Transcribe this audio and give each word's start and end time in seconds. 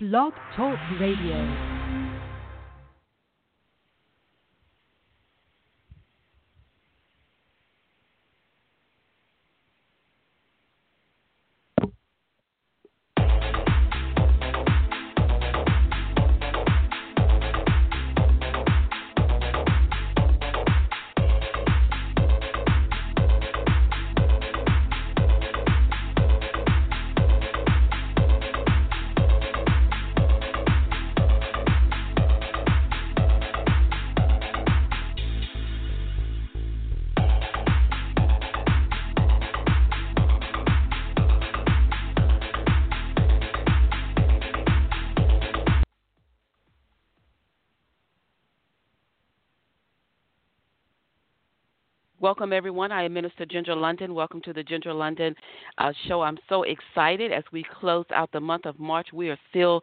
Blog 0.00 0.32
Talk 0.54 0.78
Radio. 1.00 1.77
Welcome, 52.28 52.52
everyone. 52.52 52.92
I 52.92 53.04
am 53.04 53.14
Minister 53.14 53.46
Ginger 53.46 53.74
London. 53.74 54.12
Welcome 54.12 54.42
to 54.42 54.52
the 54.52 54.62
Ginger 54.62 54.92
London 54.92 55.34
uh, 55.78 55.94
show. 56.06 56.20
I'm 56.20 56.36
so 56.46 56.62
excited 56.64 57.32
as 57.32 57.42
we 57.52 57.64
close 57.80 58.04
out 58.14 58.30
the 58.32 58.38
month 58.38 58.66
of 58.66 58.78
March. 58.78 59.08
We 59.14 59.30
are 59.30 59.38
still 59.48 59.82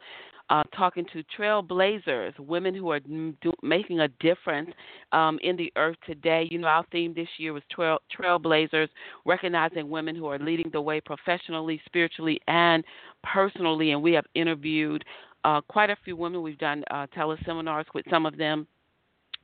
uh, 0.52 0.62
talking 0.78 1.08
to 1.12 1.24
trailblazers, 1.36 2.38
women 2.38 2.76
who 2.76 2.92
are 2.92 3.00
do, 3.00 3.52
making 3.64 4.02
a 4.02 4.10
difference 4.20 4.70
um, 5.12 5.40
in 5.42 5.58
the 5.58 5.74
earth 5.76 5.96
today. 6.06 6.48
You 6.52 6.60
know, 6.60 6.68
our 6.68 6.86
theme 6.92 7.16
this 7.16 7.28
year 7.40 7.52
was 7.52 7.64
trail, 7.72 7.98
trailblazers, 8.16 8.90
recognizing 9.26 9.90
women 9.90 10.16
who 10.16 10.28
are 10.28 10.38
leading 10.38 10.70
the 10.72 10.82
way 10.82 11.02
professionally, 11.02 11.82
spiritually, 11.88 12.40
and 12.48 12.84
personally. 13.24 13.90
And 13.90 14.04
we 14.04 14.14
have 14.14 14.26
interviewed 14.36 15.04
uh, 15.46 15.62
quite 15.62 15.90
a 15.90 15.98
few 16.06 16.16
women. 16.16 16.44
We've 16.44 16.60
done 16.60 16.84
uh, 16.92 17.08
teleseminars 17.08 17.86
with 17.96 18.06
some 18.08 18.28
of 18.28 18.38
them. 18.38 18.68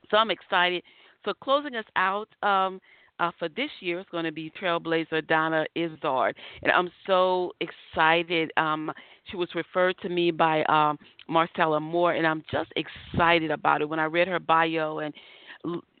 So 0.08 0.18
I'm 0.18 0.30
excited 0.30 0.84
so 1.24 1.32
closing 1.34 1.74
us 1.76 1.84
out 1.96 2.28
um, 2.42 2.80
uh, 3.20 3.30
for 3.38 3.48
this 3.48 3.70
year 3.80 4.00
is 4.00 4.06
going 4.10 4.24
to 4.24 4.32
be 4.32 4.52
Trailblazer 4.60 5.26
Donna 5.26 5.64
Izzard, 5.74 6.36
and 6.62 6.72
I'm 6.72 6.90
so 7.06 7.52
excited. 7.60 8.50
Um, 8.56 8.90
she 9.30 9.36
was 9.36 9.48
referred 9.54 9.96
to 10.02 10.08
me 10.08 10.30
by 10.30 10.64
um, 10.64 10.98
Marcella 11.28 11.80
Moore, 11.80 12.12
and 12.12 12.26
I'm 12.26 12.42
just 12.50 12.72
excited 12.76 13.50
about 13.50 13.80
it. 13.80 13.88
When 13.88 14.00
I 14.00 14.04
read 14.04 14.28
her 14.28 14.40
bio 14.40 14.98
and 14.98 15.14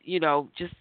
you 0.02 0.18
know 0.18 0.48
just 0.58 0.74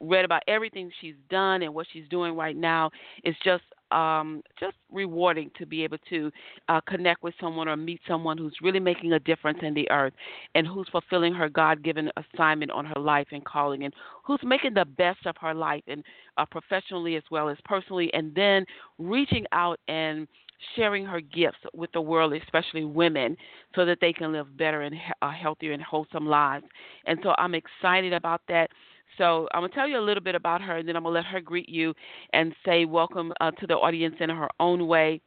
read 0.00 0.24
about 0.24 0.42
everything 0.48 0.90
she's 1.00 1.14
done 1.30 1.62
and 1.62 1.74
what 1.74 1.86
she's 1.92 2.08
doing 2.08 2.34
right 2.34 2.56
now, 2.56 2.90
it's 3.22 3.38
just 3.44 3.64
um, 3.90 4.42
just 4.58 4.76
rewarding 4.90 5.50
to 5.58 5.66
be 5.66 5.84
able 5.84 5.98
to 6.08 6.30
uh, 6.68 6.80
connect 6.88 7.22
with 7.22 7.34
someone 7.40 7.68
or 7.68 7.76
meet 7.76 8.00
someone 8.06 8.38
who's 8.38 8.54
really 8.62 8.80
making 8.80 9.12
a 9.12 9.20
difference 9.20 9.58
in 9.62 9.74
the 9.74 9.90
earth 9.90 10.12
and 10.54 10.66
who's 10.66 10.88
fulfilling 10.90 11.34
her 11.34 11.48
God 11.48 11.82
given 11.82 12.10
assignment 12.16 12.70
on 12.70 12.84
her 12.84 13.00
life 13.00 13.28
and 13.32 13.44
calling 13.44 13.84
and 13.84 13.94
who's 14.24 14.40
making 14.42 14.74
the 14.74 14.84
best 14.84 15.26
of 15.26 15.36
her 15.40 15.54
life 15.54 15.84
and 15.86 16.02
uh, 16.36 16.44
professionally 16.44 17.16
as 17.16 17.22
well 17.30 17.48
as 17.48 17.56
personally 17.64 18.12
and 18.14 18.34
then 18.34 18.64
reaching 18.98 19.46
out 19.52 19.78
and 19.88 20.26
sharing 20.74 21.04
her 21.04 21.20
gifts 21.20 21.58
with 21.74 21.90
the 21.92 22.00
world, 22.00 22.32
especially 22.32 22.84
women, 22.84 23.36
so 23.74 23.84
that 23.84 23.98
they 24.00 24.12
can 24.12 24.32
live 24.32 24.56
better 24.56 24.82
and 24.82 24.96
uh, 25.22 25.30
healthier 25.30 25.72
and 25.72 25.82
wholesome 25.82 26.26
lives. 26.26 26.64
And 27.06 27.18
so 27.22 27.34
I'm 27.38 27.54
excited 27.54 28.12
about 28.12 28.42
that. 28.48 28.70
So 29.18 29.48
I'm 29.52 29.60
going 29.60 29.70
to 29.70 29.74
tell 29.74 29.88
you 29.88 29.98
a 29.98 30.00
little 30.00 30.22
bit 30.22 30.34
about 30.34 30.60
her, 30.62 30.76
and 30.78 30.88
then 30.88 30.96
I'm 30.96 31.02
going 31.02 31.14
to 31.14 31.20
let 31.20 31.26
her 31.26 31.40
greet 31.40 31.68
you 31.68 31.94
and 32.32 32.54
say 32.64 32.84
welcome 32.84 33.32
uh, 33.40 33.50
to 33.52 33.66
the 33.66 33.74
audience 33.74 34.16
in 34.20 34.30
her 34.30 34.48
own 34.60 34.86
way. 34.86 35.20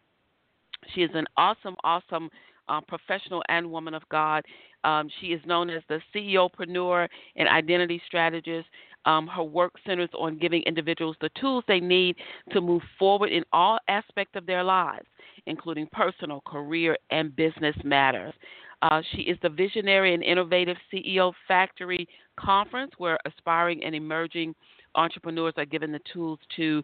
She 0.93 1.01
is 1.01 1.11
an 1.13 1.25
awesome, 1.37 1.75
awesome 1.83 2.29
uh, 2.69 2.81
professional 2.81 3.43
and 3.49 3.69
woman 3.69 3.93
of 3.93 4.03
God. 4.09 4.43
Um, 4.83 5.09
she 5.19 5.27
is 5.27 5.41
known 5.45 5.69
as 5.69 5.83
the 5.89 5.99
CEOpreneur 6.15 7.07
and 7.35 7.49
identity 7.49 8.01
strategist. 8.05 8.67
Um, 9.05 9.27
her 9.27 9.43
work 9.43 9.73
centers 9.87 10.09
on 10.17 10.37
giving 10.37 10.61
individuals 10.63 11.15
the 11.21 11.29
tools 11.39 11.63
they 11.67 11.79
need 11.79 12.17
to 12.51 12.61
move 12.61 12.81
forward 12.97 13.31
in 13.31 13.43
all 13.53 13.79
aspects 13.87 14.35
of 14.35 14.45
their 14.45 14.63
lives, 14.63 15.07
including 15.45 15.87
personal, 15.91 16.41
career, 16.45 16.97
and 17.09 17.35
business 17.35 17.75
matters. 17.83 18.33
Uh, 18.81 19.01
she 19.11 19.23
is 19.23 19.37
the 19.41 19.49
visionary 19.49 20.13
and 20.13 20.23
innovative 20.23 20.77
CEO 20.91 21.33
Factory 21.47 22.07
Conference, 22.39 22.91
where 22.97 23.19
aspiring 23.25 23.83
and 23.83 23.93
emerging 23.93 24.55
entrepreneurs 24.95 25.53
are 25.57 25.65
given 25.65 25.91
the 25.91 25.99
tools 26.11 26.39
to 26.55 26.81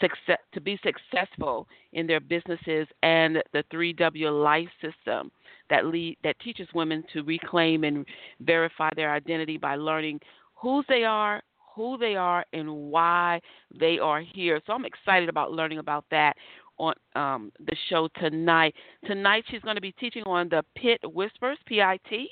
success 0.00 0.38
to 0.52 0.60
be 0.60 0.78
successful 0.84 1.66
in 1.92 2.06
their 2.06 2.20
businesses, 2.20 2.86
and 3.02 3.42
the 3.52 3.64
3W 3.72 4.42
Life 4.42 4.68
System 4.80 5.30
that 5.70 5.86
lead 5.86 6.16
that 6.22 6.38
teaches 6.40 6.68
women 6.74 7.02
to 7.12 7.22
reclaim 7.22 7.84
and 7.84 8.04
verify 8.40 8.90
their 8.94 9.12
identity 9.12 9.56
by 9.56 9.76
learning 9.76 10.20
who 10.54 10.82
they 10.88 11.04
are, 11.04 11.42
who 11.74 11.96
they 11.98 12.16
are, 12.16 12.44
and 12.52 12.70
why 12.70 13.40
they 13.78 13.98
are 13.98 14.20
here. 14.20 14.60
So 14.66 14.72
I'm 14.72 14.84
excited 14.84 15.28
about 15.28 15.52
learning 15.52 15.78
about 15.78 16.04
that 16.10 16.36
on 16.78 16.94
um, 17.16 17.52
the 17.58 17.76
show 17.88 18.08
tonight. 18.20 18.74
Tonight, 19.06 19.44
she's 19.50 19.62
going 19.62 19.76
to 19.76 19.82
be 19.82 19.92
teaching 19.92 20.22
on 20.24 20.48
the 20.48 20.64
Pit 20.76 21.00
Whispers, 21.04 21.58
P 21.66 21.80
I 21.80 21.98
T, 22.08 22.28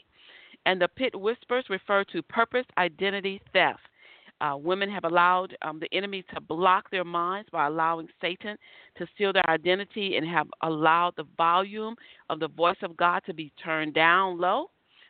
and 0.65 0.81
the 0.81 0.89
Pit 0.89 1.19
Whispers 1.19 1.65
refer 1.69 2.05
to 2.05 2.23
purpose, 2.23 2.67
identity, 2.79 3.41
theft. 3.53 3.81
Uh, 4.41 4.55
women 4.55 4.91
have 4.91 5.05
allowed 5.05 5.57
um, 5.63 5.81
the 5.81 5.89
enemy 5.97 6.23
to 6.35 6.41
block 6.43 6.91
their 6.91 7.05
minds 7.05 7.49
by 7.51 7.67
allowing 7.67 8.07
Satan 8.21 8.57
to 8.99 9.07
steal 9.15 9.33
their 9.33 9.49
identity 9.49 10.17
and 10.17 10.29
have 10.29 10.47
allowed 10.63 11.15
the 11.17 11.25
volume 11.39 11.95
of 12.29 12.39
the 12.39 12.49
voice 12.49 12.77
of 12.83 12.97
God 12.99 13.23
to 13.25 13.33
be 13.33 13.51
turned 13.65 13.95
down 13.95 14.39
low 14.39 14.67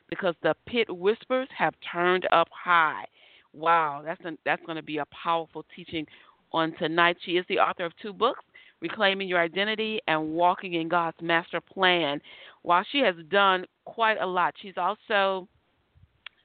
because 0.08 0.36
the 0.42 0.54
pit 0.66 0.86
whispers 0.88 1.48
have 1.58 1.74
turned 1.92 2.28
up 2.30 2.46
high. 2.52 3.04
Wow, 3.52 4.02
that's 4.04 4.20
that's 4.44 4.64
going 4.64 4.76
to 4.76 4.82
be 4.82 4.98
a 4.98 5.06
powerful 5.06 5.64
teaching 5.74 6.06
on 6.52 6.72
tonight. 6.78 7.16
She 7.24 7.32
is 7.32 7.44
the 7.48 7.58
author 7.58 7.84
of 7.84 7.92
two 8.00 8.12
books, 8.12 8.44
reclaiming 8.80 9.28
your 9.28 9.40
identity, 9.40 10.00
and 10.08 10.32
walking 10.32 10.74
in 10.74 10.88
God's 10.88 11.16
master 11.20 11.60
plan. 11.60 12.20
While 12.62 12.84
she 12.90 12.98
has 12.98 13.14
done 13.30 13.64
quite 13.84 14.20
a 14.20 14.26
lot, 14.26 14.54
she's 14.60 14.76
also 14.76 15.48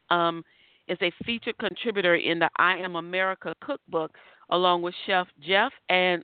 um, 0.10 0.44
is 0.88 0.98
a 1.02 1.12
featured 1.26 1.58
contributor 1.58 2.16
in 2.16 2.40
the 2.40 2.50
I 2.58 2.78
Am 2.78 2.96
America 2.96 3.56
cookbook, 3.64 4.12
along 4.50 4.82
with 4.82 4.94
Chef 5.06 5.28
Jeff 5.42 5.72
and 5.90 6.24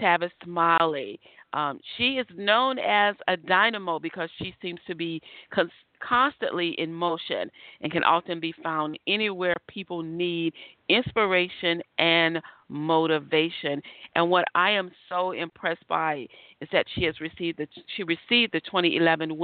Tavis 0.00 0.30
Smiley. 0.44 1.20
Um, 1.52 1.78
she 1.96 2.14
is 2.14 2.26
known 2.36 2.78
as 2.78 3.14
a 3.28 3.36
dynamo 3.36 3.98
because 3.98 4.28
she 4.38 4.54
seems 4.60 4.80
to 4.86 4.94
be 4.94 5.20
cons- 5.52 5.70
constantly 6.06 6.70
in 6.78 6.92
motion 6.92 7.50
and 7.80 7.92
can 7.92 8.04
often 8.04 8.40
be 8.40 8.54
found 8.62 8.98
anywhere 9.06 9.54
people 9.68 10.02
need 10.02 10.52
inspiration 10.88 11.82
and 11.98 12.40
motivation. 12.68 13.80
And 14.14 14.30
what 14.30 14.44
I 14.54 14.70
am 14.70 14.90
so 15.08 15.32
impressed 15.32 15.86
by 15.88 16.26
is 16.60 16.68
that 16.72 16.86
she 16.94 17.04
has 17.04 17.20
received 17.20 17.58
the 17.58 17.66
she 17.96 18.02
received 18.02 18.52
the 18.52 18.60
2011 18.60 19.38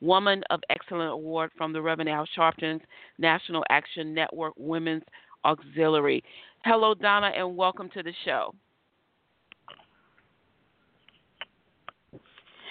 Woman 0.00 0.42
of 0.50 0.60
Excellence 0.70 1.12
Award 1.12 1.50
from 1.56 1.72
the 1.72 1.82
Reverend 1.82 2.10
Al 2.10 2.26
Sharpton's 2.34 2.82
National 3.18 3.64
Action 3.70 4.14
Network 4.14 4.54
Women's 4.56 5.04
Auxiliary. 5.44 6.22
Hello, 6.64 6.94
Donna, 6.94 7.30
and 7.36 7.56
welcome 7.56 7.88
to 7.90 8.02
the 8.02 8.12
show. 8.24 8.54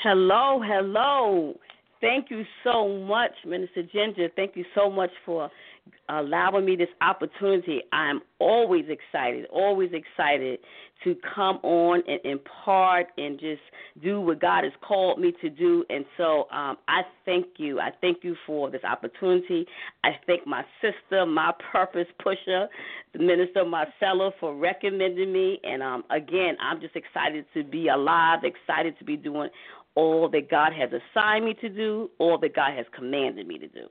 Hello, 0.04 0.62
hello. 0.64 1.58
Thank 2.06 2.30
you 2.30 2.44
so 2.64 3.00
much, 3.00 3.32
Minister 3.48 3.82
Ginger. 3.82 4.30
Thank 4.36 4.56
you 4.56 4.64
so 4.76 4.92
much 4.92 5.10
for 5.26 5.50
allowing 6.08 6.64
me 6.64 6.76
this 6.76 6.90
opportunity. 7.02 7.82
I'm 7.92 8.22
always 8.38 8.86
excited, 8.90 9.48
always 9.52 9.90
excited 9.92 10.60
to 11.04 11.16
come 11.36 11.60
on 11.64 12.04
and 12.08 12.20
impart 12.24 13.08
and 13.18 13.40
just 13.40 13.62
do 14.04 14.22
what 14.22 14.40
God 14.40 14.64
has 14.66 14.74
called 14.82 15.20
me 15.20 15.34
to 15.42 15.50
do. 15.50 15.84
And 15.90 16.06
so 16.16 16.48
um, 16.52 16.78
I 16.88 17.02
thank 17.26 17.48
you. 17.58 17.80
I 17.80 17.90
thank 18.02 18.24
you 18.24 18.36
for 18.46 18.70
this 18.70 18.84
opportunity. 18.84 19.66
I 20.04 20.12
thank 20.28 20.46
my 20.46 20.64
sister, 20.82 21.26
my 21.26 21.54
purpose 21.72 22.08
pusher, 22.24 22.68
the 23.14 23.20
Minister 23.20 23.66
Marcella, 23.66 24.30
for 24.40 24.56
recommending 24.56 25.34
me. 25.34 25.60
And 25.64 25.82
um, 25.82 26.04
again, 26.12 26.56
I'm 26.62 26.80
just 26.82 26.96
excited 26.96 27.46
to 27.56 27.64
be 27.64 27.88
alive, 27.88 28.40
excited 28.44 28.98
to 29.00 29.06
be 29.06 29.18
doing 29.18 29.50
all 29.96 30.30
that 30.30 30.50
God 30.50 30.72
has 30.74 30.90
assigned 30.92 31.46
me 31.46 31.54
to 31.62 31.70
do, 31.70 32.10
all 32.20 32.38
that 32.40 32.56
God 32.56 32.76
has 32.76 32.86
commanded 32.96 33.48
me 33.48 33.58
to 33.58 33.68
do. 33.68 33.88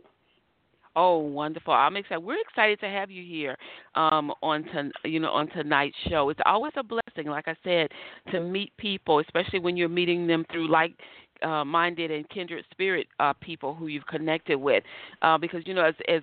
Oh, 0.97 1.19
wonderful! 1.19 1.75
I'm 1.75 1.97
excited. 1.97 2.21
We're 2.21 2.41
excited 2.41 2.79
to 2.81 2.87
have 2.87 3.11
you 3.11 3.25
here 3.25 3.57
um, 3.97 4.33
on 4.43 4.63
to, 4.65 4.91
you 5.09 5.19
know 5.19 5.31
on 5.31 5.49
tonight's 5.49 5.97
show. 6.09 6.29
It's 6.29 6.41
always 6.47 6.73
a 6.77 6.85
blessing, 6.85 7.29
like 7.29 7.49
I 7.49 7.57
said, 7.65 7.89
to 8.31 8.41
meet 8.41 8.73
people, 8.77 9.19
especially 9.19 9.59
when 9.59 9.77
you're 9.77 9.89
meeting 9.89 10.29
them 10.29 10.45
through 10.53 10.71
like 10.71 10.93
uh, 11.43 11.65
minded 11.65 12.13
and 12.13 12.29
kindred 12.29 12.65
spirit 12.71 13.09
uh, 13.19 13.33
people 13.41 13.75
who 13.75 13.89
you've 13.89 14.07
connected 14.07 14.57
with, 14.57 14.85
uh, 15.23 15.37
because 15.37 15.63
you 15.67 15.75
know 15.75 15.85
as 15.85 15.95
as 16.07 16.23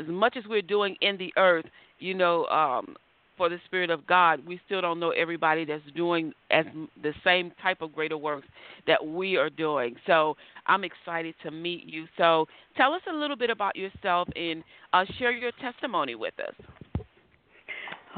as 0.00 0.06
much 0.06 0.36
as 0.36 0.44
we're 0.48 0.62
doing 0.62 0.96
in 1.00 1.16
the 1.16 1.32
earth, 1.36 1.66
you 1.98 2.14
know, 2.14 2.44
um, 2.46 2.94
for 3.38 3.48
the 3.48 3.58
Spirit 3.64 3.88
of 3.88 4.06
God, 4.06 4.44
we 4.46 4.60
still 4.66 4.82
don't 4.82 5.00
know 5.00 5.10
everybody 5.10 5.64
that's 5.64 5.82
doing 5.96 6.34
as 6.50 6.66
the 7.02 7.14
same 7.24 7.52
type 7.62 7.80
of 7.80 7.94
greater 7.94 8.18
works 8.18 8.46
that 8.86 9.04
we 9.04 9.36
are 9.36 9.48
doing. 9.48 9.96
So 10.06 10.36
I'm 10.66 10.84
excited 10.84 11.34
to 11.44 11.50
meet 11.50 11.84
you. 11.86 12.04
So 12.18 12.46
tell 12.76 12.92
us 12.92 13.02
a 13.10 13.14
little 13.14 13.36
bit 13.36 13.48
about 13.48 13.76
yourself 13.76 14.28
and 14.36 14.62
uh, 14.92 15.06
share 15.18 15.32
your 15.32 15.52
testimony 15.62 16.14
with 16.14 16.34
us. 16.40 17.04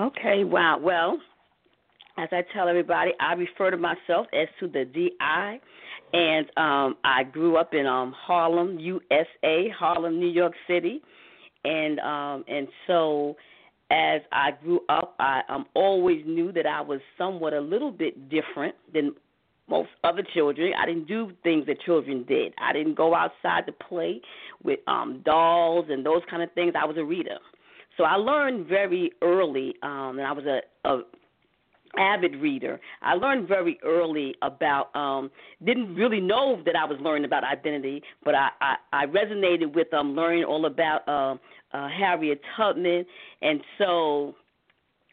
Okay. 0.01 0.43
Wow. 0.43 0.81
Well, 0.83 1.19
as 2.17 2.29
I 2.33 2.43
tell 2.53 2.69
everybody, 2.69 3.13
I 3.21 3.35
refer 3.35 3.71
to 3.71 3.77
myself 3.77 4.27
as 4.33 4.49
to 4.61 4.69
the 4.69 4.85
DI, 4.85 5.61
and 6.13 6.47
um, 6.57 6.97
I 7.05 7.25
grew 7.25 7.57
up 7.57 7.75
in 7.75 7.87
um, 7.87 8.13
Harlem, 8.17 8.79
USA, 8.79 9.69
Harlem, 9.79 10.19
New 10.19 10.29
York 10.29 10.55
City, 10.67 11.01
and 11.65 12.01
um, 12.01 12.45
and 12.49 12.67
so 12.87 13.37
as 13.91 14.23
I 14.33 14.51
grew 14.63 14.81
up, 14.89 15.15
I 15.19 15.43
um, 15.49 15.67
always 15.75 16.23
knew 16.27 16.53
that 16.53 16.67
I 16.67 16.81
was 16.81 17.01
somewhat 17.19 17.53
a 17.53 17.61
little 17.61 17.91
bit 17.91 18.29
different 18.29 18.75
than 18.93 19.15
most 19.69 19.91
other 20.05 20.23
children. 20.35 20.73
I 20.77 20.87
didn't 20.87 21.07
do 21.07 21.33
things 21.43 21.67
that 21.67 21.81
children 21.83 22.25
did. 22.29 22.53
I 22.59 22.73
didn't 22.73 22.97
go 22.97 23.15
outside 23.15 23.67
to 23.67 23.73
play 23.73 24.21
with 24.63 24.81
um 24.87 25.23
dolls 25.25 25.87
and 25.89 26.05
those 26.05 26.23
kind 26.29 26.43
of 26.43 26.53
things. 26.53 26.75
I 26.81 26.85
was 26.85 26.97
a 26.97 27.05
reader. 27.05 27.39
So 27.97 28.05
I 28.05 28.15
learned 28.15 28.67
very 28.67 29.13
early, 29.23 29.75
um, 29.83 30.19
and 30.19 30.23
I 30.23 30.33
was 30.33 30.45
a, 30.47 30.89
a 30.89 31.03
avid 31.97 32.37
reader. 32.37 32.81
I 33.03 33.15
learned 33.15 33.49
very 33.49 33.79
early 33.85 34.35
about 34.43 34.95
um 34.97 35.31
didn't 35.65 35.95
really 35.95 36.21
know 36.21 36.63
that 36.65 36.77
I 36.77 36.85
was 36.85 36.99
learning 37.01 37.25
about 37.25 37.45
identity, 37.45 38.03
but 38.25 38.35
I 38.35 38.49
I, 38.61 38.77
I 38.93 39.07
resonated 39.07 39.75
with 39.75 39.93
um 39.93 40.15
learning 40.15 40.45
all 40.45 40.67
about 40.67 41.07
uh, 41.09 41.37
uh 41.77 41.89
Harriet 41.89 42.41
Tubman 42.57 43.05
and 43.43 43.61
so 43.79 44.35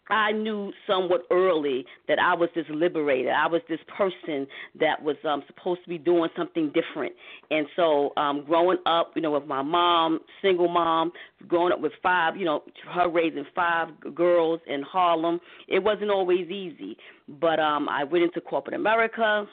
I 0.09 0.31
knew 0.31 0.71
somewhat 0.85 1.21
early 1.31 1.85
that 2.07 2.19
I 2.19 2.33
was 2.33 2.49
this 2.55 2.65
liberator. 2.69 3.31
I 3.31 3.47
was 3.47 3.61
this 3.67 3.79
person 3.97 4.47
that 4.79 5.01
was 5.01 5.15
um, 5.27 5.43
supposed 5.47 5.83
to 5.83 5.89
be 5.89 5.97
doing 5.97 6.29
something 6.37 6.71
different. 6.73 7.13
And 7.51 7.67
so, 7.75 8.13
um, 8.17 8.43
growing 8.45 8.77
up, 8.85 9.11
you 9.15 9.21
know, 9.21 9.31
with 9.31 9.45
my 9.45 9.61
mom, 9.61 10.19
single 10.41 10.67
mom, 10.67 11.11
growing 11.47 11.73
up 11.73 11.81
with 11.81 11.93
five, 12.01 12.37
you 12.37 12.45
know, 12.45 12.63
her 12.93 13.09
raising 13.09 13.45
five 13.53 13.89
girls 14.15 14.59
in 14.67 14.81
Harlem, 14.81 15.39
it 15.67 15.79
wasn't 15.79 16.09
always 16.09 16.49
easy. 16.49 16.97
But 17.27 17.59
um, 17.59 17.89
I 17.89 18.03
went 18.03 18.23
into 18.23 18.41
corporate 18.41 18.75
America, 18.75 19.45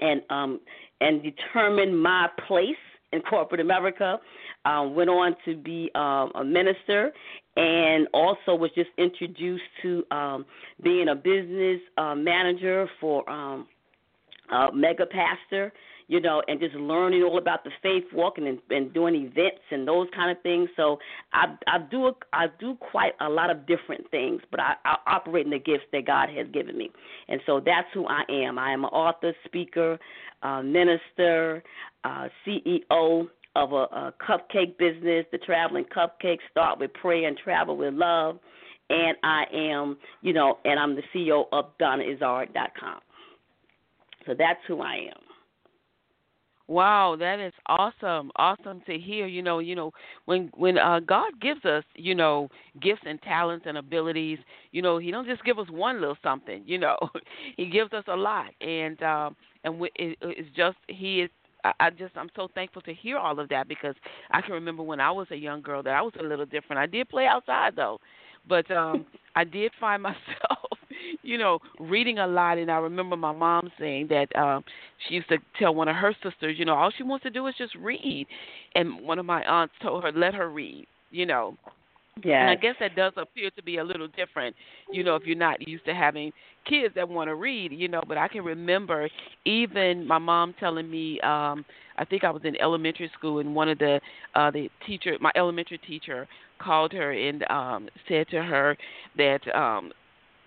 and 0.00 0.22
um, 0.30 0.60
and 1.00 1.22
determined 1.22 2.00
my 2.00 2.28
place 2.46 2.76
in 3.12 3.20
corporate 3.22 3.60
America. 3.60 4.18
Um, 4.64 4.94
went 4.94 5.10
on 5.10 5.34
to 5.44 5.56
be 5.56 5.90
um, 5.94 6.30
a 6.34 6.44
minister 6.44 7.12
and 7.56 8.08
also 8.14 8.54
was 8.54 8.70
just 8.74 8.90
introduced 8.98 9.62
to 9.82 10.04
um, 10.10 10.46
being 10.82 11.08
a 11.08 11.14
business 11.14 11.80
uh, 11.98 12.14
manager 12.14 12.88
for 13.00 13.28
um, 13.28 13.66
uh, 14.50 14.68
Mega 14.72 15.06
Pastor, 15.06 15.72
you 16.08 16.20
know, 16.20 16.42
and 16.48 16.60
just 16.60 16.74
learning 16.74 17.22
all 17.22 17.38
about 17.38 17.64
the 17.64 17.70
faith 17.82 18.04
walking 18.12 18.46
and, 18.46 18.58
and 18.70 18.92
doing 18.92 19.14
events 19.14 19.62
and 19.70 19.86
those 19.86 20.08
kind 20.14 20.36
of 20.36 20.42
things. 20.42 20.68
So 20.76 20.98
I 21.32 21.54
I 21.66 21.78
do 21.90 22.06
a, 22.06 22.12
I 22.32 22.46
do 22.58 22.74
quite 22.76 23.12
a 23.20 23.28
lot 23.28 23.50
of 23.50 23.66
different 23.66 24.10
things, 24.10 24.40
but 24.50 24.60
I, 24.60 24.74
I 24.84 24.96
operate 25.06 25.44
in 25.46 25.50
the 25.50 25.58
gifts 25.58 25.84
that 25.92 26.06
God 26.06 26.28
has 26.30 26.46
given 26.52 26.76
me, 26.76 26.90
and 27.28 27.40
so 27.46 27.60
that's 27.64 27.88
who 27.94 28.06
I 28.06 28.22
am. 28.30 28.58
I 28.58 28.72
am 28.72 28.84
an 28.84 28.90
author, 28.90 29.32
speaker, 29.44 29.98
uh, 30.42 30.62
minister, 30.62 31.62
uh, 32.04 32.28
CEO 32.46 33.28
of 33.56 33.72
a, 33.72 33.76
a 33.76 34.14
cupcake 34.26 34.78
business, 34.78 35.26
the 35.32 35.38
traveling 35.38 35.84
cupcakes. 35.84 36.38
Start 36.50 36.78
with 36.78 36.92
prayer 36.94 37.28
and 37.28 37.36
travel 37.36 37.76
with 37.76 37.94
love. 37.94 38.38
And 38.90 39.16
I 39.22 39.44
am, 39.52 39.96
you 40.20 40.32
know, 40.32 40.58
and 40.64 40.78
I'm 40.78 40.94
the 40.94 41.02
CEO 41.14 41.44
of 41.52 41.76
DonnaIzzard.com. 41.78 43.00
So 44.26 44.34
that's 44.38 44.60
who 44.66 44.80
I 44.80 44.96
am. 44.96 45.22
Wow, 46.68 47.16
that 47.18 47.40
is 47.40 47.52
awesome. 47.66 48.30
Awesome 48.36 48.82
to 48.86 48.96
hear. 48.98 49.26
You 49.26 49.42
know, 49.42 49.58
you 49.58 49.74
know, 49.74 49.92
when 50.26 50.50
when 50.54 50.78
uh 50.78 51.00
God 51.00 51.32
gives 51.40 51.64
us, 51.64 51.84
you 51.96 52.14
know, 52.14 52.48
gifts 52.80 53.02
and 53.04 53.20
talents 53.22 53.66
and 53.68 53.76
abilities, 53.76 54.38
you 54.70 54.80
know, 54.80 54.96
he 54.98 55.10
don't 55.10 55.26
just 55.26 55.44
give 55.44 55.58
us 55.58 55.66
one 55.70 56.00
little 56.00 56.16
something, 56.22 56.62
you 56.64 56.78
know. 56.78 56.96
he 57.56 57.68
gives 57.68 57.92
us 57.92 58.04
a 58.06 58.16
lot. 58.16 58.50
And 58.60 59.02
um 59.02 59.36
and 59.64 59.82
it, 59.96 60.16
it's 60.22 60.48
just 60.56 60.78
he 60.88 61.22
is 61.22 61.30
I, 61.64 61.72
I 61.80 61.90
just 61.90 62.16
I'm 62.16 62.30
so 62.36 62.48
thankful 62.54 62.82
to 62.82 62.94
hear 62.94 63.18
all 63.18 63.38
of 63.38 63.48
that 63.48 63.68
because 63.68 63.94
I 64.30 64.40
can 64.40 64.52
remember 64.52 64.82
when 64.82 65.00
I 65.00 65.10
was 65.10 65.26
a 65.30 65.36
young 65.36 65.62
girl 65.62 65.82
that 65.82 65.94
I 65.94 66.02
was 66.02 66.12
a 66.18 66.22
little 66.22 66.46
different. 66.46 66.80
I 66.80 66.86
did 66.86 67.08
play 67.08 67.26
outside 67.26 67.74
though, 67.76 67.98
but 68.48 68.70
um 68.70 69.06
I 69.34 69.44
did 69.44 69.72
find 69.80 70.02
myself, 70.02 70.68
you 71.22 71.38
know, 71.38 71.58
reading 71.80 72.18
a 72.18 72.26
lot. 72.26 72.58
And 72.58 72.70
I 72.70 72.76
remember 72.76 73.16
my 73.16 73.32
mom 73.32 73.70
saying 73.78 74.08
that 74.08 74.34
um 74.36 74.64
she 75.08 75.14
used 75.14 75.28
to 75.28 75.38
tell 75.58 75.74
one 75.74 75.88
of 75.88 75.96
her 75.96 76.14
sisters, 76.22 76.56
you 76.58 76.64
know, 76.64 76.74
all 76.74 76.92
she 76.96 77.02
wants 77.02 77.22
to 77.24 77.30
do 77.30 77.46
is 77.46 77.54
just 77.56 77.74
read, 77.76 78.26
and 78.74 79.00
one 79.00 79.18
of 79.18 79.26
my 79.26 79.42
aunts 79.44 79.74
told 79.82 80.04
her 80.04 80.12
let 80.12 80.34
her 80.34 80.50
read, 80.50 80.86
you 81.10 81.26
know. 81.26 81.56
Yeah. 82.22 82.42
And 82.42 82.50
I 82.50 82.56
guess 82.56 82.74
that 82.80 82.94
does 82.94 83.14
appear 83.16 83.50
to 83.56 83.62
be 83.62 83.78
a 83.78 83.84
little 83.84 84.08
different, 84.08 84.54
you 84.92 85.02
know, 85.02 85.16
if 85.16 85.22
you're 85.24 85.34
not 85.34 85.66
used 85.66 85.86
to 85.86 85.94
having 85.94 86.30
kids 86.68 86.94
that 86.94 87.08
want 87.08 87.28
to 87.28 87.34
read, 87.34 87.72
you 87.72 87.88
know, 87.88 88.02
but 88.06 88.18
I 88.18 88.28
can 88.28 88.44
remember 88.44 89.08
even 89.44 90.06
my 90.06 90.18
mom 90.18 90.54
telling 90.58 90.90
me 90.90 91.20
um 91.20 91.64
I 91.98 92.04
think 92.04 92.24
I 92.24 92.30
was 92.30 92.42
in 92.44 92.56
elementary 92.60 93.10
school 93.14 93.38
and 93.40 93.54
one 93.54 93.68
of 93.68 93.78
the 93.78 94.00
uh 94.34 94.50
the 94.50 94.68
teacher 94.86 95.16
my 95.20 95.30
elementary 95.36 95.78
teacher 95.78 96.26
called 96.60 96.92
her 96.92 97.12
and 97.12 97.44
um 97.50 97.88
said 98.08 98.28
to 98.28 98.42
her 98.42 98.76
that 99.16 99.40
um 99.54 99.92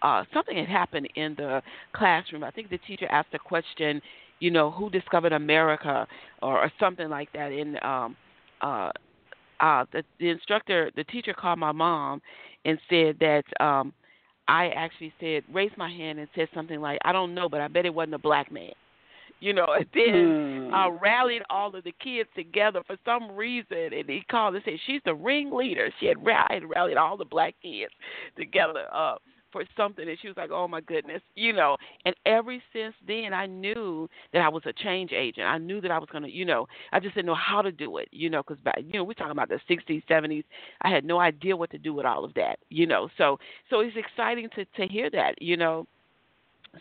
uh 0.02 0.24
something 0.34 0.58
had 0.58 0.68
happened 0.68 1.08
in 1.16 1.36
the 1.38 1.62
classroom. 1.96 2.44
I 2.44 2.52
think 2.52 2.70
the 2.70 2.78
teacher 2.80 3.08
asked 3.12 3.34
a 3.34 3.40
question, 3.40 4.02
you 4.40 4.52
know, 4.52 4.72
who 4.72 4.90
discovered 4.90 5.34
America 5.34 6.08
or, 6.42 6.60
or 6.64 6.72
something 6.80 7.10
like 7.10 7.32
that 7.34 7.52
and 7.52 7.78
um 7.84 8.16
uh 8.62 8.90
uh 9.60 9.86
the 9.94 10.04
the 10.20 10.30
instructor 10.30 10.92
the 10.96 11.04
teacher 11.06 11.34
called 11.34 11.60
my 11.60 11.72
mom 11.72 12.22
and 12.66 12.78
said 12.90 13.18
that 13.20 13.44
um 13.60 13.94
I 14.48 14.68
actually 14.70 15.14
said 15.20 15.44
raised 15.52 15.78
my 15.78 15.90
hand 15.90 16.20
and 16.20 16.28
said 16.36 16.48
something 16.54 16.80
like 16.80 17.00
I 17.04 17.12
don't 17.12 17.34
know 17.34 17.50
but 17.50 17.62
I 17.62 17.68
bet 17.68 17.86
it 17.86 17.94
wasn't 17.94 18.16
a 18.16 18.20
black 18.20 18.52
man 18.52 18.74
you 19.40 19.54
know 19.54 19.68
and 19.76 19.86
then 19.94 20.70
mm. 20.72 20.74
uh 20.74 20.92
rallied 21.02 21.42
all 21.50 21.76
of 21.76 21.84
the 21.84 21.94
kids 22.04 22.30
together 22.36 22.82
for 22.86 22.98
some 23.06 23.32
reason 23.36 23.94
and 23.94 24.10
he 24.10 24.24
called 24.30 24.56
and 24.56 24.64
said 24.64 24.76
she's 24.86 25.02
the 25.06 25.16
ringleader. 25.16 25.90
She 26.00 26.06
had 26.06 26.24
rallied, 26.24 26.64
rallied 26.64 26.98
all 26.98 27.18
the 27.18 27.26
black 27.26 27.56
kids 27.62 27.92
together 28.38 28.86
uh 28.94 29.16
for 29.56 29.64
something 29.78 30.10
and 30.10 30.18
she 30.22 30.28
was 30.28 30.36
like 30.36 30.52
oh 30.52 30.68
my 30.68 30.82
goodness 30.82 31.22
you 31.36 31.54
know 31.54 31.78
and 32.04 32.14
ever 32.26 32.58
since 32.74 32.94
then 33.08 33.34
i 33.34 33.46
knew 33.46 34.06
that 34.34 34.42
i 34.42 34.50
was 34.50 34.62
a 34.66 34.74
change 34.74 35.14
agent 35.14 35.48
i 35.48 35.58
knew 35.58 35.80
that 35.80 35.92
i 35.92 35.98
was 35.98 36.10
going 36.12 36.26
to 36.26 36.30
you 36.30 36.44
know 36.44 36.68
i 36.92 37.00
just 37.00 37.16
didn't 37.16 37.28
know 37.28 37.36
how 37.36 37.62
to 37.62 37.72
do 37.72 37.96
it 37.96 38.10
you 38.12 38.30
know 38.30 38.44
because 38.46 38.62
back, 38.66 38.78
you 38.86 39.00
know 39.00 39.04
we're 39.06 39.14
talking 39.14 39.32
about 39.32 39.48
the 39.48 39.60
60s 39.70 40.04
70s 40.10 40.44
i 40.82 40.90
had 40.90 41.06
no 41.06 41.22
idea 41.22 41.56
what 41.56 41.72
to 41.72 41.78
do 41.78 41.94
with 41.94 42.06
all 42.06 42.26
of 42.26 42.34
that 42.34 42.60
you 42.70 42.86
know 42.86 43.08
so 43.18 43.40
so 43.70 43.80
it's 43.80 43.96
exciting 43.96 44.50
to 44.54 44.66
to 44.76 44.92
hear 44.92 45.10
that 45.10 45.42
you 45.42 45.56
know 45.56 45.88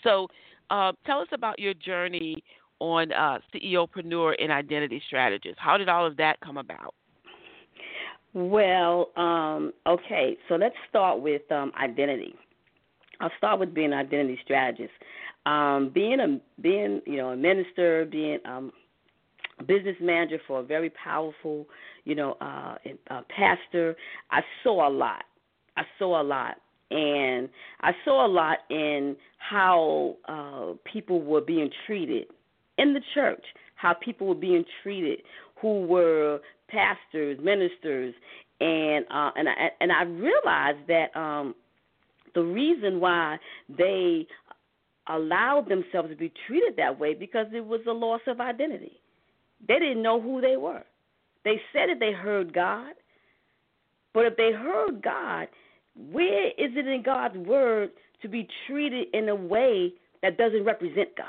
so 0.03 0.27
uh, 0.71 0.91
tell 1.07 1.21
us 1.21 1.29
about 1.31 1.61
your 1.61 1.75
journey 1.75 2.43
on 2.81 3.13
uh, 3.13 3.39
CEOpreneur 3.55 4.35
and 4.43 4.51
identity 4.51 5.01
strategist. 5.07 5.57
How 5.59 5.77
did 5.77 5.89
all 5.89 6.05
of 6.05 6.17
that 6.17 6.41
come 6.41 6.57
about? 6.57 6.95
Well, 8.35 9.11
um, 9.17 9.73
okay, 9.87 10.37
so 10.49 10.57
let's 10.57 10.75
start 10.91 11.21
with 11.21 11.43
um, 11.53 11.71
identity. 11.81 12.35
I'll 13.21 13.31
start 13.39 13.61
with 13.61 13.75
being 13.75 13.93
an 13.93 13.99
identity 13.99 14.39
strategist. 14.45 14.93
Um, 15.47 15.91
being 15.95 16.21
a 16.21 16.41
being 16.61 17.03
you 17.07 17.17
know 17.17 17.31
a 17.31 17.37
minister, 17.37 18.07
being 18.11 18.39
um, 18.45 18.73
a 19.59 19.65
business 19.65 19.97
manager 20.01 20.39
for 20.47 20.61
a 20.61 20.63
very 20.63 20.91
powerful 20.91 21.67
you 22.05 22.15
know 22.15 22.37
uh, 22.41 22.77
uh, 23.11 23.23
pastor, 23.29 23.97
I 24.31 24.41
saw 24.63 24.89
a 24.89 24.91
lot. 24.91 25.25
I 25.77 25.83
saw 25.99 26.23
a 26.23 26.25
lot, 26.25 26.57
and 26.91 27.49
I 27.81 27.93
saw 28.05 28.27
a 28.27 28.29
lot 28.29 28.59
in 28.71 29.17
how 29.39 30.17
uh, 30.29 30.75
people 30.91 31.21
were 31.21 31.41
being 31.41 31.71
treated 31.87 32.27
in 32.79 32.95
the 32.95 33.01
church, 33.15 33.45
how 33.75 33.95
people 33.95 34.27
were 34.27 34.35
being 34.35 34.65
treated 34.83 35.21
who 35.65 35.87
were 35.87 36.41
pastors, 36.69 37.39
ministers, 37.43 38.15
and 38.61 39.07
uh, 39.11 39.31
and 39.35 39.49
I 39.49 39.69
and 39.81 39.91
I 39.91 40.03
realized 40.03 40.87
that 40.89 41.17
um, 41.19 41.55
the 42.35 42.43
reason 42.43 43.01
why 43.01 43.39
they 43.69 44.27
allowed 45.09 45.69
themselves 45.69 46.11
to 46.11 46.17
be 46.17 46.33
treated 46.47 46.75
that 46.77 46.99
way 46.99 47.15
because 47.15 47.47
it 47.53 47.65
was 47.65 47.81
a 47.89 47.93
loss 47.93 48.21
of 48.27 48.41
identity. 48.41 49.01
They 49.67 49.79
didn't 49.79 50.03
know 50.03 50.21
who 50.21 50.41
they 50.41 50.57
were. 50.57 50.83
They 51.45 51.61
said 51.73 51.91
that 51.91 52.01
they 52.01 52.13
heard 52.13 52.55
God, 52.55 52.95
but 54.15 54.27
if 54.27 54.37
they 54.37 54.53
heard 54.53 55.03
God, 55.03 55.49
where 56.11 56.49
is 56.49 56.73
it 56.75 56.87
in 56.87 57.03
God's 57.05 57.37
word 57.37 57.91
to 58.23 58.29
be 58.29 58.49
treated 58.67 59.09
in 59.13 59.29
a 59.29 59.35
way 59.35 59.93
that 60.23 60.39
doesn't 60.39 60.65
represent 60.65 61.11
God? 61.17 61.27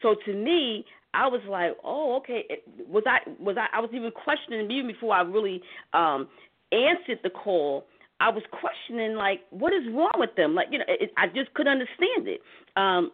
So 0.00 0.16
to 0.26 0.34
me, 0.34 0.84
I 1.14 1.26
was 1.28 1.42
like, 1.48 1.76
oh, 1.84 2.16
okay. 2.18 2.44
Was 2.88 3.04
I 3.06 3.18
was 3.38 3.56
I? 3.58 3.66
I 3.76 3.80
was 3.80 3.90
even 3.92 4.10
questioning 4.10 4.70
even 4.70 4.86
before 4.88 5.14
I 5.14 5.20
really 5.20 5.62
um 5.92 6.28
answered 6.72 7.20
the 7.22 7.30
call. 7.30 7.86
I 8.22 8.30
was 8.30 8.44
questioning 8.52 9.16
like, 9.16 9.40
what 9.50 9.72
is 9.72 9.82
wrong 9.92 10.14
with 10.16 10.30
them? 10.36 10.54
Like, 10.54 10.68
you 10.70 10.78
know, 10.78 10.84
it, 10.86 11.10
I 11.16 11.26
just 11.26 11.52
couldn't 11.54 11.72
understand 11.72 12.28
it. 12.28 12.40
Um, 12.76 13.10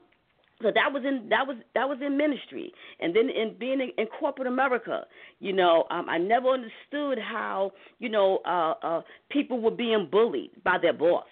so 0.61 0.71
that 0.75 0.93
was 0.93 1.05
in 1.07 1.29
that 1.31 1.47
was 1.47 1.57
that 1.75 1.89
was 1.89 1.99
in 2.05 2.17
ministry, 2.19 2.73
and 3.01 3.15
then 3.15 3.31
in 3.31 3.55
being 3.59 3.81
in, 3.81 3.91
in 3.97 4.07
corporate 4.19 4.49
America, 4.49 5.07
you 5.39 5.53
know, 5.53 5.85
um, 5.91 6.09
I 6.09 6.19
never 6.19 6.49
understood 6.49 7.19
how 7.19 7.71
you 8.01 8.09
know 8.09 8.41
uh, 8.45 8.75
uh, 8.83 9.03
people 9.31 9.61
were 9.61 9.71
being 9.71 10.09
bullied 10.11 10.51
by 10.65 10.77
their 10.83 10.93
boss. 10.93 11.25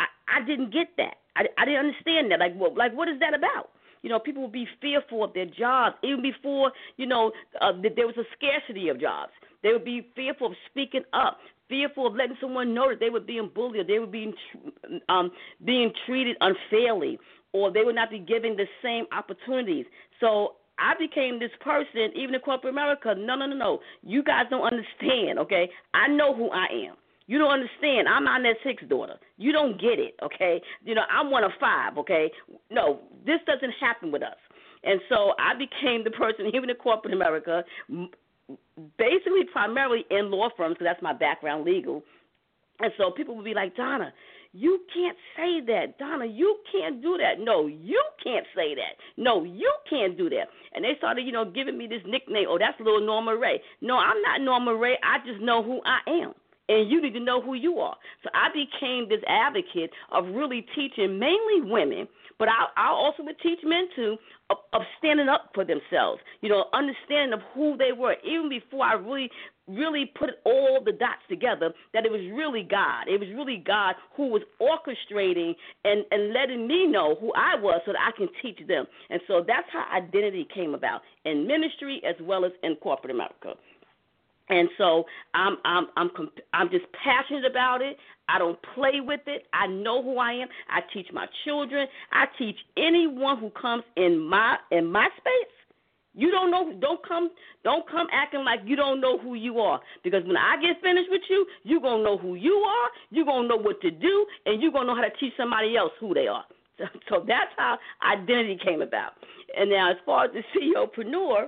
I, 0.00 0.06
I 0.40 0.44
didn't 0.44 0.72
get 0.72 0.88
that. 0.96 1.14
I, 1.36 1.44
I 1.56 1.64
didn't 1.64 1.86
understand 1.86 2.32
that. 2.32 2.40
Like, 2.40 2.56
what, 2.56 2.76
like 2.76 2.92
what 2.92 3.08
is 3.08 3.20
that 3.20 3.34
about? 3.34 3.70
You 4.02 4.10
know, 4.10 4.18
people 4.18 4.42
would 4.42 4.52
be 4.52 4.66
fearful 4.80 5.22
of 5.22 5.32
their 5.32 5.46
jobs 5.46 5.94
even 6.02 6.20
before 6.20 6.72
you 6.96 7.06
know 7.06 7.30
uh, 7.60 7.72
there 7.96 8.06
was 8.06 8.16
a 8.18 8.26
scarcity 8.36 8.88
of 8.88 9.00
jobs. 9.00 9.32
They 9.62 9.72
would 9.72 9.84
be 9.84 10.06
fearful 10.14 10.48
of 10.48 10.52
speaking 10.70 11.04
up, 11.14 11.38
fearful 11.68 12.06
of 12.06 12.14
letting 12.14 12.36
someone 12.40 12.74
know 12.74 12.90
that 12.90 13.00
they 13.00 13.10
were 13.10 13.20
being 13.20 13.50
bullied, 13.54 13.80
or 13.80 13.84
they 13.84 13.98
were 13.98 14.06
being 14.06 14.34
um, 15.08 15.30
being 15.64 15.92
treated 16.06 16.36
unfairly, 16.40 17.18
or 17.52 17.70
they 17.70 17.84
would 17.84 17.94
not 17.94 18.10
be 18.10 18.18
given 18.18 18.56
the 18.56 18.66
same 18.82 19.06
opportunities. 19.12 19.86
So 20.20 20.54
I 20.78 20.94
became 20.98 21.38
this 21.38 21.50
person, 21.60 22.10
even 22.16 22.34
in 22.34 22.40
corporate 22.40 22.72
America. 22.72 23.14
No, 23.16 23.36
no, 23.36 23.46
no, 23.46 23.56
no. 23.56 23.80
You 24.02 24.22
guys 24.22 24.46
don't 24.50 24.62
understand, 24.62 25.38
okay? 25.38 25.70
I 25.94 26.08
know 26.08 26.34
who 26.34 26.50
I 26.50 26.66
am. 26.88 26.96
You 27.26 27.38
don't 27.38 27.52
understand. 27.52 28.08
I'm 28.08 28.26
Inez 28.26 28.56
Hicks' 28.62 28.84
daughter. 28.88 29.16
You 29.38 29.52
don't 29.52 29.80
get 29.80 29.98
it, 29.98 30.14
okay? 30.22 30.60
You 30.84 30.94
know, 30.94 31.04
I'm 31.10 31.30
one 31.30 31.44
of 31.44 31.52
five, 31.58 31.96
okay? 31.98 32.30
No, 32.70 33.00
this 33.24 33.40
doesn't 33.46 33.72
happen 33.80 34.12
with 34.12 34.22
us. 34.22 34.36
And 34.82 35.00
so 35.08 35.32
I 35.38 35.54
became 35.54 36.04
the 36.04 36.10
person, 36.10 36.46
even 36.54 36.68
in 36.68 36.76
corporate 36.76 37.14
America, 37.14 37.64
basically 38.98 39.44
primarily 39.52 40.04
in 40.10 40.30
law 40.30 40.48
firms, 40.56 40.74
because 40.74 40.86
that's 40.86 41.02
my 41.02 41.12
background, 41.12 41.64
legal. 41.64 42.02
And 42.80 42.92
so 42.98 43.10
people 43.10 43.36
would 43.36 43.44
be 43.44 43.54
like, 43.54 43.76
Donna, 43.76 44.12
you 44.52 44.80
can't 44.92 45.16
say 45.36 45.60
that. 45.66 45.98
Donna, 45.98 46.26
you 46.26 46.58
can't 46.70 47.02
do 47.02 47.18
that. 47.18 47.42
No, 47.42 47.66
you 47.66 48.02
can't 48.22 48.46
say 48.54 48.74
that. 48.74 48.96
No, 49.16 49.44
you 49.44 49.72
can't 49.90 50.16
do 50.16 50.30
that. 50.30 50.48
And 50.72 50.84
they 50.84 50.92
started, 50.98 51.22
you 51.22 51.32
know, 51.32 51.44
giving 51.44 51.76
me 51.76 51.86
this 51.86 52.02
nickname. 52.06 52.46
Oh, 52.48 52.58
that's 52.58 52.78
little 52.78 53.04
Norma 53.04 53.36
Rae. 53.36 53.60
No, 53.80 53.96
I'm 53.96 54.20
not 54.22 54.40
Norma 54.40 54.74
Rae. 54.76 54.98
I 55.02 55.18
just 55.26 55.40
know 55.40 55.62
who 55.62 55.80
I 55.84 55.98
am. 56.08 56.34
And 56.68 56.90
you 56.90 57.02
need 57.02 57.12
to 57.14 57.20
know 57.20 57.42
who 57.42 57.54
you 57.54 57.78
are. 57.78 57.96
So 58.22 58.30
I 58.32 58.48
became 58.48 59.08
this 59.08 59.22
advocate 59.28 59.90
of 60.12 60.24
really 60.26 60.64
teaching 60.74 61.18
mainly 61.18 61.60
women, 61.60 62.08
but 62.38 62.48
I, 62.48 62.66
I 62.76 62.88
also 62.88 63.22
would 63.22 63.38
teach 63.40 63.60
men 63.64 63.88
to 63.96 64.16
of, 64.50 64.58
of 64.72 64.82
standing 64.98 65.28
up 65.28 65.50
for 65.54 65.64
themselves. 65.64 66.20
You 66.40 66.48
know, 66.48 66.66
understanding 66.72 67.32
of 67.32 67.40
who 67.54 67.76
they 67.76 67.92
were, 67.92 68.16
even 68.24 68.48
before 68.48 68.84
I 68.84 68.94
really 68.94 69.30
really 69.66 70.12
put 70.18 70.30
all 70.44 70.82
the 70.84 70.92
dots 70.92 71.22
together 71.28 71.72
that 71.92 72.04
it 72.04 72.12
was 72.12 72.20
really 72.34 72.62
God. 72.62 73.08
It 73.08 73.18
was 73.18 73.28
really 73.34 73.62
God 73.64 73.94
who 74.16 74.28
was 74.28 74.42
orchestrating 74.60 75.54
and, 75.84 76.04
and 76.10 76.32
letting 76.34 76.66
me 76.66 76.86
know 76.86 77.16
who 77.20 77.32
I 77.34 77.56
was 77.56 77.80
so 77.86 77.92
that 77.92 78.00
I 78.00 78.16
can 78.16 78.28
teach 78.42 78.66
them. 78.66 78.84
And 79.10 79.20
so 79.26 79.42
that's 79.46 79.66
how 79.72 79.86
identity 79.96 80.46
came 80.54 80.74
about 80.74 81.00
in 81.24 81.46
ministry 81.46 82.02
as 82.06 82.14
well 82.20 82.44
as 82.44 82.52
in 82.62 82.76
corporate 82.76 83.14
America. 83.14 83.54
And 84.48 84.68
so 84.76 85.04
I'm 85.34 85.56
I'm 85.64 85.86
I'm 85.96 86.10
comp- 86.16 86.40
I'm 86.52 86.68
just 86.70 86.84
passionate 87.02 87.50
about 87.50 87.80
it. 87.82 87.96
I 88.28 88.38
don't 88.38 88.58
play 88.74 89.00
with 89.00 89.20
it. 89.26 89.44
I 89.52 89.66
know 89.66 90.02
who 90.02 90.18
I 90.18 90.32
am. 90.32 90.48
I 90.70 90.80
teach 90.92 91.06
my 91.12 91.26
children. 91.44 91.86
I 92.12 92.26
teach 92.38 92.56
anyone 92.76 93.38
who 93.38 93.50
comes 93.50 93.84
in 93.96 94.18
my 94.18 94.56
in 94.70 94.90
my 94.90 95.08
space 95.18 95.54
you 96.14 96.30
don't 96.30 96.50
know. 96.50 96.72
Don't 96.80 97.06
come. 97.06 97.30
Don't 97.64 97.88
come 97.90 98.06
acting 98.12 98.44
like 98.44 98.60
you 98.64 98.76
don't 98.76 99.00
know 99.00 99.18
who 99.18 99.34
you 99.34 99.58
are. 99.58 99.80
Because 100.02 100.22
when 100.24 100.36
I 100.36 100.56
get 100.62 100.80
finished 100.80 101.10
with 101.10 101.22
you, 101.28 101.44
you 101.64 101.78
are 101.78 101.80
gonna 101.80 102.04
know 102.04 102.16
who 102.16 102.36
you 102.36 102.54
are. 102.54 102.88
You 103.10 103.22
are 103.22 103.26
gonna 103.26 103.48
know 103.48 103.56
what 103.56 103.80
to 103.82 103.90
do, 103.90 104.26
and 104.46 104.62
you 104.62 104.68
are 104.68 104.72
gonna 104.72 104.86
know 104.86 104.94
how 104.94 105.02
to 105.02 105.16
teach 105.18 105.32
somebody 105.36 105.76
else 105.76 105.92
who 106.00 106.14
they 106.14 106.26
are. 106.28 106.44
So, 106.76 106.86
so 107.08 107.24
that's 107.24 107.54
how 107.56 107.78
identity 108.02 108.58
came 108.64 108.82
about. 108.82 109.12
And 109.56 109.70
now, 109.70 109.92
as 109.92 109.96
far 110.04 110.24
as 110.24 110.32
the 110.32 110.42
CEOpreneur, 110.58 111.46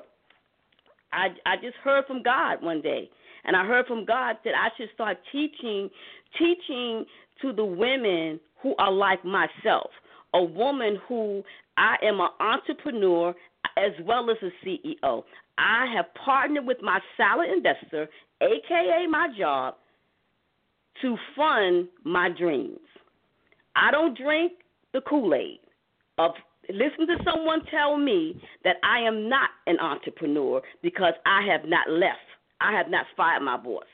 I 1.13 1.29
I 1.45 1.57
just 1.57 1.77
heard 1.83 2.05
from 2.07 2.23
God 2.23 2.63
one 2.63 2.83
day, 2.83 3.11
and 3.45 3.57
I 3.57 3.65
heard 3.65 3.87
from 3.87 4.05
God 4.05 4.37
that 4.45 4.55
I 4.55 4.69
should 4.77 4.89
start 4.95 5.19
teaching 5.33 5.89
teaching 6.39 7.05
to 7.43 7.53
the 7.53 7.65
women 7.65 8.41
who 8.63 8.75
are 8.79 8.93
like 8.93 9.25
myself, 9.25 9.91
a 10.35 10.43
woman 10.43 10.99
who 11.09 11.43
I 11.77 11.97
am 12.03 12.21
an 12.21 12.31
entrepreneur 12.41 13.35
as 13.77 13.93
well 14.05 14.31
as 14.31 14.37
a 14.43 14.67
CEO. 14.67 15.25
I 15.59 15.87
have 15.95 16.07
partnered 16.25 16.67
with 16.67 16.79
my 16.83 17.01
silent 17.17 17.51
investor, 17.53 18.09
aka 18.41 19.07
my 19.09 19.29
job, 19.39 19.75
to 21.03 21.17
fund 21.35 21.89
my 22.05 22.29
dreams. 22.29 22.79
I 23.75 23.91
don't 23.91 24.17
drink 24.17 24.53
the 24.93 25.01
Kool 25.03 25.35
Aid 25.35 25.61
of 26.19 26.33
listen 26.71 27.07
to 27.07 27.17
someone 27.25 27.65
tell 27.71 27.97
me 27.97 28.41
that 28.65 28.77
I 28.83 29.01
am 29.01 29.29
not 29.29 29.51
an 29.67 29.79
entrepreneur 29.79 30.63
because 30.83 31.15
I 31.25 31.47
have 31.51 31.69
not 31.69 31.89
left. 31.91 32.19
I 32.61 32.73
have 32.73 32.89
not 32.89 33.07
fired 33.17 33.43
my 33.43 33.57
boss. 33.57 33.85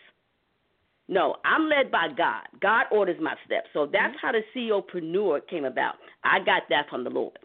No, 1.09 1.37
I'm 1.45 1.69
led 1.69 1.91
by 1.91 2.09
God. 2.17 2.45
God 2.61 2.87
orders 2.91 3.19
my 3.21 3.35
steps. 3.45 3.69
So 3.73 3.87
that's 3.87 4.14
mm-hmm. 4.17 4.26
how 4.26 4.33
the 4.33 4.43
CEOpreneur 4.55 5.47
came 5.49 5.64
about. 5.64 5.97
I 6.25 6.38
got 6.38 6.62
that 6.71 6.88
from 6.88 7.05
the 7.05 7.11
Lord. 7.11 7.38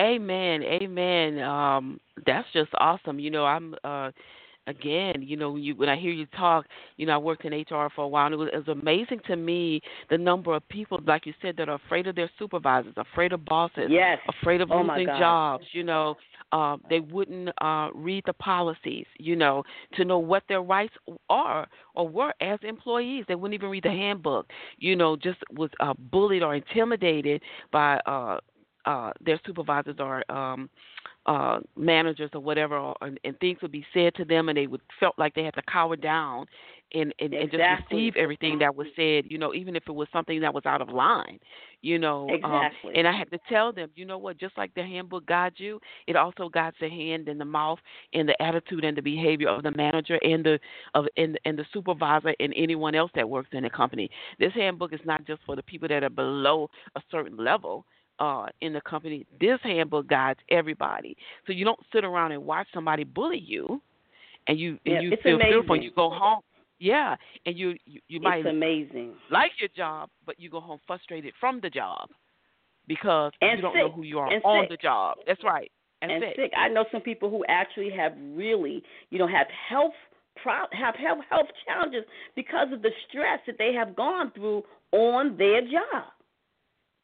Amen. 0.00 0.62
Amen. 0.62 1.38
Um, 1.38 2.00
that's 2.26 2.46
just 2.52 2.70
awesome. 2.78 3.18
You 3.18 3.30
know, 3.30 3.46
I'm 3.46 3.74
uh 3.82 4.10
again, 4.66 5.22
you 5.22 5.36
know, 5.36 5.56
you 5.56 5.74
when 5.74 5.88
I 5.88 5.96
hear 5.96 6.12
you 6.12 6.26
talk, 6.26 6.66
you 6.96 7.06
know, 7.06 7.14
I 7.14 7.18
worked 7.18 7.44
in 7.44 7.52
HR 7.52 7.88
for 7.94 8.04
a 8.04 8.08
while, 8.08 8.26
and 8.26 8.34
it 8.34 8.38
was, 8.38 8.48
it 8.52 8.66
was 8.66 8.68
amazing 8.68 9.20
to 9.26 9.36
me 9.36 9.80
the 10.10 10.18
number 10.18 10.54
of 10.54 10.66
people, 10.68 11.00
like 11.06 11.26
you 11.26 11.34
said, 11.40 11.56
that 11.58 11.68
are 11.68 11.80
afraid 11.86 12.06
of 12.06 12.16
their 12.16 12.30
supervisors, 12.38 12.94
afraid 12.96 13.32
of 13.32 13.44
bosses, 13.44 13.88
yes. 13.88 14.18
afraid 14.40 14.60
of 14.60 14.70
oh 14.70 14.82
losing 14.82 15.06
jobs. 15.06 15.64
You 15.72 15.84
know, 15.84 16.16
uh, 16.52 16.76
they 16.88 17.00
wouldn't 17.00 17.50
uh, 17.60 17.88
read 17.94 18.24
the 18.26 18.32
policies, 18.34 19.06
you 19.18 19.36
know, 19.36 19.62
to 19.94 20.04
know 20.04 20.18
what 20.18 20.42
their 20.48 20.62
rights 20.62 20.94
are 21.28 21.66
or 21.94 22.08
were 22.08 22.34
as 22.40 22.58
employees. 22.62 23.24
They 23.28 23.34
wouldn't 23.34 23.54
even 23.54 23.70
read 23.70 23.84
the 23.84 23.90
handbook. 23.90 24.46
You 24.78 24.96
know, 24.96 25.16
just 25.16 25.38
was 25.52 25.70
uh, 25.80 25.94
bullied 26.10 26.42
or 26.42 26.54
intimidated 26.54 27.42
by 27.72 27.96
uh, 28.06 28.38
uh, 28.86 29.12
their 29.20 29.40
supervisors 29.44 29.96
or 29.98 30.30
um, 30.30 30.70
uh, 31.26 31.58
managers 31.76 32.30
or 32.32 32.40
whatever, 32.40 32.78
or, 32.78 32.96
and, 33.00 33.18
and 33.24 33.38
things 33.40 33.58
would 33.62 33.72
be 33.72 33.84
said 33.92 34.14
to 34.14 34.24
them, 34.24 34.48
and 34.48 34.56
they 34.56 34.66
would 34.66 34.80
felt 34.98 35.18
like 35.18 35.34
they 35.34 35.44
had 35.44 35.54
to 35.54 35.62
cower 35.62 35.96
down 35.96 36.46
and 36.92 37.12
and, 37.18 37.34
exactly. 37.34 37.40
and 37.40 37.50
just 37.50 37.90
receive 37.90 38.16
everything 38.16 38.58
that 38.60 38.74
was 38.74 38.86
said. 38.94 39.24
You 39.28 39.38
know, 39.38 39.52
even 39.52 39.76
if 39.76 39.82
it 39.88 39.92
was 39.92 40.08
something 40.12 40.40
that 40.40 40.54
was 40.54 40.66
out 40.66 40.80
of 40.80 40.88
line. 40.88 41.38
You 41.82 41.98
know, 41.98 42.28
exactly. 42.30 42.90
Um, 42.90 42.96
and 42.96 43.08
I 43.08 43.12
had 43.12 43.30
to 43.30 43.38
tell 43.48 43.72
them, 43.72 43.90
you 43.94 44.06
know 44.06 44.18
what? 44.18 44.38
Just 44.38 44.56
like 44.56 44.74
the 44.74 44.82
handbook 44.82 45.26
guides 45.26 45.56
you, 45.58 45.78
it 46.06 46.16
also 46.16 46.48
guides 46.48 46.76
the 46.80 46.88
hand 46.88 47.28
and 47.28 47.40
the 47.40 47.44
mouth 47.44 47.78
and 48.12 48.28
the 48.28 48.40
attitude 48.42 48.84
and 48.84 48.96
the 48.96 49.02
behavior 49.02 49.48
of 49.48 49.62
the 49.62 49.72
manager 49.72 50.18
and 50.22 50.44
the 50.44 50.58
of 50.94 51.06
and, 51.16 51.38
and 51.44 51.58
the 51.58 51.66
supervisor 51.72 52.34
and 52.40 52.54
anyone 52.56 52.94
else 52.94 53.10
that 53.14 53.28
works 53.28 53.50
in 53.52 53.62
the 53.62 53.70
company. 53.70 54.10
This 54.38 54.52
handbook 54.54 54.92
is 54.92 55.00
not 55.04 55.26
just 55.26 55.42
for 55.44 55.54
the 55.54 55.62
people 55.62 55.88
that 55.88 56.02
are 56.02 56.10
below 56.10 56.70
a 56.96 57.02
certain 57.10 57.36
level 57.36 57.84
uh, 58.18 58.46
in 58.60 58.72
the 58.72 58.80
company. 58.82 59.26
This 59.40 59.58
handbook 59.62 60.08
guides 60.08 60.40
everybody, 60.50 61.16
so 61.46 61.52
you 61.52 61.64
don't 61.64 61.80
sit 61.92 62.04
around 62.04 62.32
and 62.32 62.44
watch 62.44 62.66
somebody 62.72 63.04
bully 63.04 63.38
you, 63.38 63.80
and 64.46 64.58
you 64.58 64.78
yeah, 64.84 64.94
and 64.94 65.04
you 65.04 65.16
feel 65.22 65.36
amazing. 65.36 65.52
fearful. 65.52 65.82
You 65.82 65.90
go 65.92 66.10
home, 66.10 66.40
yeah, 66.78 67.16
and 67.44 67.56
you 67.56 67.74
you, 67.84 68.00
you 68.08 68.20
might 68.20 68.40
it's 68.40 68.48
amazing. 68.48 69.14
like 69.30 69.52
your 69.58 69.68
job, 69.76 70.10
but 70.24 70.38
you 70.40 70.50
go 70.50 70.60
home 70.60 70.80
frustrated 70.86 71.32
from 71.40 71.60
the 71.60 71.70
job 71.70 72.08
because 72.88 73.32
and 73.40 73.58
you 73.58 73.62
don't 73.62 73.74
sick. 73.74 73.82
know 73.82 73.92
who 73.92 74.02
you 74.02 74.18
are 74.18 74.32
and 74.32 74.42
on 74.44 74.64
sick. 74.64 74.70
the 74.70 74.76
job. 74.76 75.16
That's 75.26 75.42
right, 75.44 75.70
and, 76.02 76.10
and 76.10 76.22
sick. 76.22 76.36
sick. 76.36 76.52
I 76.56 76.68
know 76.68 76.84
some 76.90 77.02
people 77.02 77.30
who 77.30 77.44
actually 77.48 77.90
have 77.90 78.12
really, 78.34 78.82
you 79.10 79.18
know, 79.18 79.26
have 79.26 79.46
health 79.68 79.94
pro- 80.42 80.68
have 80.72 80.94
health 80.94 81.24
health 81.30 81.48
challenges 81.66 82.04
because 82.34 82.68
of 82.72 82.82
the 82.82 82.90
stress 83.08 83.40
that 83.46 83.56
they 83.58 83.72
have 83.74 83.94
gone 83.96 84.32
through 84.34 84.62
on 84.92 85.36
their 85.36 85.60
job 85.62 86.12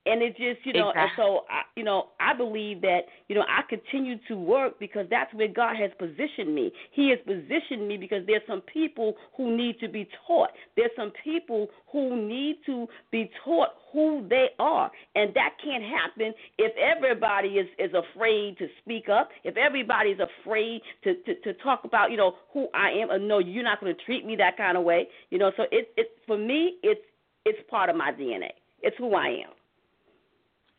and 0.06 0.23
it 0.23 0.37
just 0.37 0.64
you 0.64 0.73
know 0.73 0.90
exactly. 0.90 1.02
and 1.02 1.11
so 1.16 1.44
I, 1.49 1.62
you 1.76 1.85
know 1.85 2.09
i 2.21 2.35
believe 2.37 2.80
that 2.82 3.00
you 3.28 3.35
know 3.35 3.44
i 3.49 3.62
continue 3.68 4.16
to 4.28 4.37
work 4.37 4.78
because 4.78 5.06
that's 5.11 5.32
where 5.35 5.49
god 5.49 5.76
has 5.76 5.90
positioned 5.99 6.54
me. 6.54 6.73
He 6.92 7.11
has 7.11 7.18
positioned 7.26 7.87
me 7.87 7.97
because 7.97 8.26
there's 8.26 8.42
some 8.47 8.62
people 8.73 9.14
who 9.37 9.56
need 9.56 9.78
to 9.80 9.88
be 9.88 10.09
taught. 10.26 10.50
There's 10.76 10.90
some 10.97 11.12
people 11.23 11.68
who 11.90 12.28
need 12.28 12.56
to 12.66 12.87
be 13.11 13.30
taught 13.44 13.68
who 13.92 14.26
they 14.28 14.49
are. 14.59 14.90
And 15.14 15.35
that 15.35 15.50
can't 15.62 15.85
happen 15.85 16.32
if 16.59 16.73
everybody 16.76 17.49
is 17.59 17.68
is 17.78 17.92
afraid 17.94 18.59
to 18.59 18.66
speak 18.82 19.09
up 19.09 19.30
if 19.44 19.56
everybody's 19.56 20.18
afraid 20.18 20.80
to 21.04 21.14
to, 21.14 21.35
to 21.40 21.54
talk 21.62 21.85
about 21.85 22.11
you 22.11 22.16
know 22.16 22.35
who 22.52 22.68
i 22.75 22.90
am. 22.90 23.11
Or 23.11 23.18
no 23.18 23.38
you're 23.38 23.64
not 23.64 23.80
going 23.80 23.94
to 23.94 24.04
treat 24.04 24.25
me 24.25 24.37
that 24.37 24.56
kind 24.56 24.76
of 24.76 24.85
way. 24.85 25.09
You 25.30 25.38
know 25.38 25.52
so 25.56 25.64
it 25.71 25.92
it 25.97 26.09
for 26.26 26.38
me 26.38 26.76
it's 26.82 27.00
it's 27.44 27.59
part 27.68 27.90
of 27.90 27.97
my 27.97 28.12
dna 28.12 28.50
it's 28.82 28.97
who 28.99 29.14
i 29.14 29.26
am 29.26 29.50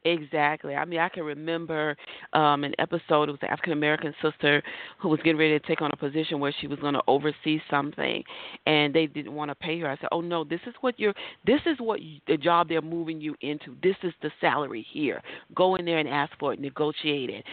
Exactly. 0.05 0.75
I 0.75 0.83
mean, 0.83 0.99
I 0.99 1.07
can 1.07 1.23
remember 1.23 1.95
um 2.33 2.65
an 2.65 2.73
episode. 2.77 3.29
It 3.29 3.31
was 3.31 3.39
an 3.41 3.47
African 3.49 3.71
American 3.71 4.13
sister 4.21 4.61
who 4.99 5.07
was 5.07 5.19
getting 5.23 5.37
ready 5.37 5.57
to 5.57 5.65
take 5.65 5.81
on 5.81 5.91
a 5.93 5.95
position 5.95 6.41
where 6.41 6.53
she 6.59 6.67
was 6.67 6.77
going 6.79 6.93
to 6.93 7.01
oversee 7.07 7.61
something, 7.71 8.21
and 8.65 8.93
they 8.93 9.05
didn't 9.07 9.33
want 9.33 9.49
to 9.49 9.55
pay 9.55 9.79
her. 9.79 9.89
I 9.89 9.95
said, 9.95 10.09
"Oh 10.11 10.19
no, 10.19 10.43
this 10.43 10.59
is 10.67 10.73
what 10.81 10.99
you're. 10.99 11.13
This 11.45 11.61
is 11.65 11.77
what 11.79 12.01
you, 12.01 12.19
the 12.27 12.35
job 12.35 12.67
they're 12.67 12.81
moving 12.81 13.21
you 13.21 13.33
into. 13.39 13.77
This 13.81 13.95
is 14.03 14.11
the 14.21 14.29
salary 14.41 14.85
here. 14.91 15.21
Go 15.55 15.75
in 15.75 15.85
there 15.85 15.99
and 15.99 16.09
ask 16.09 16.33
for 16.37 16.51
it. 16.51 16.59
Negotiate 16.59 17.29
it. 17.29 17.45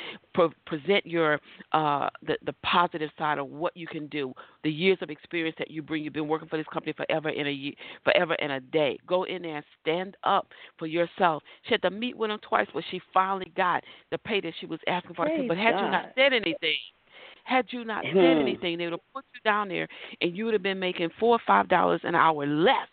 Present 0.67 1.07
your 1.07 1.39
uh 1.73 2.09
the 2.27 2.37
the 2.47 2.55
positive 2.65 3.11
side 3.17 3.39
of 3.39 3.47
what 3.49 3.77
you 3.77 3.87
can 3.87 4.09
do. 4.09 4.33
The 4.65 4.71
years 4.73 4.99
of 5.03 5.11
experience 5.11 5.57
that 5.59 5.71
you 5.71 5.83
bring. 5.83 6.03
You've 6.03 6.13
been 6.15 6.29
working 6.29 6.49
for 6.49 6.57
this 6.57 6.67
company 6.73 6.95
forever 6.97 7.29
in 7.29 7.47
a 7.47 7.51
year, 7.51 7.73
forever 8.03 8.35
in 8.35 8.51
a 8.53 8.61
day. 8.61 8.99
Go 9.07 9.25
in 9.25 9.43
there 9.43 9.57
and 9.57 9.65
stand 9.81 10.17
up 10.25 10.49
for 10.79 10.87
yourself. 10.87 11.43
She 11.65 11.75
had 11.75 11.83
to 11.83 11.91
meet 11.91 12.17
with 12.17 12.31
them 12.31 12.40
twice, 12.43 12.67
but 12.73 12.85
she 12.91 13.01
finally 13.13 13.53
got 13.57 13.83
the 14.11 14.19
pay 14.19 14.41
that 14.41 14.53
she 14.61 14.67
was 14.67 14.81
asking 14.87 15.15
for. 15.15 15.27
Praise 15.27 15.49
but 15.49 15.57
had 15.57 15.73
God. 15.73 15.85
you 15.85 15.91
not 15.91 16.05
said 16.15 16.33
anything, 16.33 16.79
had 17.45 17.67
you 17.71 17.85
not 17.85 18.05
Hmm. 18.05 18.21
said 18.21 18.39
anything, 18.39 18.79
they 18.79 18.85
would 18.85 18.93
have 18.93 19.13
put 19.15 19.25
you 19.35 19.41
down 19.45 19.69
there, 19.69 19.89
and 20.21 20.37
you 20.37 20.45
would 20.45 20.55
have 20.55 20.63
been 20.63 20.79
making 20.79 21.11
four 21.19 21.35
or 21.37 21.41
five 21.47 21.69
dollars 21.69 22.01
an 22.05 22.15
hour 22.15 22.47
less 22.47 22.89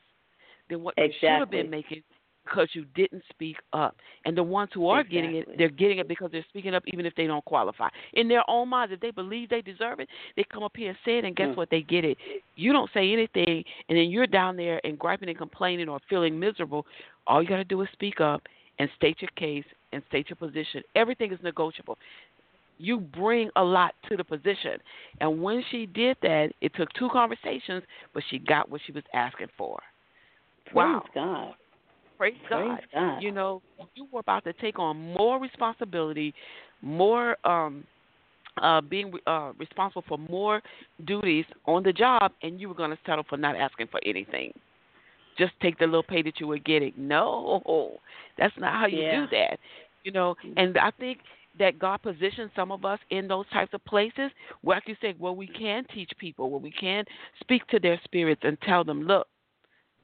than 0.70 0.84
what 0.84 0.98
you 0.98 1.12
should 1.20 1.30
have 1.30 1.52
been 1.52 1.70
making 1.70 2.04
because 2.48 2.70
you 2.74 2.86
didn't 2.96 3.24
speak 3.30 3.58
up. 3.74 3.96
And 4.26 4.38
the 4.38 4.44
ones 4.44 4.70
who 4.74 4.88
are 4.88 5.04
getting 5.04 5.36
it, 5.36 5.48
they're 5.58 5.70
getting 5.70 6.00
it 6.00 6.08
because 6.08 6.32
they're 6.32 6.46
speaking 6.50 6.74
up, 6.74 6.84
even 6.88 7.06
if 7.06 7.14
they 7.16 7.28
don't 7.28 7.44
qualify. 7.46 7.90
In 8.14 8.28
their 8.28 8.50
own 8.50 8.70
minds, 8.70 8.94
if 8.94 9.00
they 9.00 9.12
believe 9.12 9.50
they 9.50 9.62
deserve 9.62 10.00
it, 10.00 10.08
they 10.36 10.46
come 10.52 10.64
up 10.64 10.76
here 10.76 10.90
and 10.90 10.98
say 11.04 11.18
it, 11.18 11.26
and 11.26 11.36
guess 11.36 11.50
Mm. 11.50 11.58
what? 11.58 11.70
They 11.70 11.82
get 11.82 12.06
it. 12.06 12.18
You 12.56 12.72
don't 12.72 12.90
say 12.94 13.12
anything, 13.12 13.64
and 13.90 13.98
then 13.98 14.10
you're 14.10 14.28
down 14.28 14.56
there 14.56 14.80
and 14.86 14.98
griping 14.98 15.30
and 15.30 15.38
complaining 15.38 15.90
or 15.90 16.00
feeling 16.10 16.40
miserable. 16.40 16.86
All 17.28 17.44
you 17.44 17.50
got 17.50 17.58
to 17.58 17.66
do 17.66 17.82
is 17.82 17.90
speak 17.92 18.22
up 18.22 18.48
and 18.80 18.90
state 18.96 19.22
your 19.22 19.32
case 19.36 19.66
and 19.92 20.04
state 20.10 20.30
your 20.30 20.36
position. 20.36 20.84
Everything 20.96 21.32
is 21.32 21.40
negotiable. 21.44 21.98
You 22.78 23.00
bring 23.00 23.50
a 23.56 23.64
lot 23.64 23.96
to 24.10 24.18
the 24.18 24.24
position. 24.24 24.80
And 25.20 25.42
when 25.42 25.64
she 25.72 25.88
did 25.88 26.18
that, 26.22 26.50
it 26.62 26.74
took 26.76 26.92
two 26.94 27.10
conversations, 27.12 27.84
but 28.14 28.24
she 28.30 28.38
got 28.40 28.70
what 28.70 28.82
she 28.86 28.92
was 28.92 29.04
asking 29.14 29.48
for. 29.58 29.80
Praise 30.66 30.76
Wow. 30.76 31.04
God. 31.16 31.54
Praise 32.18 32.36
Praise 32.48 32.70
God. 32.70 32.80
God. 32.94 33.24
You 33.24 33.32
know, 33.32 33.62
you 33.96 34.08
were 34.12 34.20
about 34.20 34.44
to 34.44 34.54
take 34.54 34.80
on 34.80 35.14
more 35.16 35.40
responsibility, 35.40 36.34
more 36.82 37.38
um 37.48 37.84
uh 38.62 38.82
being 38.82 39.14
uh 39.26 39.52
responsible 39.58 40.04
for 40.08 40.18
more 40.18 40.62
duties 41.06 41.46
on 41.66 41.84
the 41.84 41.94
job 41.94 42.32
and 42.42 42.60
you 42.60 42.68
were 42.68 42.76
going 42.76 42.90
to 42.90 42.98
settle 43.06 43.24
for 43.28 43.38
not 43.38 43.56
asking 43.56 43.88
for 43.88 44.00
anything. 44.06 44.52
Just 45.38 45.54
take 45.62 45.78
the 45.78 45.86
little 45.86 46.04
pay 46.04 46.24
that 46.24 46.40
you 46.40 46.48
were 46.48 46.58
getting. 46.58 46.94
No. 46.98 48.00
That's 48.38 48.58
not 48.58 48.74
how 48.80 48.88
you 48.88 49.02
Yeah. 49.02 49.26
do 49.26 49.28
that. 49.38 49.60
You 50.04 50.12
know, 50.12 50.36
mm-hmm. 50.36 50.58
and 50.58 50.78
I 50.78 50.92
think 50.92 51.20
that 51.60 51.80
God 51.80 52.02
positions 52.02 52.52
some 52.56 52.72
of 52.72 52.86
us 52.86 53.00
in 53.10 53.28
those 53.28 53.46
types 53.50 53.74
of 53.74 53.84
places 53.86 54.32
where, 54.62 54.78
like 54.78 54.88
you 54.88 54.96
said, 55.02 55.20
where 55.20 55.34
we 55.34 55.48
can 55.48 55.86
teach 55.94 56.12
people, 56.18 56.50
where 56.50 56.60
we 56.60 56.72
can 56.72 57.04
speak 57.40 57.66
to 57.68 57.80
their 57.80 58.00
spirits 58.04 58.42
and 58.44 58.60
tell 58.62 58.84
them, 58.84 59.02
look, 59.02 59.28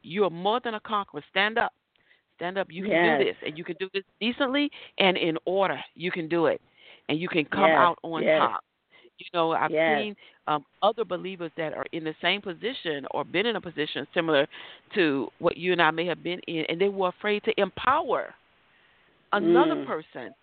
you 0.01 0.23
are 0.25 0.29
more 0.29 0.59
than 0.59 0.73
a 0.73 0.79
conqueror. 0.79 1.23
Stand 1.29 1.57
up. 1.57 1.73
Stand 2.35 2.57
up. 2.57 2.67
You 2.71 2.83
can 2.83 2.91
Yes. 2.91 3.19
do 3.19 3.25
this, 3.25 3.37
and 3.45 3.57
you 3.57 3.63
can 3.63 3.75
do 3.79 3.89
this 3.93 4.03
decently 4.19 4.69
and 4.97 5.15
in 5.17 5.37
order. 5.45 5.79
You 5.95 6.11
can 6.11 6.27
do 6.27 6.47
it, 6.47 6.59
and 7.07 7.19
you 7.19 7.29
can 7.29 7.45
come 7.45 7.69
Yes, 7.69 7.77
out 7.77 7.99
on 8.01 8.23
yes. 8.23 8.39
top. 8.39 8.63
You 9.31 9.39
know, 9.39 9.51
I've 9.51 9.71
Yes. 9.71 9.85
seen 9.87 10.15
um, 10.47 10.65
other 10.81 11.05
believers 11.05 11.51
that 11.57 11.73
are 11.73 11.85
in 11.91 12.03
the 12.03 12.13
same 12.21 12.41
position 12.41 13.05
or 13.11 13.23
been 13.23 13.45
in 13.45 13.55
a 13.55 13.61
position 13.61 14.05
similar 14.13 14.47
to 14.95 15.29
what 15.39 15.57
you 15.57 15.71
and 15.71 15.81
I 15.81 15.91
may 15.91 16.05
have 16.05 16.23
been 16.23 16.39
in, 16.47 16.65
and 16.69 16.79
they 16.79 16.89
were 16.89 17.09
afraid 17.09 17.43
to 17.45 17.59
empower 17.59 18.33
another 19.31 19.75
Mm. 19.75 19.85
person. 19.87 20.33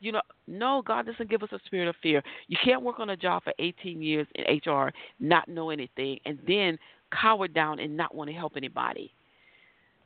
You 0.00 0.12
know, 0.12 0.20
no, 0.46 0.82
God 0.86 1.06
doesn't 1.06 1.30
give 1.30 1.42
us 1.42 1.48
a 1.52 1.58
spirit 1.64 1.88
of 1.88 1.96
fear. 2.02 2.22
You 2.48 2.58
can't 2.62 2.82
work 2.82 3.00
on 3.00 3.10
a 3.10 3.16
job 3.16 3.44
for 3.44 3.54
18 3.58 4.02
years 4.02 4.26
in 4.34 4.44
HR, 4.70 4.92
not 5.20 5.48
know 5.48 5.70
anything, 5.70 6.18
and 6.26 6.38
then 6.46 6.78
cower 7.10 7.48
down 7.48 7.78
and 7.78 7.96
not 7.96 8.14
want 8.14 8.28
to 8.28 8.36
help 8.36 8.52
anybody 8.56 9.10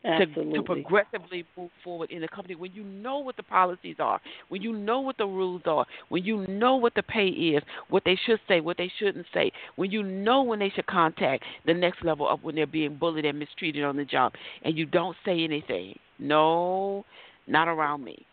Absolutely. 0.02 0.54
to 0.54 0.62
progressively 0.62 1.44
move 1.58 1.70
forward 1.84 2.10
in 2.10 2.22
the 2.22 2.28
company 2.28 2.54
when 2.54 2.72
you 2.72 2.82
know 2.84 3.18
what 3.18 3.36
the 3.36 3.42
policies 3.42 3.96
are, 3.98 4.18
when 4.48 4.62
you 4.62 4.72
know 4.72 5.00
what 5.00 5.18
the 5.18 5.26
rules 5.26 5.60
are, 5.66 5.84
when 6.08 6.24
you 6.24 6.46
know 6.46 6.76
what 6.76 6.94
the 6.94 7.02
pay 7.02 7.26
is, 7.26 7.62
what 7.90 8.02
they 8.06 8.18
should 8.24 8.40
say, 8.48 8.60
what 8.60 8.78
they 8.78 8.90
shouldn't 8.98 9.26
say, 9.34 9.52
when 9.76 9.90
you 9.90 10.02
know 10.02 10.42
when 10.42 10.58
they 10.58 10.70
should 10.70 10.86
contact 10.86 11.44
the 11.66 11.74
next 11.74 12.02
level 12.02 12.26
up 12.26 12.42
when 12.42 12.54
they're 12.54 12.66
being 12.66 12.96
bullied 12.96 13.26
and 13.26 13.38
mistreated 13.38 13.84
on 13.84 13.96
the 13.96 14.04
job, 14.04 14.32
and 14.62 14.76
you 14.76 14.86
don't 14.86 15.16
say 15.24 15.44
anything. 15.44 15.98
No, 16.18 17.04
not 17.46 17.68
around 17.68 18.02
me. 18.02 18.24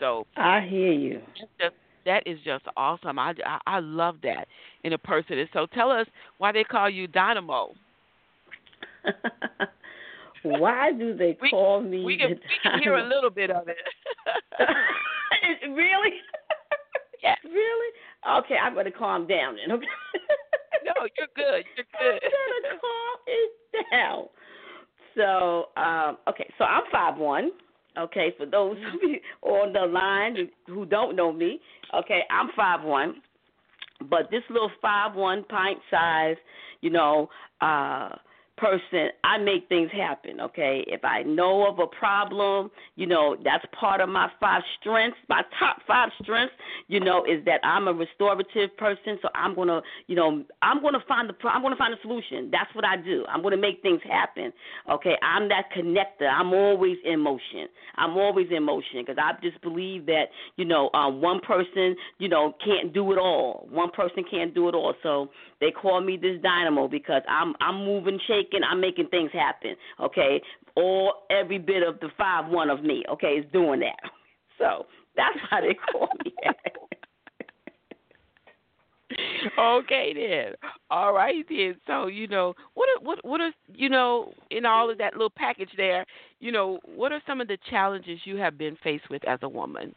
So 0.00 0.26
I 0.36 0.60
hear 0.68 0.92
you. 0.92 1.20
just 1.36 1.74
that 2.06 2.26
is 2.26 2.38
just 2.44 2.64
awesome. 2.76 3.18
I, 3.18 3.34
I 3.44 3.58
I 3.66 3.78
love 3.80 4.16
that 4.22 4.48
in 4.82 4.94
a 4.94 4.98
person. 4.98 5.38
And 5.38 5.48
so 5.52 5.66
tell 5.66 5.90
us 5.90 6.06
why 6.38 6.50
they 6.50 6.64
call 6.64 6.88
you 6.90 7.06
Dynamo. 7.06 7.74
Why 10.42 10.92
do 10.92 11.14
they 11.16 11.36
We- 11.40 11.50
call 11.50 11.80
me? 11.80 12.04
We 12.04 12.16
can 12.16 12.30
we 12.30 12.40
can 12.62 12.80
hear 12.82 12.96
a 12.96 13.04
little 13.06 13.30
bit 13.30 13.50
of 13.50 13.68
it. 13.68 13.76
really? 15.70 16.12
Yes. 17.22 17.36
Really? 17.44 17.92
Okay, 18.38 18.54
I'm 18.56 18.74
gonna 18.74 18.90
calm 18.90 19.26
down 19.26 19.56
then. 19.56 19.70
Okay. 19.76 19.86
no, 20.86 20.92
you're 21.18 21.28
good. 21.36 21.66
You're 21.76 21.84
good. 22.00 22.22
I'm 22.24 22.62
gonna 22.62 22.80
calm 22.80 23.18
it 23.26 23.86
down. 23.92 24.24
So, 25.14 25.78
um, 25.78 26.16
okay, 26.30 26.50
so 26.56 26.64
I'm 26.64 26.84
five 26.90 27.18
one. 27.18 27.50
Okay, 27.98 28.32
for 28.38 28.46
those 28.46 28.78
of 28.78 29.02
you 29.02 29.18
on 29.42 29.74
the 29.74 29.80
line 29.80 30.48
who 30.66 30.86
don't 30.86 31.14
know 31.14 31.30
me, 31.30 31.60
okay, 31.94 32.20
I'm 32.30 32.48
five 32.56 32.82
one. 32.82 33.16
But 34.08 34.30
this 34.30 34.42
little 34.48 34.70
five 34.80 35.14
one 35.14 35.44
pint 35.44 35.78
size, 35.90 36.36
you 36.80 36.88
know, 36.88 37.28
uh 37.60 38.16
person, 38.60 39.08
I 39.24 39.38
make 39.38 39.68
things 39.68 39.90
happen, 39.90 40.40
okay? 40.40 40.84
If 40.86 41.04
I 41.04 41.22
know 41.22 41.66
of 41.66 41.78
a 41.78 41.86
problem, 41.86 42.70
you 42.96 43.06
know, 43.06 43.36
that's 43.42 43.64
part 43.78 44.00
of 44.00 44.08
my 44.08 44.28
five 44.38 44.62
strengths. 44.78 45.18
My 45.28 45.42
top 45.58 45.78
five 45.86 46.10
strengths, 46.22 46.54
you 46.88 47.00
know, 47.00 47.24
is 47.24 47.44
that 47.46 47.60
I'm 47.64 47.88
a 47.88 47.92
restorative 47.92 48.76
person, 48.76 49.18
so 49.22 49.28
I'm 49.34 49.54
going 49.54 49.68
to, 49.68 49.80
you 50.06 50.16
know, 50.16 50.44
I'm 50.62 50.82
going 50.82 50.94
to 50.94 51.00
find 51.08 51.28
the 51.28 51.48
I'm 51.48 51.62
going 51.62 51.72
to 51.72 51.78
find 51.78 51.94
a 51.94 52.00
solution. 52.02 52.50
That's 52.50 52.72
what 52.74 52.84
I 52.84 52.96
do. 52.96 53.24
I'm 53.28 53.40
going 53.40 53.54
to 53.54 53.60
make 53.60 53.80
things 53.82 54.00
happen. 54.08 54.52
Okay? 54.90 55.16
I'm 55.22 55.48
that 55.48 55.70
connector. 55.76 56.28
I'm 56.30 56.52
always 56.52 56.98
in 57.04 57.20
motion. 57.20 57.68
I'm 57.96 58.16
always 58.16 58.48
in 58.50 58.62
motion 58.62 59.00
because 59.06 59.16
I 59.18 59.32
just 59.42 59.60
believe 59.62 60.06
that, 60.06 60.24
you 60.56 60.64
know, 60.64 60.90
um 60.92 61.20
one 61.22 61.40
person, 61.40 61.96
you 62.18 62.28
know, 62.28 62.54
can't 62.64 62.92
do 62.92 63.12
it 63.12 63.18
all. 63.18 63.66
One 63.70 63.90
person 63.90 64.24
can't 64.30 64.54
do 64.54 64.68
it 64.68 64.74
all. 64.74 64.94
So 65.02 65.30
they 65.60 65.70
call 65.70 66.00
me 66.00 66.16
this 66.16 66.40
dynamo 66.42 66.88
because 66.88 67.22
I'm 67.28 67.54
I'm 67.60 67.84
moving, 67.84 68.18
shaking, 68.26 68.49
I'm 68.68 68.80
making 68.80 69.08
things 69.08 69.30
happen. 69.32 69.76
Okay, 70.00 70.40
all 70.76 71.26
every 71.30 71.58
bit 71.58 71.82
of 71.82 72.00
the 72.00 72.08
five 72.16 72.50
one 72.50 72.70
of 72.70 72.82
me, 72.82 73.04
okay, 73.10 73.34
is 73.34 73.44
doing 73.52 73.80
that. 73.80 73.98
So 74.58 74.84
that's 75.16 75.38
why 75.50 75.62
they 75.62 75.72
call 75.72 76.10
me. 76.22 76.34
okay 79.58 80.12
then. 80.14 80.52
All 80.90 81.14
right 81.14 81.46
then. 81.48 81.76
So 81.86 82.08
you 82.08 82.26
know 82.26 82.52
what 82.74 82.90
are, 82.90 83.02
what 83.02 83.24
what 83.24 83.40
are 83.40 83.52
you 83.74 83.88
know 83.88 84.34
in 84.50 84.66
all 84.66 84.90
of 84.90 84.98
that 84.98 85.14
little 85.14 85.32
package 85.34 85.70
there? 85.78 86.04
You 86.40 86.52
know 86.52 86.78
what 86.84 87.10
are 87.12 87.22
some 87.26 87.40
of 87.40 87.48
the 87.48 87.56
challenges 87.70 88.20
you 88.24 88.36
have 88.36 88.58
been 88.58 88.76
faced 88.82 89.08
with 89.08 89.26
as 89.26 89.38
a 89.42 89.48
woman? 89.48 89.94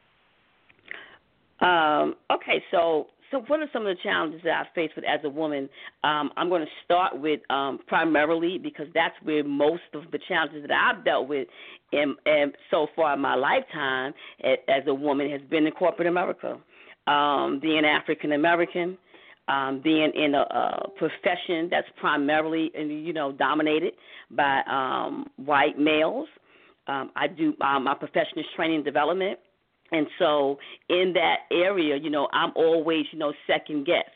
Um, 1.60 2.16
okay, 2.32 2.64
so 2.72 3.08
so 3.34 3.44
what 3.48 3.60
are 3.60 3.70
some 3.74 3.88
of 3.88 3.98
the 3.98 4.02
challenges 4.04 4.42
that 4.44 4.52
I 4.52 4.76
face 4.76 4.92
with 4.96 5.04
as 5.06 5.20
a 5.24 5.30
woman? 5.30 5.68
Um, 6.04 6.30
I'm 6.38 6.50
going 6.50 6.62
to 6.62 6.72
start 6.86 7.20
with 7.20 7.40
um, 7.50 7.80
primarily 7.88 8.60
because 8.60 8.86
that's 8.94 9.16
where 9.24 9.44
most 9.44 9.82
of 9.96 10.04
the 10.12 10.20
challenges 10.28 10.62
that 10.68 10.72
I've 10.72 11.04
dealt 11.04 11.28
with 11.28 11.48
in, 11.92 12.16
in 12.28 12.54
so 12.70 12.88
far 12.96 13.16
in 13.16 13.22
my 13.22 13.34
lifetime 13.34 14.14
as 14.44 14.84
a 14.86 14.94
woman 14.94 15.32
has 15.32 15.42
been 15.50 15.66
in 15.66 15.74
corporate 15.74 16.08
America. 16.08 16.60
Um, 17.08 17.60
being 17.60 17.84
African 17.84 18.34
American, 18.34 18.98
um, 19.48 19.82
being 19.84 20.12
in 20.16 20.36
a, 20.36 20.42
a 20.42 20.90
profession 20.98 21.68
that's 21.70 21.88
primarily 22.00 22.72
you 22.78 23.12
know 23.12 23.34
dominated 23.34 23.94
by 24.32 24.62
um, 24.72 25.26
white 25.36 25.78
males. 25.78 26.30
Um, 26.88 27.12
I 27.16 27.28
do 27.28 27.54
um, 27.62 27.84
my 27.84 27.96
profession 27.96 28.38
is 28.38 28.46
training 28.56 28.78
and 28.78 28.86
development. 28.86 29.40
And 29.94 30.08
so 30.18 30.58
in 30.90 31.14
that 31.14 31.42
area, 31.52 31.96
you 31.96 32.10
know, 32.10 32.28
I'm 32.34 32.52
always, 32.56 33.06
you 33.12 33.20
know, 33.20 33.32
second 33.48 33.86
guess. 33.86 34.10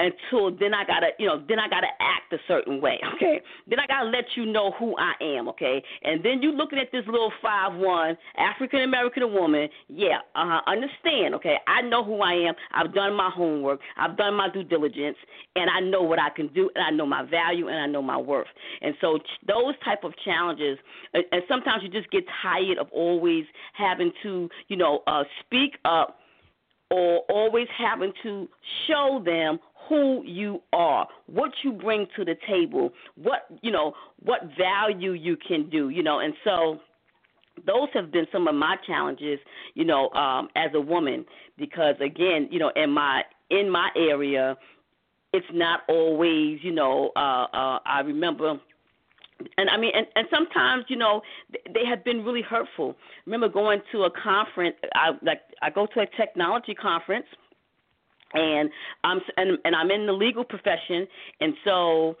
Until 0.00 0.56
then 0.56 0.72
I 0.72 0.84
gotta, 0.86 1.08
you 1.18 1.26
know, 1.26 1.42
then 1.46 1.58
I 1.58 1.68
gotta 1.68 1.88
act 2.00 2.32
a 2.32 2.38
certain 2.48 2.80
way, 2.80 2.98
okay? 3.16 3.40
Then 3.68 3.78
I 3.78 3.86
gotta 3.86 4.08
let 4.08 4.24
you 4.34 4.46
know 4.46 4.72
who 4.78 4.96
I 4.96 5.12
am, 5.20 5.46
okay? 5.50 5.82
And 6.02 6.24
then 6.24 6.40
you 6.40 6.52
looking 6.52 6.78
at 6.78 6.90
this 6.90 7.04
little 7.06 7.32
five 7.42 7.74
one 7.74 8.16
African 8.38 8.80
American 8.80 9.30
woman, 9.32 9.68
yeah, 9.88 10.20
uh 10.34 10.60
understand, 10.66 11.34
okay? 11.34 11.56
I 11.66 11.82
know 11.82 12.02
who 12.02 12.22
I 12.22 12.32
am. 12.32 12.54
I've 12.72 12.94
done 12.94 13.14
my 13.14 13.30
homework. 13.30 13.80
I've 13.98 14.16
done 14.16 14.34
my 14.34 14.48
due 14.48 14.64
diligence, 14.64 15.16
and 15.56 15.68
I 15.68 15.80
know 15.80 16.02
what 16.02 16.18
I 16.18 16.30
can 16.30 16.48
do, 16.48 16.70
and 16.74 16.82
I 16.82 16.90
know 16.90 17.06
my 17.06 17.22
value, 17.22 17.68
and 17.68 17.78
I 17.78 17.86
know 17.86 18.02
my 18.02 18.16
worth. 18.16 18.48
And 18.80 18.94
so 19.00 19.18
those 19.46 19.74
type 19.84 20.04
of 20.04 20.12
challenges, 20.24 20.78
and 21.12 21.42
sometimes 21.46 21.82
you 21.82 21.90
just 21.90 22.10
get 22.10 22.24
tired 22.42 22.78
of 22.78 22.88
always 22.92 23.44
having 23.74 24.12
to, 24.22 24.48
you 24.68 24.76
know, 24.76 25.02
uh, 25.06 25.24
speak 25.44 25.72
up 25.84 26.16
or 26.90 27.20
always 27.28 27.68
having 27.78 28.12
to 28.22 28.48
show 28.86 29.22
them 29.24 29.58
who 29.90 30.22
you 30.24 30.62
are, 30.72 31.06
what 31.26 31.50
you 31.64 31.72
bring 31.72 32.06
to 32.16 32.24
the 32.24 32.36
table, 32.48 32.92
what 33.16 33.46
you 33.60 33.72
know, 33.72 33.92
what 34.22 34.40
value 34.56 35.12
you 35.12 35.36
can 35.36 35.68
do, 35.68 35.90
you 35.90 36.02
know, 36.02 36.20
and 36.20 36.32
so 36.44 36.78
those 37.66 37.88
have 37.92 38.10
been 38.10 38.26
some 38.32 38.46
of 38.46 38.54
my 38.54 38.76
challenges, 38.86 39.40
you 39.74 39.84
know, 39.84 40.08
um, 40.10 40.48
as 40.54 40.70
a 40.74 40.80
woman, 40.80 41.26
because 41.58 41.96
again, 42.00 42.48
you 42.52 42.60
know, 42.60 42.70
in 42.76 42.90
my 42.90 43.22
in 43.50 43.68
my 43.68 43.90
area, 43.96 44.56
it's 45.32 45.46
not 45.52 45.80
always, 45.88 46.60
you 46.62 46.72
know, 46.72 47.10
uh, 47.16 47.46
uh, 47.52 47.78
I 47.84 48.00
remember 48.04 48.60
and 49.58 49.70
I 49.70 49.76
mean, 49.76 49.92
and, 49.94 50.06
and 50.14 50.26
sometimes 50.32 50.84
you 50.88 50.96
know 50.96 51.22
they 51.74 51.84
have 51.88 52.04
been 52.04 52.24
really 52.24 52.42
hurtful. 52.42 52.94
remember 53.26 53.48
going 53.48 53.80
to 53.90 54.04
a 54.04 54.10
conference. 54.10 54.76
I 54.94 55.10
like 55.22 55.40
I 55.62 55.70
go 55.70 55.86
to 55.94 56.00
a 56.00 56.06
technology 56.16 56.74
conference, 56.74 57.26
and 58.34 58.70
I'm 59.04 59.20
and, 59.36 59.58
and 59.64 59.74
I'm 59.74 59.90
in 59.90 60.06
the 60.06 60.12
legal 60.12 60.44
profession, 60.44 61.06
and 61.40 61.54
so 61.64 62.16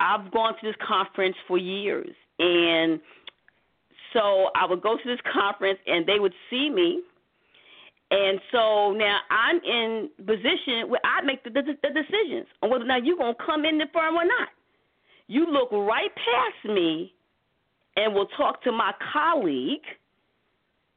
I've 0.00 0.30
gone 0.32 0.54
to 0.60 0.66
this 0.66 0.76
conference 0.86 1.36
for 1.46 1.58
years, 1.58 2.14
and 2.38 3.00
so 4.12 4.50
I 4.54 4.66
would 4.66 4.82
go 4.82 4.96
to 4.96 5.04
this 5.04 5.20
conference, 5.32 5.78
and 5.86 6.06
they 6.06 6.18
would 6.18 6.34
see 6.48 6.70
me. 6.70 7.02
And 8.12 8.40
so 8.50 8.92
now 8.92 9.20
I'm 9.30 9.60
in 9.62 10.10
position 10.26 10.88
where 10.88 11.00
I 11.04 11.22
make 11.22 11.44
the, 11.44 11.50
the, 11.50 11.62
the 11.62 11.90
decisions 11.90 12.48
on 12.60 12.70
whether 12.70 12.82
or 12.82 12.88
not 12.88 13.06
you're 13.06 13.16
gonna 13.16 13.34
come 13.46 13.64
in 13.64 13.78
the 13.78 13.86
firm 13.92 14.16
or 14.16 14.24
not. 14.24 14.48
You 15.28 15.46
look 15.46 15.70
right 15.70 16.10
past 16.16 16.74
me 16.74 17.14
and 17.96 18.12
will 18.12 18.26
talk 18.36 18.64
to 18.64 18.72
my 18.72 18.92
colleague 19.12 19.84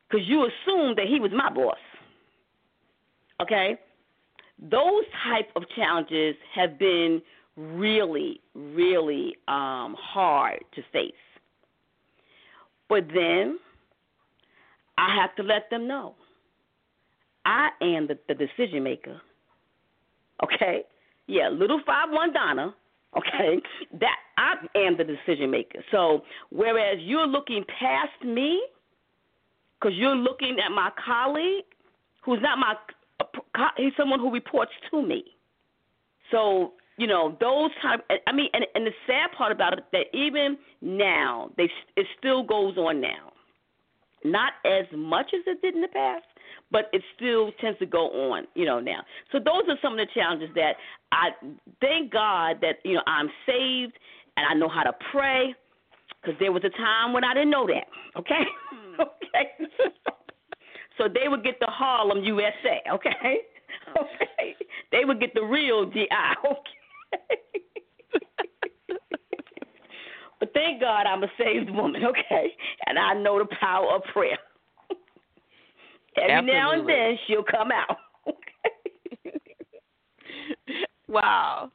because 0.10 0.28
you 0.28 0.42
assumed 0.42 0.98
that 0.98 1.06
he 1.08 1.20
was 1.20 1.32
my 1.32 1.52
boss. 1.52 1.78
Okay? 3.42 3.78
Those 4.70 5.04
type 5.30 5.50
of 5.56 5.64
challenges 5.76 6.36
have 6.54 6.80
been 6.80 7.22
really, 7.56 8.42
really 8.56 9.36
um, 9.48 9.96
hard 10.00 10.60
to 10.76 10.82
face. 10.92 11.12
But 12.90 13.06
then 13.14 13.60
I 14.98 15.16
have 15.16 15.36
to 15.36 15.44
let 15.44 15.70
them 15.70 15.88
know 15.88 16.16
I 17.46 17.70
am 17.82 18.08
the, 18.08 18.18
the 18.28 18.36
decision 18.36 18.84
maker. 18.84 19.20
Okay? 20.44 20.84
Yeah, 21.28 21.50
little 21.50 21.82
five 21.86 22.10
one 22.10 22.34
Donna 22.34 22.74
Okay, 23.16 23.62
that 24.00 24.16
I 24.38 24.56
am 24.76 24.98
the 24.98 25.04
decision 25.04 25.52
maker. 25.52 25.84
So 25.92 26.24
whereas 26.50 26.98
you're 27.02 27.28
looking 27.28 27.64
past 27.80 28.26
me, 28.26 28.62
because 29.80 29.96
you're 29.96 30.16
looking 30.16 30.58
at 30.64 30.72
my 30.72 30.90
colleague, 31.06 31.66
who's 32.24 32.40
not 32.42 32.58
my, 32.58 32.76
he's 33.78 33.94
someone 33.98 34.20
who 34.20 34.32
reports 34.32 34.72
to 34.92 35.02
me. 35.06 35.24
So 36.32 36.74
you 36.98 37.08
know 37.08 37.38
those 37.40 37.72
type. 37.82 38.02
I 38.28 38.32
mean, 38.32 38.50
and, 38.54 38.66
and 38.76 38.86
the 38.86 38.92
sad 39.08 39.32
part 39.38 39.52
about 39.52 39.74
it 39.74 39.86
that 39.92 40.06
even 40.14 40.58
now, 40.82 41.52
they 41.58 41.70
it 41.96 42.08
still 42.18 42.44
goes 42.44 42.78
on 42.78 43.02
now. 43.02 43.32
Not 44.26 44.54
as 44.66 44.86
much 44.96 45.32
as 45.34 45.42
it 45.48 45.62
did 45.62 45.76
in 45.76 45.82
the 45.82 45.90
past, 45.90 46.24
but 46.72 46.90
it 46.94 47.02
still 47.16 47.52
tends 47.60 47.78
to 47.80 47.86
go 47.86 48.32
on, 48.32 48.48
you 48.56 48.66
know, 48.66 48.80
now. 48.80 49.04
So 49.32 49.38
those 49.38 49.64
are 49.68 49.78
some 49.82 49.94
of 49.94 50.00
the 50.00 50.08
challenges 50.14 50.50
that 50.56 50.74
I 51.12 51.30
thank 51.82 52.12
God 52.12 52.58
that, 52.62 52.78
you 52.86 52.94
know, 52.94 53.04
I'm 53.06 53.30
saved 53.46 53.94
and 54.38 54.46
I 54.50 54.54
know 54.54 54.70
how 54.70 54.84
to 54.84 54.94
pray 55.12 55.54
because 56.22 56.40
there 56.40 56.52
was 56.52 56.64
a 56.64 56.70
time 56.70 57.14
when 57.14 57.24
I 57.24 57.34
didn't 57.34 57.52
know 57.52 57.68
that, 57.68 57.88
okay? 58.18 58.44
Hmm. 58.96 59.02
okay. 59.02 59.50
so 60.98 61.08
they 61.08 61.28
would 61.28 61.44
get 61.44 61.60
the 61.60 61.68
Harlem 61.68 62.24
USA, 62.24 62.82
okay? 62.92 63.40
Okay. 64.00 64.56
They 64.92 65.04
would 65.04 65.20
get 65.20 65.34
the 65.34 65.44
real 65.44 65.86
DI, 65.86 66.06
okay? 66.46 67.42
but 70.40 70.54
thank 70.54 70.80
God 70.80 71.06
I'm 71.06 71.24
a 71.24 71.28
saved 71.38 71.70
woman, 71.70 72.04
okay? 72.06 72.54
And 72.86 72.98
I 72.98 73.14
know 73.14 73.40
the 73.40 73.48
power 73.60 73.96
of 73.96 74.04
prayer. 74.14 74.38
Every 76.18 76.32
Absolutely. 76.32 76.54
now 76.54 76.72
and 76.72 76.88
then 76.88 77.18
she'll 77.28 77.44
come 77.44 77.72
out. 77.72 77.98
Okay? 78.28 79.38
Wow. 81.08 81.72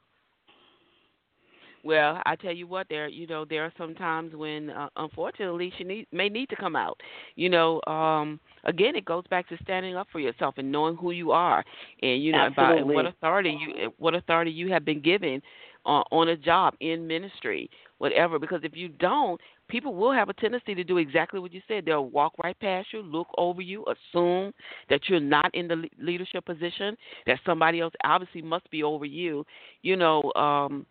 Well, 1.83 2.21
I 2.25 2.35
tell 2.35 2.51
you 2.53 2.67
what, 2.67 2.87
there 2.89 3.07
you 3.07 3.25
know 3.27 3.45
there 3.45 3.63
are 3.63 3.73
some 3.77 3.95
times 3.95 4.33
when 4.35 4.69
uh, 4.69 4.89
unfortunately 4.97 5.71
she 5.77 5.83
need, 5.83 6.07
may 6.11 6.29
need 6.29 6.49
to 6.49 6.55
come 6.55 6.75
out. 6.75 6.99
You 7.35 7.49
know, 7.49 7.81
um 7.87 8.39
again 8.65 8.95
it 8.95 9.05
goes 9.05 9.23
back 9.29 9.47
to 9.49 9.57
standing 9.63 9.95
up 9.95 10.07
for 10.11 10.19
yourself 10.19 10.55
and 10.57 10.71
knowing 10.71 10.95
who 10.97 11.11
you 11.11 11.31
are 11.31 11.63
and 12.01 12.23
you 12.23 12.33
know 12.33 12.45
Absolutely. 12.45 12.81
about 12.81 12.87
what 12.93 13.05
authority 13.05 13.57
you 13.59 13.91
what 13.97 14.13
authority 14.15 14.51
you 14.51 14.71
have 14.71 14.83
been 14.85 15.01
given 15.01 15.41
uh, 15.85 16.03
on 16.11 16.29
a 16.29 16.35
job 16.37 16.73
in 16.81 17.07
ministry, 17.07 17.69
whatever 17.99 18.37
because 18.39 18.61
if 18.63 18.75
you 18.75 18.89
don't, 18.89 19.39
people 19.69 19.93
will 19.95 20.11
have 20.11 20.29
a 20.29 20.33
tendency 20.33 20.73
to 20.75 20.83
do 20.83 20.97
exactly 20.97 21.39
what 21.39 21.53
you 21.53 21.61
said. 21.67 21.85
They'll 21.85 22.07
walk 22.09 22.33
right 22.43 22.59
past 22.59 22.87
you, 22.93 23.01
look 23.01 23.27
over 23.37 23.61
you, 23.61 23.85
assume 23.85 24.51
that 24.89 25.01
you're 25.07 25.19
not 25.19 25.53
in 25.55 25.67
the 25.67 25.85
leadership 25.99 26.45
position, 26.45 26.95
that 27.25 27.39
somebody 27.45 27.79
else 27.79 27.93
obviously 28.03 28.41
must 28.41 28.69
be 28.69 28.83
over 28.83 29.05
you, 29.05 29.45
you 29.81 29.95
know, 29.95 30.31
um 30.35 30.85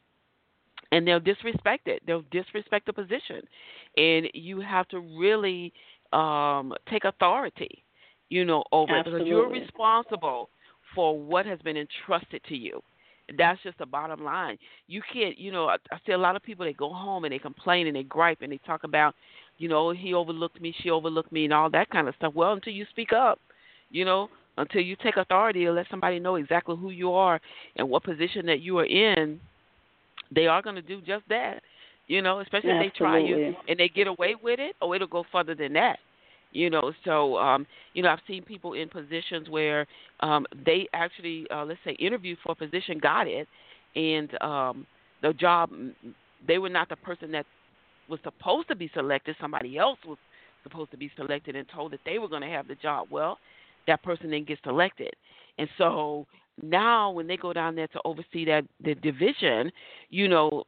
and 0.92 1.06
they'll 1.06 1.20
disrespect 1.20 1.88
it. 1.88 2.02
They'll 2.06 2.24
disrespect 2.30 2.86
the 2.86 2.92
position. 2.92 3.42
And 3.96 4.28
you 4.34 4.60
have 4.60 4.88
to 4.88 5.00
really 5.00 5.72
um 6.12 6.72
take 6.90 7.04
authority, 7.04 7.84
you 8.28 8.44
know, 8.44 8.64
over 8.72 8.96
Absolutely. 8.96 9.20
it 9.20 9.24
because 9.24 9.28
you're 9.28 9.50
responsible 9.50 10.48
for 10.94 11.18
what 11.18 11.44
has 11.46 11.58
been 11.60 11.76
entrusted 11.76 12.42
to 12.48 12.56
you 12.56 12.82
that's 13.36 13.62
just 13.62 13.78
the 13.78 13.86
bottom 13.86 14.24
line. 14.24 14.56
You 14.86 15.02
can't, 15.12 15.38
you 15.38 15.52
know, 15.52 15.66
I, 15.66 15.76
I 15.90 15.98
see 16.06 16.12
a 16.12 16.18
lot 16.18 16.36
of 16.36 16.42
people 16.42 16.64
they 16.64 16.72
go 16.72 16.92
home 16.92 17.24
and 17.24 17.32
they 17.32 17.38
complain 17.38 17.86
and 17.86 17.96
they 17.96 18.04
gripe 18.04 18.38
and 18.40 18.52
they 18.52 18.60
talk 18.64 18.84
about, 18.84 19.14
you 19.58 19.68
know, 19.68 19.90
he 19.90 20.14
overlooked 20.14 20.60
me, 20.60 20.74
she 20.82 20.90
overlooked 20.90 21.32
me, 21.32 21.44
and 21.44 21.52
all 21.52 21.70
that 21.70 21.90
kind 21.90 22.08
of 22.08 22.14
stuff. 22.14 22.32
Well, 22.34 22.52
until 22.52 22.72
you 22.72 22.86
speak 22.90 23.12
up, 23.12 23.38
you 23.90 24.04
know, 24.04 24.28
until 24.56 24.80
you 24.80 24.96
take 25.02 25.16
authority 25.16 25.66
and 25.66 25.74
let 25.74 25.86
somebody 25.90 26.18
know 26.18 26.36
exactly 26.36 26.76
who 26.76 26.90
you 26.90 27.12
are 27.12 27.40
and 27.76 27.88
what 27.88 28.04
position 28.04 28.46
that 28.46 28.60
you 28.60 28.78
are 28.78 28.86
in, 28.86 29.40
they 30.34 30.46
are 30.46 30.62
going 30.62 30.76
to 30.76 30.82
do 30.82 31.00
just 31.00 31.24
that. 31.28 31.62
You 32.06 32.22
know, 32.22 32.40
especially 32.40 32.70
if 32.70 32.92
they 32.92 32.98
try 32.98 33.18
you 33.18 33.54
and 33.68 33.78
they 33.78 33.88
get 33.88 34.06
away 34.06 34.34
with 34.42 34.58
it, 34.58 34.74
or 34.80 34.94
it'll 34.96 35.06
go 35.06 35.24
further 35.30 35.54
than 35.54 35.74
that 35.74 35.98
you 36.52 36.70
know. 36.70 36.92
So 37.04 37.36
um 37.36 37.66
you 37.94 38.02
know 38.02 38.08
i've 38.08 38.20
seen 38.26 38.42
people 38.42 38.72
in 38.72 38.88
positions 38.88 39.48
where 39.48 39.86
um 40.20 40.46
they 40.64 40.88
actually 40.92 41.46
uh 41.50 41.64
let's 41.64 41.80
say 41.84 41.92
interviewed 41.92 42.38
for 42.42 42.52
a 42.52 42.54
position 42.54 42.98
got 42.98 43.26
it 43.26 43.46
and 43.94 44.30
um 44.42 44.86
the 45.22 45.32
job 45.32 45.70
they 46.46 46.58
were 46.58 46.68
not 46.68 46.88
the 46.88 46.96
person 46.96 47.30
that 47.32 47.46
was 48.08 48.20
supposed 48.22 48.68
to 48.68 48.76
be 48.76 48.90
selected 48.94 49.36
somebody 49.40 49.76
else 49.76 49.98
was 50.06 50.18
supposed 50.62 50.90
to 50.90 50.96
be 50.96 51.10
selected 51.16 51.56
and 51.56 51.66
told 51.74 51.92
that 51.92 52.00
they 52.04 52.18
were 52.18 52.28
going 52.28 52.42
to 52.42 52.48
have 52.48 52.68
the 52.68 52.74
job. 52.76 53.08
Well 53.10 53.38
that 53.86 54.02
person 54.02 54.30
then 54.30 54.44
gets 54.44 54.60
selected. 54.64 55.14
And 55.58 55.68
so 55.78 56.26
now 56.62 57.10
when 57.10 57.26
they 57.26 57.36
go 57.36 57.52
down 57.52 57.74
there 57.74 57.88
to 57.88 58.00
oversee 58.04 58.44
that 58.44 58.64
the 58.82 58.94
division 58.96 59.70
you 60.10 60.28
know 60.28 60.64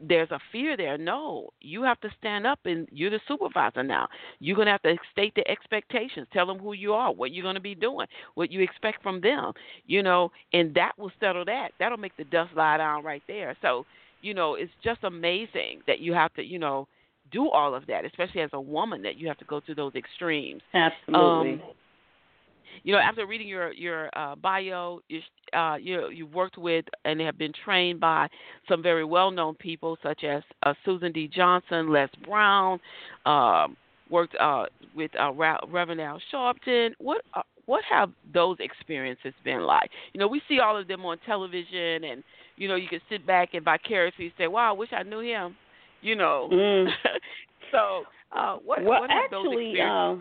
there's 0.00 0.30
a 0.30 0.40
fear 0.52 0.76
there. 0.76 0.98
No, 0.98 1.50
you 1.60 1.82
have 1.82 2.00
to 2.00 2.10
stand 2.18 2.46
up 2.46 2.58
and 2.64 2.88
you're 2.90 3.10
the 3.10 3.20
supervisor 3.26 3.82
now. 3.82 4.08
You're 4.38 4.56
going 4.56 4.66
to 4.66 4.72
have 4.72 4.82
to 4.82 4.96
state 5.12 5.34
the 5.34 5.48
expectations, 5.48 6.26
tell 6.32 6.46
them 6.46 6.58
who 6.58 6.72
you 6.72 6.92
are, 6.92 7.12
what 7.12 7.32
you're 7.32 7.42
going 7.42 7.54
to 7.54 7.60
be 7.60 7.74
doing, 7.74 8.06
what 8.34 8.50
you 8.50 8.60
expect 8.60 9.02
from 9.02 9.20
them, 9.20 9.52
you 9.86 10.02
know, 10.02 10.30
and 10.52 10.74
that 10.74 10.92
will 10.98 11.12
settle 11.20 11.44
that. 11.46 11.70
That'll 11.78 11.98
make 11.98 12.16
the 12.16 12.24
dust 12.24 12.50
lie 12.56 12.76
down 12.76 13.04
right 13.04 13.22
there. 13.26 13.56
So, 13.62 13.86
you 14.22 14.34
know, 14.34 14.54
it's 14.54 14.72
just 14.82 15.04
amazing 15.04 15.82
that 15.86 16.00
you 16.00 16.12
have 16.12 16.34
to, 16.34 16.42
you 16.42 16.58
know, 16.58 16.88
do 17.30 17.48
all 17.48 17.74
of 17.74 17.86
that, 17.86 18.04
especially 18.04 18.42
as 18.42 18.50
a 18.52 18.60
woman 18.60 19.02
that 19.02 19.16
you 19.16 19.28
have 19.28 19.38
to 19.38 19.44
go 19.46 19.60
through 19.60 19.76
those 19.76 19.94
extremes. 19.94 20.62
Absolutely. 20.72 21.52
Um, 21.54 21.62
you 22.82 22.92
know, 22.92 22.98
after 22.98 23.26
reading 23.26 23.48
your 23.48 23.72
your 23.72 24.10
uh, 24.16 24.34
bio, 24.36 25.00
you 25.08 25.20
uh, 25.52 25.76
you 25.76 26.10
you've 26.10 26.34
worked 26.34 26.58
with 26.58 26.84
and 27.04 27.20
have 27.20 27.38
been 27.38 27.52
trained 27.64 28.00
by 28.00 28.28
some 28.68 28.82
very 28.82 29.04
well 29.04 29.30
known 29.30 29.54
people 29.54 29.96
such 30.02 30.24
as 30.24 30.42
uh, 30.64 30.74
Suzan 30.86 31.12
D. 31.14 31.28
Johnson, 31.28 31.90
Les 31.90 32.08
Brown, 32.26 32.80
um, 33.26 33.76
worked 34.10 34.34
uh, 34.40 34.64
with 34.94 35.10
uh, 35.18 35.32
Reverend 35.32 36.00
Al 36.00 36.20
Sharpton. 36.32 36.90
What 36.98 37.22
uh, 37.34 37.42
what 37.66 37.82
have 37.88 38.10
those 38.32 38.56
experiences 38.60 39.32
been 39.44 39.62
like? 39.62 39.90
You 40.12 40.20
know, 40.20 40.28
we 40.28 40.42
see 40.48 40.60
all 40.60 40.76
of 40.76 40.88
them 40.88 41.04
on 41.04 41.18
television, 41.26 42.04
and 42.04 42.22
you 42.56 42.68
know, 42.68 42.76
you 42.76 42.88
can 42.88 43.00
sit 43.08 43.26
back 43.26 43.54
and 43.54 43.64
vicariously 43.64 44.32
say, 44.36 44.46
"Wow, 44.46 44.70
I 44.70 44.72
wish 44.76 44.90
I 44.92 45.02
knew 45.02 45.20
him." 45.20 45.56
You 46.02 46.16
know, 46.16 46.50
mm. 46.52 46.88
so 47.72 48.02
uh, 48.32 48.56
what? 48.56 48.82
Well, 48.82 49.00
what 49.00 49.10
actually, 49.10 49.80
uh, 49.80 50.16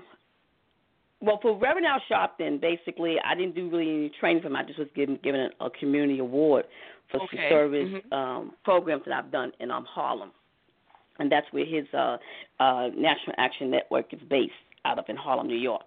well, 1.24 1.40
for 1.42 1.58
Reverend 1.58 1.88
Al 1.88 2.02
Sharpton, 2.12 2.60
basically, 2.60 3.16
I 3.26 3.34
didn't 3.34 3.56
do 3.56 3.70
really 3.70 3.90
any 3.90 4.12
training 4.20 4.42
for 4.42 4.50
him. 4.50 4.58
I 4.58 4.64
just 4.64 4.78
was 4.78 4.90
given 4.94 5.18
given 5.24 5.50
a, 5.62 5.70
community 5.70 6.20
award 6.20 6.66
for 7.10 7.22
okay. 7.22 7.28
some 7.32 7.40
service 7.50 7.88
mm-hmm. 7.88 8.14
um, 8.14 8.52
programs 8.66 9.04
that 9.06 9.14
I've 9.14 9.32
done 9.32 9.54
in 9.62 9.72
um, 9.72 9.86
Harlem, 9.86 10.32
and 11.20 11.32
that's 11.32 11.48
where 11.52 11.66
his 11.66 11.86
uh, 11.94 12.18
uh, 12.60 12.90
National 12.90 13.36
Action 13.38 13.72
Network 13.72 14.14
is 14.14 14.20
based 14.30 14.52
out 14.84 15.00
of 15.00 15.06
in 15.08 15.16
Harlem, 15.16 15.48
New 15.48 15.56
York. 15.56 15.86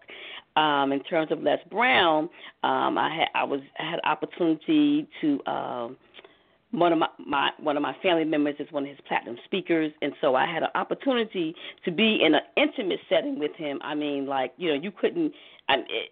Um, 0.56 0.90
in 0.90 1.02
terms 1.02 1.30
of 1.30 1.42
Les 1.42 1.58
Brown, 1.70 2.30
um, 2.64 2.96
I 2.96 3.14
had 3.14 3.28
I 3.34 3.44
was 3.44 3.60
I 3.78 3.90
had 3.90 4.00
opportunity 4.04 5.06
to. 5.20 5.40
Uh, 5.46 5.88
one 6.72 6.92
of 6.92 6.98
my, 6.98 7.08
my 7.24 7.50
one 7.60 7.76
of 7.76 7.82
my 7.82 7.94
family 8.02 8.24
members 8.24 8.56
is 8.58 8.70
one 8.70 8.82
of 8.84 8.88
his 8.88 8.98
platinum 9.06 9.36
speakers, 9.44 9.92
and 10.02 10.12
so 10.20 10.34
I 10.34 10.46
had 10.46 10.62
an 10.62 10.70
opportunity 10.74 11.54
to 11.84 11.90
be 11.90 12.20
in 12.22 12.34
an 12.34 12.42
intimate 12.56 13.00
setting 13.08 13.38
with 13.38 13.54
him. 13.56 13.78
I 13.82 13.94
mean, 13.94 14.26
like 14.26 14.52
you 14.56 14.68
know, 14.68 14.80
you 14.80 14.90
couldn't. 14.90 15.32
I, 15.68 15.74
it, 15.74 16.10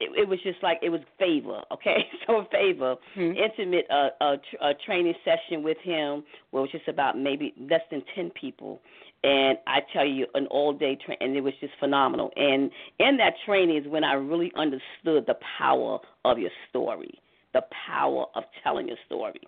it, 0.00 0.10
it 0.20 0.28
was 0.28 0.40
just 0.42 0.62
like 0.62 0.78
it 0.82 0.88
was 0.88 1.00
favor, 1.18 1.62
okay? 1.72 2.06
So 2.26 2.36
a 2.38 2.44
favor, 2.46 2.96
mm-hmm. 3.16 3.36
intimate 3.36 3.86
uh, 3.90 4.08
a, 4.20 4.36
a 4.62 4.74
training 4.86 5.14
session 5.24 5.62
with 5.62 5.78
him, 5.82 6.24
where 6.50 6.60
it 6.60 6.62
was 6.62 6.70
just 6.72 6.88
about 6.88 7.18
maybe 7.18 7.54
less 7.70 7.82
than 7.90 8.02
ten 8.14 8.30
people, 8.30 8.80
and 9.22 9.58
I 9.66 9.80
tell 9.92 10.06
you, 10.06 10.26
an 10.34 10.46
all 10.46 10.72
day 10.72 10.96
train, 10.96 11.18
and 11.20 11.36
it 11.36 11.42
was 11.42 11.54
just 11.60 11.74
phenomenal. 11.78 12.30
And 12.36 12.70
in 12.98 13.18
that 13.18 13.34
training 13.44 13.76
is 13.76 13.86
when 13.86 14.04
I 14.04 14.14
really 14.14 14.50
understood 14.56 15.26
the 15.26 15.36
power 15.58 15.98
of 16.24 16.38
your 16.38 16.50
story, 16.70 17.20
the 17.52 17.62
power 17.86 18.24
of 18.34 18.44
telling 18.64 18.88
your 18.88 18.96
story 19.06 19.40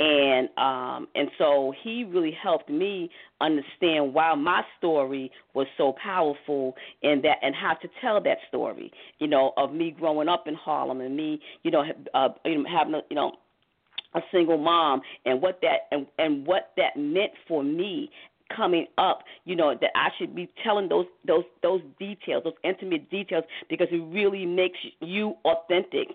and 0.00 0.48
um 0.56 1.06
and 1.14 1.30
so 1.36 1.74
he 1.84 2.04
really 2.04 2.36
helped 2.42 2.70
me 2.70 3.10
understand 3.40 4.14
why 4.14 4.34
my 4.34 4.62
story 4.78 5.30
was 5.52 5.66
so 5.76 5.94
powerful 6.02 6.74
and 7.02 7.22
that 7.22 7.36
and 7.42 7.54
how 7.54 7.74
to 7.74 7.88
tell 8.00 8.20
that 8.20 8.38
story 8.48 8.90
you 9.18 9.28
know 9.28 9.52
of 9.58 9.72
me 9.74 9.90
growing 9.90 10.28
up 10.28 10.48
in 10.48 10.54
Harlem 10.54 11.02
and 11.02 11.14
me 11.14 11.38
you 11.62 11.70
know 11.70 11.84
uh, 12.14 12.28
having 12.44 12.94
a, 12.94 13.00
you 13.10 13.16
know 13.16 13.32
a 14.14 14.20
single 14.32 14.58
mom 14.58 15.02
and 15.26 15.40
what 15.42 15.60
that 15.60 15.80
and 15.92 16.06
and 16.18 16.46
what 16.46 16.72
that 16.78 16.96
meant 16.96 17.32
for 17.46 17.62
me 17.62 18.10
coming 18.56 18.86
up, 18.98 19.20
you 19.44 19.54
know, 19.54 19.76
that 19.80 19.90
I 19.94 20.08
should 20.18 20.34
be 20.34 20.48
telling 20.64 20.88
those 20.88 21.06
those 21.24 21.44
those 21.62 21.80
details, 22.00 22.42
those 22.42 22.54
intimate 22.64 23.08
details 23.08 23.44
because 23.68 23.86
it 23.92 24.02
really 24.12 24.44
makes 24.44 24.78
you 25.00 25.34
authentic 25.44 26.08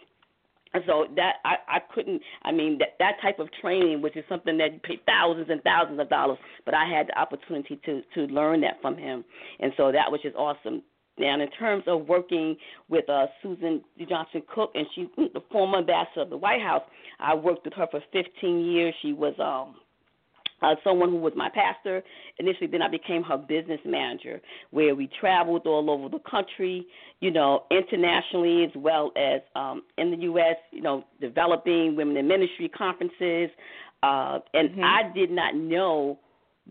so 0.86 1.08
that 1.15 1.36
I, 1.45 1.56
I 1.67 1.80
couldn't 1.93 2.21
I 2.43 2.51
mean 2.51 2.78
that 2.80 2.95
that 2.99 3.15
type 3.21 3.39
of 3.39 3.49
training 3.62 4.01
which 4.01 4.15
is 4.15 4.23
something 4.28 4.58
that 4.58 4.73
you 4.73 4.80
pay 4.80 4.99
thousands 5.06 5.47
and 5.49 5.62
thousands 5.63 5.99
of 5.99 6.10
dollars 6.10 6.38
but 6.65 6.73
I 6.73 6.86
had 6.86 7.08
the 7.08 7.19
opportunity 7.19 7.80
to 7.86 8.01
to 8.15 8.21
learn 8.34 8.62
that 8.62 8.82
from 8.82 8.97
him 8.97 9.23
and 9.60 9.71
so 9.78 9.91
that 9.91 10.12
was 10.12 10.21
just 10.21 10.36
awesome. 10.36 10.82
Now 11.17 11.39
in 11.39 11.49
terms 11.51 11.84
of 11.88 12.08
working 12.08 12.58
with 12.89 13.10
uh 13.10 13.28
Suzan 13.43 13.82
Johnson 14.10 14.43
Cook 14.54 14.71
and 14.75 14.86
she's 14.93 15.08
the 15.17 15.41
former 15.51 15.80
ambassador 15.80 16.21
of 16.21 16.30
the 16.30 16.38
White 16.38 16.62
House, 16.62 16.84
I 17.19 17.36
worked 17.36 17.65
with 17.65 17.73
her 17.75 17.88
for 17.89 18.01
15 18.12 18.65
years. 18.65 18.93
She 19.01 19.13
was 19.13 19.34
um 19.39 19.75
uh, 20.65 20.75
someone 20.84 21.10
who 21.10 21.17
was 21.17 21.34
my 21.36 21.49
pastor 21.49 22.04
initially. 22.39 22.67
Then 22.67 22.82
I 22.82 22.88
became 22.88 23.23
her 23.23 23.38
business 23.38 23.80
manager, 23.86 24.41
where 24.71 24.95
we 24.95 25.10
traveled 25.19 25.65
all 25.65 25.89
over 25.89 26.10
the 26.10 26.19
country, 26.30 26.86
you 27.19 27.32
know, 27.32 27.63
internationally 27.71 28.63
as 28.63 28.71
well 28.75 29.12
as 29.15 29.41
um, 29.56 29.84
in 29.97 30.12
the 30.12 30.17
U.S. 30.17 30.56
You 30.71 30.82
know, 30.82 31.06
developing 31.21 31.95
women 31.95 32.17
in 32.17 32.28
ministry 32.28 32.69
conferences, 32.69 33.49
uh, 34.04 34.39
and 34.54 34.69
mm-hmm. 34.69 34.84
I 34.84 35.12
did 35.13 35.32
not 35.32 35.56
know 35.56 36.19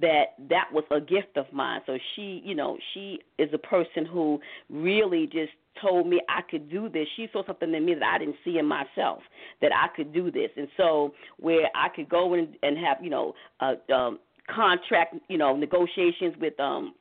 that 0.00 0.34
that 0.48 0.68
was 0.72 0.84
a 0.90 1.00
gift 1.00 1.36
of 1.36 1.46
mine. 1.52 1.80
So 1.86 1.98
she, 2.14 2.42
you 2.44 2.54
know, 2.54 2.78
she 2.92 3.20
is 3.38 3.48
a 3.52 3.58
person 3.58 4.04
who 4.04 4.40
really 4.68 5.26
just 5.26 5.52
told 5.80 6.06
me 6.06 6.20
I 6.28 6.42
could 6.42 6.70
do 6.70 6.88
this. 6.88 7.06
She 7.16 7.28
saw 7.32 7.44
something 7.46 7.72
in 7.72 7.84
me 7.84 7.94
that 7.94 8.14
I 8.14 8.18
didn't 8.18 8.36
see 8.44 8.58
in 8.58 8.66
myself 8.66 9.20
that 9.60 9.72
I 9.72 9.88
could 9.94 10.12
do 10.12 10.30
this, 10.30 10.50
and 10.56 10.68
so 10.76 11.14
where 11.38 11.68
I 11.74 11.88
could 11.88 12.08
go 12.08 12.34
in 12.34 12.54
and 12.62 12.76
have 12.78 12.98
you 13.02 13.10
know 13.10 13.34
uh, 13.60 13.74
um, 13.92 14.18
contract 14.52 15.14
you 15.28 15.38
know 15.38 15.56
negotiations 15.56 16.34
with 16.40 16.58
um 16.60 16.94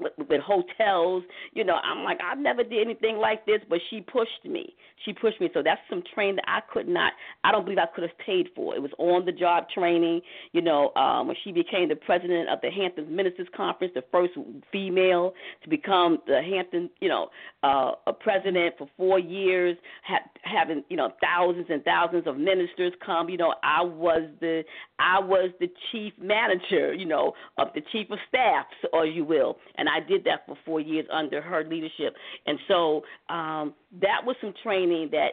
with, 0.00 0.12
with 0.28 0.40
hotels. 0.40 1.22
You 1.52 1.64
know, 1.64 1.74
I'm 1.74 2.04
like, 2.04 2.18
I 2.24 2.34
never 2.34 2.62
did 2.64 2.84
anything 2.84 3.18
like 3.18 3.46
this, 3.46 3.60
but 3.68 3.78
she 3.90 4.00
pushed 4.00 4.44
me. 4.44 4.74
She 5.04 5.12
pushed 5.12 5.40
me. 5.40 5.50
So 5.54 5.62
that's 5.62 5.80
some 5.88 6.02
training 6.14 6.36
that 6.36 6.44
I 6.48 6.60
could 6.72 6.88
not, 6.88 7.12
I 7.44 7.52
don't 7.52 7.64
believe 7.64 7.78
I 7.78 7.86
could 7.94 8.02
have 8.02 8.18
paid 8.18 8.48
for. 8.54 8.74
It 8.74 8.82
was 8.82 8.90
on 8.98 9.24
the 9.24 9.32
job 9.32 9.68
training. 9.70 10.20
You 10.52 10.62
know, 10.62 10.92
um, 10.94 11.26
when 11.26 11.36
she 11.44 11.52
became 11.52 11.88
the 11.88 11.96
president 11.96 12.48
of 12.48 12.60
the 12.62 12.70
Hampton 12.70 13.14
Ministers 13.14 13.48
Conference, 13.56 13.92
the 13.94 14.04
first 14.10 14.32
female 14.72 15.34
to 15.62 15.68
become 15.68 16.18
the 16.26 16.42
Hampton, 16.42 16.90
you 17.00 17.08
know, 17.08 17.28
uh, 17.62 17.92
a 18.06 18.12
president 18.12 18.74
for 18.78 18.88
four 18.96 19.18
years, 19.18 19.76
ha- 20.04 20.28
having, 20.42 20.84
you 20.88 20.96
know, 20.96 21.12
thousands 21.22 21.66
and 21.68 21.84
thousands 21.84 22.26
of 22.26 22.36
ministers 22.36 22.92
come. 23.04 23.28
You 23.28 23.36
know, 23.36 23.54
I 23.62 23.82
was 23.82 24.22
the, 24.40 24.64
I 24.98 25.18
was 25.18 25.50
the 25.60 25.70
chief 25.90 26.12
manager, 26.20 26.92
you 26.92 27.06
know, 27.06 27.32
of 27.58 27.68
the 27.74 27.82
chief 27.92 28.10
of 28.10 28.18
staff, 28.28 28.66
or 28.92 29.06
you 29.06 29.24
will, 29.24 29.56
and 29.76 29.88
I 29.90 30.06
did 30.06 30.24
that 30.24 30.46
for 30.46 30.56
four 30.64 30.80
years 30.80 31.06
under 31.12 31.40
her 31.40 31.64
leadership. 31.64 32.14
And 32.46 32.58
so 32.68 33.02
um, 33.28 33.74
that 34.00 34.24
was 34.24 34.36
some 34.40 34.54
training 34.62 35.10
that 35.12 35.30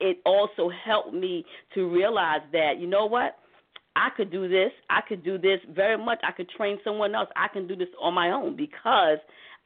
it 0.00 0.18
also 0.24 0.70
helped 0.84 1.14
me 1.14 1.44
to 1.74 1.88
realize 1.88 2.42
that, 2.52 2.74
you 2.78 2.86
know 2.86 3.06
what? 3.06 3.36
I 3.96 4.10
could 4.16 4.30
do 4.30 4.48
this. 4.48 4.70
I 4.88 5.00
could 5.08 5.24
do 5.24 5.38
this 5.38 5.58
very 5.74 5.98
much. 5.98 6.20
I 6.22 6.30
could 6.30 6.48
train 6.50 6.78
someone 6.84 7.14
else. 7.14 7.28
I 7.34 7.48
can 7.52 7.66
do 7.66 7.74
this 7.74 7.88
on 8.00 8.14
my 8.14 8.30
own 8.30 8.56
because 8.56 9.18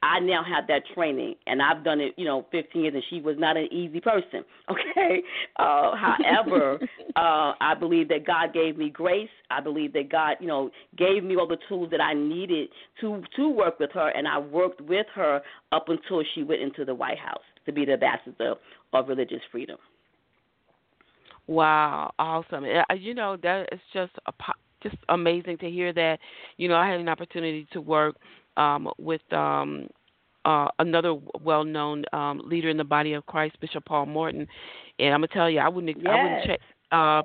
I 0.02 0.18
now 0.18 0.42
have 0.42 0.66
that 0.66 0.82
training, 0.94 1.36
and 1.46 1.62
I've 1.62 1.84
done 1.84 2.00
it, 2.00 2.14
you 2.16 2.24
know, 2.24 2.44
15 2.50 2.82
years, 2.82 2.94
and 2.94 3.04
she 3.08 3.20
was 3.20 3.36
not 3.38 3.56
an 3.56 3.68
easy 3.72 4.00
person. 4.00 4.44
Okay. 4.70 5.22
Uh, 5.58 5.92
however, 5.96 6.78
uh, 7.16 7.52
I 7.60 7.74
believe 7.78 8.08
that 8.08 8.26
God 8.26 8.54
gave 8.54 8.78
me 8.78 8.88
grace. 8.88 9.28
I 9.50 9.60
believe 9.60 9.92
that 9.92 10.10
God, 10.10 10.36
you 10.40 10.46
know, 10.46 10.70
gave 10.96 11.24
me 11.24 11.36
all 11.36 11.46
the 11.46 11.58
tools 11.68 11.90
that 11.90 12.00
I 12.00 12.14
needed 12.14 12.68
to 13.00 13.22
to 13.36 13.48
work 13.48 13.78
with 13.78 13.90
her, 13.92 14.08
and 14.08 14.26
I 14.26 14.38
worked 14.38 14.80
with 14.80 15.06
her 15.14 15.42
up 15.72 15.88
until 15.88 16.22
she 16.34 16.42
went 16.42 16.62
into 16.62 16.84
the 16.84 16.94
White 16.94 17.18
House 17.18 17.42
to 17.66 17.72
be 17.72 17.84
the 17.84 17.94
ambassador 17.94 18.54
of 18.92 19.08
religious 19.08 19.40
freedom. 19.50 19.76
Wow, 21.46 22.12
awesome! 22.18 22.64
You 22.64 23.14
know 23.14 23.36
that 23.42 23.68
it's 23.72 23.82
just 23.92 24.12
a 24.26 24.32
just 24.82 24.96
amazing 25.08 25.58
to 25.58 25.70
hear 25.70 25.92
that. 25.92 26.18
You 26.56 26.68
know, 26.68 26.76
I 26.76 26.88
had 26.88 27.00
an 27.00 27.08
opportunity 27.08 27.66
to 27.72 27.80
work 27.80 28.16
um, 28.56 28.88
with 28.98 29.20
um, 29.32 29.86
uh, 30.44 30.68
another 30.78 31.14
well-known 31.42 32.04
um, 32.12 32.42
leader 32.44 32.68
in 32.68 32.76
the 32.76 32.84
body 32.84 33.12
of 33.12 33.24
Christ, 33.26 33.56
Bishop 33.60 33.84
Paul 33.84 34.06
Morton, 34.06 34.46
and 34.98 35.14
I'm 35.14 35.20
gonna 35.20 35.28
tell 35.28 35.50
you, 35.50 35.60
I 35.60 35.68
wouldn't, 35.68 35.96
yes. 35.96 36.06
I 36.08 36.22
wouldn't 36.22 36.44
tra- 36.44 36.98
uh, 36.98 37.22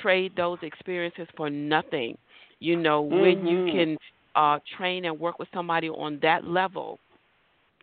trade 0.00 0.32
those 0.36 0.58
experiences 0.62 1.26
for 1.36 1.50
nothing. 1.50 2.16
You 2.60 2.76
know, 2.76 3.02
mm-hmm. 3.02 3.20
when 3.20 3.46
you 3.46 3.58
mm-hmm. 3.58 3.76
can 3.76 3.98
uh, 4.36 4.58
train 4.76 5.04
and 5.06 5.18
work 5.18 5.38
with 5.38 5.48
somebody 5.52 5.88
on 5.88 6.18
that 6.22 6.44
level, 6.44 6.98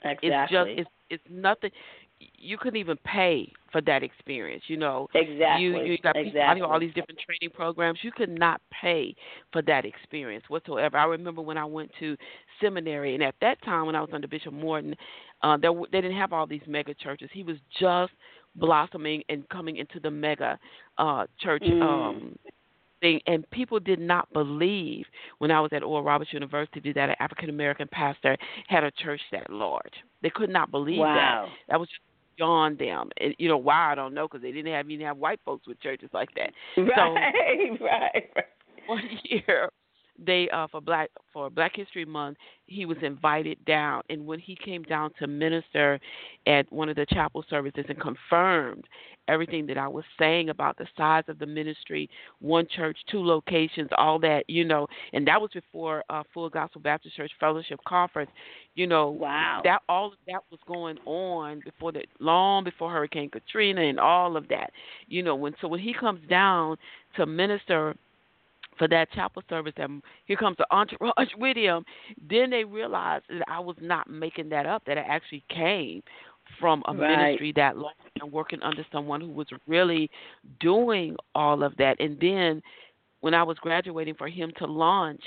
exactly. 0.04 0.30
it's 0.30 0.52
just 0.52 0.70
it's 0.70 0.90
it's 1.10 1.24
nothing 1.30 1.72
you 2.20 2.58
couldn't 2.58 2.80
even 2.80 2.98
pay 3.04 3.52
for 3.72 3.82
that 3.82 4.04
experience. 4.04 4.64
You 4.68 4.78
know, 4.78 5.08
exactly. 5.14 5.64
You 5.64 5.82
you 5.84 5.98
got 6.00 6.16
exactly. 6.16 6.62
all 6.62 6.80
these 6.80 6.94
different 6.94 7.20
training 7.20 7.54
programs. 7.54 8.00
You 8.02 8.12
could 8.12 8.30
not 8.30 8.62
pay 8.72 9.16
for 9.52 9.62
that 9.64 9.86
experience 9.86 10.44
whatsoever. 10.48 10.98
I 10.98 11.06
remember 11.06 11.42
when 11.42 11.58
I 11.58 11.66
went 11.66 11.92
to 12.00 12.18
seminary, 12.62 13.14
and 13.14 13.24
at 13.24 13.36
that 13.42 13.62
time 13.64 13.86
when 13.86 13.96
I 13.96 14.02
was 14.02 14.10
under 14.14 14.28
Bishop 14.28 14.54
Morton, 14.54 14.96
uh, 15.44 15.58
there 15.58 15.72
they 15.92 16.02
didn't 16.02 16.18
have 16.18 16.34
all 16.34 16.48
these 16.48 16.62
mega 16.68 16.94
churches. 16.94 17.30
He 17.34 17.44
was 17.44 17.58
just 17.80 18.14
blossoming 18.56 19.24
and 19.30 19.48
coming 19.50 19.78
into 19.78 20.00
the 20.00 20.12
mega 20.12 20.60
uh, 20.98 21.26
church. 21.40 21.64
Mm. 21.64 21.82
Um, 21.82 22.40
thing, 23.00 23.20
and 23.28 23.48
people 23.52 23.80
did 23.80 24.00
not 24.00 24.32
believe 24.34 25.06
when 25.38 25.52
I 25.52 25.60
was 25.60 25.70
at 25.72 25.84
Oral 25.84 26.04
Roberts 26.04 26.34
University 26.34 26.92
that 26.94 27.10
an 27.10 27.16
African 27.20 27.50
American 27.50 27.88
pastor 27.92 28.36
had 28.68 28.84
a 28.84 28.90
church 28.90 29.22
that 29.32 29.50
large. 29.52 29.94
They 30.24 30.32
could 30.32 30.50
not 30.50 30.72
believe 30.72 31.00
wow. 31.00 31.46
that. 31.48 31.54
That 31.70 31.80
was 31.80 31.90
just 31.90 32.02
beyond 32.38 32.78
them. 32.80 33.10
And 33.20 33.36
you 33.38 33.48
know 33.48 33.58
why 33.58 33.92
I 33.92 33.96
don't 33.96 34.14
know 34.14 34.28
because 34.28 34.42
they 34.42 34.52
didn't 34.52 34.72
have 34.72 34.90
even 34.90 35.06
have 35.06 35.18
white 35.18 35.40
folks 35.46 35.68
with 35.68 35.80
churches 35.82 36.10
like 36.14 36.30
that. 36.36 36.52
Right, 36.78 37.78
so, 37.80 37.86
right, 37.86 38.30
right. 38.36 38.46
One 38.88 39.04
year, 39.24 39.70
they 40.24 40.50
uh, 40.50 40.68
for 40.72 40.82
black 40.82 41.10
for 41.34 41.50
Black 41.50 41.76
History 41.76 42.06
Month, 42.06 42.38
he 42.66 42.86
was 42.86 42.98
invited 43.02 43.64
down, 43.66 44.02
and 44.10 44.26
when 44.26 44.40
he 44.40 44.56
came 44.56 44.84
down 44.84 45.12
to 45.20 45.28
minister 45.28 46.00
at 46.46 46.72
one 46.72 46.90
of 46.90 46.96
the 46.96 47.06
chapel 47.08 47.44
services 47.50 47.86
and 47.90 48.00
confirmed 48.00 48.86
everything 49.28 49.66
that 49.68 49.78
I 49.78 49.88
was 49.88 50.04
saying 50.20 50.50
about 50.50 50.78
the 50.78 50.88
size 50.96 51.24
of 51.28 51.40
the 51.40 51.46
ministry, 51.46 52.10
one 52.40 52.68
church, 52.76 52.98
two 53.10 53.24
locations, 53.24 53.90
all 53.98 54.20
that, 54.20 54.46
you 54.48 54.64
know, 54.64 54.88
and 55.14 55.28
that 55.28 55.40
was 55.42 55.52
before 55.54 56.04
uh, 56.10 56.24
Full 56.34 56.50
Gospel 56.50 56.82
Baptist 56.82 57.16
Church 57.16 57.32
Fellowship 57.40 57.80
Conference, 57.88 58.32
you 58.76 58.88
know. 58.88 59.10
Wow. 59.10 59.62
That 59.64 59.82
all 59.90 60.08
of 60.08 60.14
that 60.28 60.42
was 60.52 60.60
going 60.68 60.98
on 61.06 61.62
before 61.64 61.92
the 61.92 62.04
long 62.20 62.64
before 62.64 62.92
Hurricane 62.92 63.30
Katrina 63.30 63.82
and 63.82 64.00
all 64.00 64.38
of 64.38 64.48
that, 64.50 64.72
you 65.08 65.24
know. 65.24 65.36
When 65.36 65.54
so 65.62 65.68
when 65.68 65.80
he 65.80 65.94
comes 65.94 66.22
down 66.30 66.78
to 67.16 67.26
minister 67.26 67.96
for 68.78 68.88
that 68.88 69.12
chapel 69.12 69.42
service 69.50 69.74
and 69.78 70.02
here 70.26 70.38
comes 70.38 70.58
the 70.58 70.68
entourage 70.72 71.30
with 71.38 71.58
him 71.58 71.84
then 72.30 72.50
they 72.50 72.64
realized 72.64 73.26
that 73.30 73.44
i 73.48 73.60
was 73.60 73.76
not 73.82 74.10
making 74.10 74.50
that 74.50 74.66
up 74.66 74.84
that 74.86 74.98
it 74.98 75.06
actually 75.08 75.44
came 75.50 76.02
from 76.60 76.84
a 76.88 76.94
right. 76.94 77.18
ministry 77.18 77.54
that 77.56 77.78
long 77.78 77.94
and 78.22 78.32
working 78.32 78.62
under 78.64 78.86
someone 78.92 79.22
who 79.22 79.30
was 79.30 79.48
really 79.68 80.10
doing 80.60 81.16
all 81.36 81.64
of 81.64 81.76
that 81.78 82.00
and 82.00 82.20
then 82.20 82.62
when 83.22 83.34
i 83.34 83.44
was 83.44 83.58
graduating 83.60 84.16
for 84.16 84.28
him 84.28 84.52
to 84.58 84.66
launch 84.66 85.22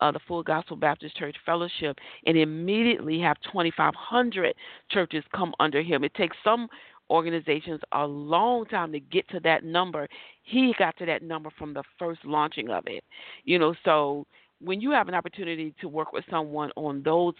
uh, 0.00 0.12
the 0.12 0.20
Full 0.28 0.42
Gospel 0.42 0.76
Baptist 0.76 1.16
Church 1.16 1.36
Fellowship 1.44 1.96
and 2.26 2.36
immediately 2.36 3.20
have 3.20 3.36
2,500 3.52 4.54
churches 4.90 5.24
come 5.34 5.52
under 5.58 5.82
him. 5.82 6.04
It 6.04 6.14
takes 6.14 6.36
some 6.44 6.68
organizations 7.10 7.80
a 7.92 8.06
long 8.06 8.64
time 8.66 8.92
to 8.92 9.00
get 9.00 9.28
to 9.30 9.40
that 9.40 9.64
number. 9.64 10.08
He 10.44 10.74
got 10.78 10.96
to 10.98 11.06
that 11.06 11.22
number 11.22 11.50
from 11.58 11.74
the 11.74 11.82
first 11.98 12.24
launching 12.24 12.70
of 12.70 12.84
it. 12.86 13.02
You 13.44 13.58
know, 13.58 13.74
so 13.84 14.26
when 14.60 14.80
you 14.80 14.90
have 14.90 15.08
an 15.08 15.14
opportunity 15.14 15.74
to 15.80 15.88
work 15.88 16.12
with 16.12 16.24
someone 16.30 16.70
on 16.76 17.02
those 17.02 17.34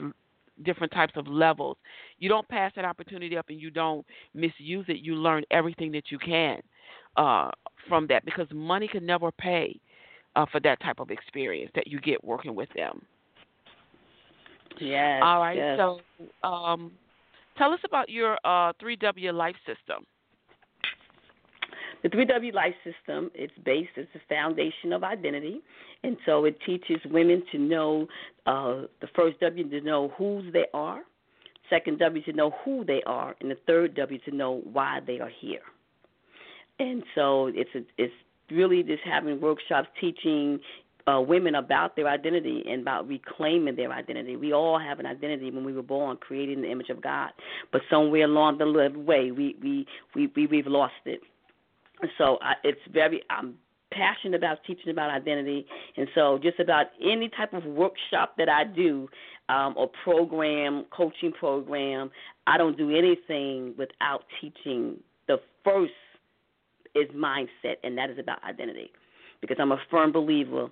different 0.64 0.92
types 0.92 1.14
of 1.16 1.26
levels, 1.26 1.76
you 2.18 2.28
don't 2.28 2.48
pass 2.48 2.72
that 2.76 2.84
opportunity 2.84 3.36
up 3.36 3.46
and 3.48 3.60
you 3.60 3.70
don't 3.70 4.04
misuse 4.34 4.84
it. 4.88 4.98
You 4.98 5.14
learn 5.14 5.44
everything 5.50 5.92
that 5.92 6.10
you 6.10 6.18
can 6.18 6.60
uh, 7.16 7.50
from 7.88 8.06
that 8.08 8.24
because 8.24 8.46
money 8.52 8.88
can 8.88 9.04
never 9.04 9.30
pay 9.32 9.78
uh, 10.36 10.46
for 10.50 10.60
that 10.60 10.80
type 10.80 11.00
of 11.00 11.10
experience 11.10 11.70
that 11.74 11.86
you 11.86 12.00
get 12.00 12.22
working 12.22 12.54
with 12.54 12.68
them. 12.74 13.02
Yes. 14.80 15.22
All 15.24 15.40
right. 15.40 15.56
Yes. 15.56 15.78
So, 15.78 16.00
um, 16.48 16.92
Tell 17.58 17.72
us 17.72 17.80
about 17.84 18.08
your 18.08 18.38
uh, 18.44 18.72
3W 18.80 19.32
Life 19.32 19.56
System. 19.66 20.06
The 22.02 22.08
3W 22.08 22.54
Life 22.54 22.74
System, 22.84 23.30
it's 23.34 23.52
based, 23.64 23.90
as 23.96 24.06
the 24.14 24.20
foundation 24.28 24.92
of 24.92 25.02
identity. 25.02 25.60
And 26.04 26.16
so 26.24 26.44
it 26.44 26.58
teaches 26.64 26.98
women 27.10 27.42
to 27.52 27.58
know 27.58 28.06
uh, 28.46 28.82
the 29.00 29.08
first 29.16 29.40
W, 29.40 29.68
to 29.68 29.80
know 29.80 30.12
whose 30.16 30.52
they 30.52 30.66
are, 30.72 31.00
second 31.68 31.98
W, 31.98 32.22
to 32.24 32.32
know 32.32 32.52
who 32.64 32.84
they 32.84 33.02
are, 33.06 33.34
and 33.40 33.50
the 33.50 33.58
third 33.66 33.94
W, 33.96 34.18
to 34.20 34.30
know 34.30 34.62
why 34.72 35.00
they 35.06 35.20
are 35.20 35.30
here. 35.40 35.60
And 36.78 37.02
so 37.14 37.48
it's 37.48 37.70
a, 37.74 37.80
it's 37.96 38.12
really 38.50 38.82
just 38.82 39.02
having 39.04 39.40
workshops 39.40 39.88
teaching 40.00 40.60
uh, 41.08 41.20
women 41.20 41.54
about 41.54 41.96
their 41.96 42.06
identity 42.06 42.62
and 42.68 42.82
about 42.82 43.08
reclaiming 43.08 43.76
their 43.76 43.92
identity. 43.92 44.36
We 44.36 44.52
all 44.52 44.78
have 44.78 45.00
an 45.00 45.06
identity 45.06 45.50
when 45.50 45.64
we 45.64 45.72
were 45.72 45.82
born, 45.82 46.18
created 46.18 46.58
in 46.58 46.62
the 46.62 46.70
image 46.70 46.90
of 46.90 47.02
God, 47.02 47.30
but 47.72 47.80
somewhere 47.90 48.24
along 48.24 48.58
the 48.58 48.92
way, 49.00 49.30
we 49.30 49.56
we 49.62 49.86
we, 50.14 50.30
we 50.36 50.46
we've 50.46 50.66
lost 50.66 50.92
it. 51.06 51.20
So 52.16 52.38
I, 52.42 52.54
it's 52.64 52.80
very 52.92 53.22
I'm 53.30 53.54
passionate 53.90 54.36
about 54.36 54.58
teaching 54.66 54.90
about 54.90 55.10
identity, 55.10 55.66
and 55.96 56.08
so 56.14 56.38
just 56.42 56.60
about 56.60 56.86
any 57.02 57.28
type 57.30 57.54
of 57.54 57.64
workshop 57.64 58.34
that 58.36 58.48
I 58.48 58.64
do 58.64 59.08
um, 59.48 59.74
or 59.76 59.90
program, 60.04 60.84
coaching 60.90 61.32
program, 61.32 62.10
I 62.46 62.58
don't 62.58 62.76
do 62.76 62.90
anything 62.90 63.74
without 63.78 64.24
teaching. 64.40 64.98
The 65.26 65.38
first 65.64 65.92
is 66.94 67.08
mindset, 67.16 67.76
and 67.82 67.96
that 67.96 68.10
is 68.10 68.18
about 68.18 68.42
identity, 68.44 68.90
because 69.40 69.56
I'm 69.60 69.72
a 69.72 69.78
firm 69.90 70.12
believer 70.12 70.68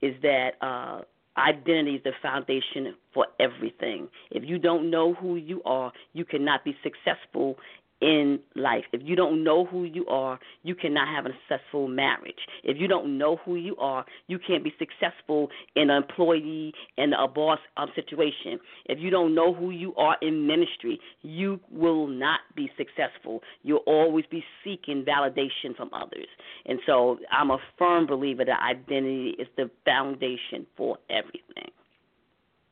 is 0.00 0.14
that 0.22 0.50
uh, 0.62 1.02
identity 1.36 1.96
is 1.96 2.02
the 2.04 2.12
foundation 2.22 2.94
for 3.12 3.26
everything. 3.38 4.08
If 4.30 4.48
you 4.48 4.58
don't 4.58 4.90
know 4.90 5.14
who 5.14 5.36
you 5.36 5.62
are, 5.64 5.92
you 6.12 6.24
cannot 6.24 6.64
be 6.64 6.76
successful 6.82 7.56
in 8.00 8.40
life. 8.56 8.84
If 8.92 9.02
you 9.04 9.16
don't 9.16 9.44
know 9.44 9.64
who 9.66 9.84
you 9.84 10.06
are, 10.06 10.38
you 10.62 10.74
cannot 10.74 11.08
have 11.08 11.26
a 11.26 11.30
successful 11.48 11.88
marriage. 11.88 12.38
If 12.64 12.76
you 12.78 12.88
don't 12.88 13.18
know 13.18 13.36
who 13.44 13.56
you 13.56 13.76
are, 13.76 14.04
you 14.26 14.38
can't 14.38 14.64
be 14.64 14.72
successful 14.78 15.48
in 15.76 15.90
an 15.90 16.02
employee 16.02 16.72
and 16.96 17.14
a 17.14 17.28
boss 17.28 17.58
um, 17.76 17.88
situation. 17.94 18.58
If 18.86 18.98
you 19.00 19.10
don't 19.10 19.34
know 19.34 19.52
who 19.52 19.70
you 19.70 19.94
are 19.96 20.16
in 20.22 20.46
ministry, 20.46 20.98
you 21.22 21.60
will 21.70 22.06
not 22.06 22.40
be 22.56 22.70
successful. 22.76 23.42
You'll 23.62 23.84
always 23.86 24.24
be 24.30 24.44
seeking 24.64 25.04
validation 25.04 25.76
from 25.76 25.90
others. 25.92 26.28
And 26.66 26.78
so 26.86 27.18
I'm 27.30 27.50
a 27.50 27.58
firm 27.78 28.06
believer 28.06 28.44
that 28.44 28.60
identity 28.62 29.34
is 29.38 29.48
the 29.56 29.70
foundation 29.84 30.66
for 30.76 30.98
everything. 31.10 31.70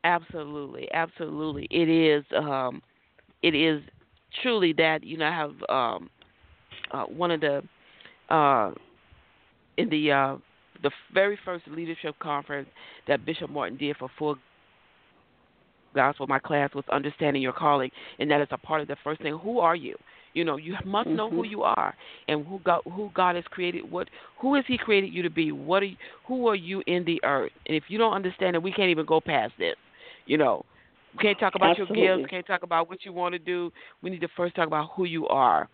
Absolutely, 0.05 0.89
absolutely. 0.93 1.67
It 1.71 1.89
is 1.89 2.25
um 2.37 2.83
it 3.43 3.55
is 3.55 3.83
truly 4.43 4.73
that 4.75 5.05
you 5.05 5.17
know 5.17 5.27
I 5.27 5.33
have 5.33 5.53
um, 5.69 6.11
uh, 6.93 7.05
one 7.05 7.31
of 7.31 7.41
the 7.41 7.63
uh, 8.35 8.73
in 9.77 9.89
the 9.89 10.13
uh, 10.13 10.37
the 10.83 10.91
very 11.13 11.39
first 11.45 11.67
leadership 11.69 12.15
conference 12.21 12.69
that 13.07 13.25
Bishop 13.25 13.51
Martin 13.51 13.77
did 13.77 13.97
for 13.97 14.09
full 14.19 14.37
gospel. 15.95 16.27
My 16.27 16.39
class 16.39 16.71
was 16.75 16.85
understanding 16.93 17.43
your 17.43 17.53
calling, 17.53 17.91
and 18.19 18.31
that 18.31 18.41
is 18.41 18.49
a 18.51 18.59
part 18.59 18.81
of 18.81 18.89
the 18.89 18.97
first 19.03 19.23
thing. 19.23 19.37
Who 19.39 19.59
are 19.59 19.77
you? 19.77 19.97
You 20.35 20.45
know, 20.45 20.57
you 20.57 20.77
must 20.85 21.09
know 21.09 21.27
mm-hmm. 21.27 21.37
who 21.37 21.47
you 21.47 21.63
are 21.63 21.95
and 22.29 22.47
who 22.47 22.61
God, 22.65 22.83
who 22.85 23.11
God 23.15 23.35
has 23.35 23.45
created. 23.51 23.91
What, 23.91 24.09
who 24.41 24.55
has 24.55 24.65
He 24.69 24.79
created 24.79 25.13
you 25.13 25.23
to 25.23 25.31
be? 25.31 25.53
What 25.53 25.83
are 25.83 25.87
you, 25.87 25.97
who 26.27 26.47
are 26.49 26.55
you 26.55 26.83
in 26.87 27.05
the 27.05 27.21
earth? 27.25 27.51
And 27.67 27.75
if 27.75 27.85
you 27.89 27.99
don't 27.99 28.13
understand 28.13 28.55
it, 28.55 28.63
we 28.63 28.71
can't 28.71 28.91
even 28.91 29.07
go 29.07 29.21
past 29.21 29.55
this. 29.59 29.75
You 30.27 30.39
know, 30.39 30.65
we 31.19 31.23
can't 31.23 31.39
talk 31.39 31.55
about 31.55 31.71
Absolutely. 31.71 32.03
your 32.03 32.19
gifts. 32.19 32.31
Can't 32.31 32.47
talk 32.47 32.63
about 32.63 32.89
what 32.89 33.05
you 33.05 33.13
want 33.13 33.33
to 33.33 33.39
do. 33.39 33.73
We 34.03 34.11
need 34.11 34.21
to 34.21 34.29
first 34.37 34.55
talk 34.55 34.67
about 34.67 34.91
who 34.95 35.05
you 35.05 35.27
are. 35.29 35.69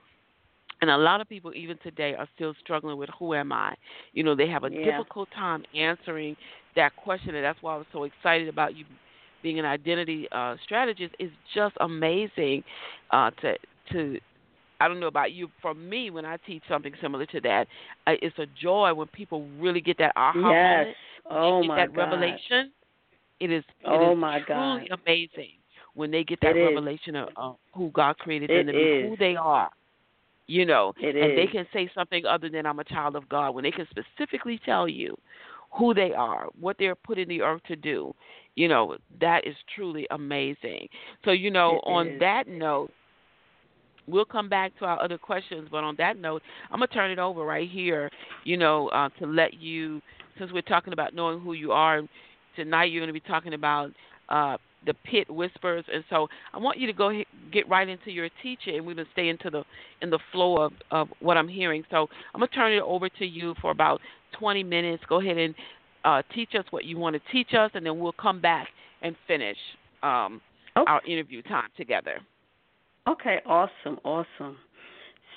And 0.80 0.90
a 0.90 0.96
lot 0.96 1.20
of 1.20 1.28
people, 1.28 1.52
even 1.54 1.78
today, 1.83 2.14
are 2.14 2.28
still 2.35 2.54
struggling 2.61 2.98
with 2.98 3.09
who 3.18 3.35
am 3.35 3.52
I? 3.52 3.74
You 4.12 4.22
know, 4.22 4.35
they 4.35 4.48
have 4.48 4.64
a 4.64 4.70
yeah. 4.70 4.85
difficult 4.85 5.28
time 5.35 5.64
answering 5.74 6.37
that 6.76 6.94
question, 6.96 7.35
and 7.35 7.44
that's 7.44 7.62
why 7.62 7.74
I 7.74 7.76
was 7.78 7.87
so 7.92 8.04
excited 8.04 8.48
about 8.48 8.76
you 8.76 8.85
being 9.42 9.59
an 9.59 9.64
identity 9.64 10.26
uh, 10.33 10.57
strategist. 10.64 11.14
It's 11.18 11.33
just 11.54 11.74
amazing 11.80 12.64
uh, 13.11 13.30
to 13.42 13.54
to. 13.92 14.18
I 14.80 14.88
don't 14.88 14.98
know 14.98 15.07
about 15.07 15.33
you. 15.33 15.48
For 15.62 15.72
me, 15.72 16.11
when 16.11 16.26
I 16.26 16.37
teach 16.38 16.62
something 16.68 16.92
similar 17.00 17.24
to 17.26 17.40
that, 17.42 17.68
uh, 18.07 18.12
it's 18.20 18.38
a 18.38 18.46
joy 18.61 18.92
when 18.92 19.07
people 19.09 19.48
really 19.59 19.80
get 19.80 19.96
that 19.98 20.12
aha 20.16 20.35
yes. 20.35 20.42
moment. 20.50 20.96
Oh 21.30 21.62
get 21.62 21.68
my 21.68 21.76
that 21.76 21.96
revelation 21.96 22.72
It 23.44 23.50
is. 23.52 23.64
It 23.83 23.87
Oh 23.87 24.12
is 24.12 24.18
my 24.18 24.40
truly 24.40 24.88
God. 24.88 25.00
amazing 25.04 25.52
when 25.94 26.11
they 26.11 26.24
get 26.24 26.40
that 26.40 26.57
It 26.57 26.61
is. 26.61 26.64
revelation 26.64 27.16
of 27.16 27.28
uh, 27.37 27.52
who 27.74 27.90
God 27.90 28.16
created 28.18 28.50
It 28.50 28.64
them 28.64 28.66
to 28.66 28.72
be, 28.72 29.07
who 29.07 29.12
is. 29.12 29.18
they 29.18 29.37
are. 29.37 29.70
You 30.46 30.66
know, 30.66 30.92
It 30.98 31.16
and 31.16 31.38
they 31.38 31.46
can 31.46 31.66
say 31.72 31.90
something 31.94 32.26
other 32.26 32.48
than 32.48 32.66
I'm 32.66 32.78
a 32.78 32.85
child 32.85 33.16
of 33.16 33.28
God 33.28 33.54
when 33.54 33.64
they 33.64 33.70
can 33.70 33.87
specifically 33.90 34.61
tell 34.64 34.87
you 34.88 35.16
who 35.72 35.94
they 35.94 36.12
are, 36.12 36.48
what 36.61 36.76
they're 36.78 36.94
put 36.94 37.18
in 37.18 37.28
the 37.28 37.42
earth 37.42 37.62
to 37.68 37.76
do. 37.76 38.14
You 38.54 38.68
know, 38.68 38.96
that 39.20 39.46
is 39.46 39.54
truly 39.74 40.07
amazing. 40.11 40.88
So, 41.24 41.33
you 41.33 41.50
know, 41.50 41.76
It 41.76 41.88
on 41.90 42.07
is. 42.09 42.20
that 42.20 42.46
note, 42.46 42.90
we'll 44.07 44.24
come 44.24 44.48
back 44.48 44.78
to 44.78 44.85
our 44.85 45.00
other 45.02 45.18
questions, 45.18 45.68
but 45.70 45.83
on 45.83 45.96
that 45.96 46.18
note, 46.18 46.42
I'm 46.70 46.78
going 46.78 46.88
to 46.88 46.94
turn 46.94 47.11
it 47.11 47.18
over 47.18 47.42
right 47.44 47.68
here, 47.68 48.11
you 48.44 48.57
know, 48.57 48.88
uh, 48.88 49.09
to 49.18 49.26
let 49.26 49.54
you, 49.54 50.00
since 50.38 50.52
we're 50.52 50.62
talking 50.62 50.92
about 50.92 51.14
knowing 51.14 51.40
who 51.40 51.54
you 51.54 51.72
are, 51.72 52.02
tonight 52.56 52.86
you're 52.86 53.00
going 53.00 53.14
to 53.14 53.20
be 53.20 53.26
talking 53.28 53.54
about 53.54 53.90
uh, 54.28 54.56
the 54.86 54.94
pit 54.94 55.30
whispers, 55.30 55.84
and 55.92 56.04
so 56.10 56.28
I 56.52 56.58
want 56.58 56.78
you 56.78 56.86
to 56.86 56.92
go 56.92 57.10
get 57.52 57.68
right 57.68 57.88
into 57.88 58.10
your 58.10 58.28
teaching, 58.42 58.76
and 58.76 58.86
we're 58.86 58.94
going 58.94 59.06
to 59.06 59.12
stay 59.12 59.28
into 59.28 59.50
the 59.50 59.64
in 60.02 60.10
the 60.10 60.18
flow 60.32 60.58
of 60.58 60.72
of 60.90 61.08
what 61.20 61.36
I'm 61.36 61.48
hearing. 61.48 61.84
So 61.90 62.06
I'm 62.34 62.40
going 62.40 62.48
to 62.48 62.54
turn 62.54 62.72
it 62.72 62.82
over 62.82 63.08
to 63.08 63.24
you 63.24 63.54
for 63.60 63.70
about 63.70 64.00
20 64.38 64.62
minutes. 64.62 65.02
Go 65.08 65.20
ahead 65.20 65.38
and 65.38 65.54
uh, 66.04 66.22
teach 66.34 66.50
us 66.58 66.64
what 66.70 66.84
you 66.84 66.98
want 66.98 67.14
to 67.16 67.22
teach 67.32 67.54
us, 67.54 67.70
and 67.74 67.84
then 67.84 67.98
we'll 67.98 68.12
come 68.12 68.40
back 68.40 68.68
and 69.02 69.16
finish 69.26 69.56
um, 70.02 70.40
Okay. 70.76 70.90
our 70.90 71.00
interview 71.06 71.40
time 71.42 71.68
together. 71.76 72.18
Okay, 73.08 73.36
awesome, 73.46 73.98
awesome. 74.02 74.56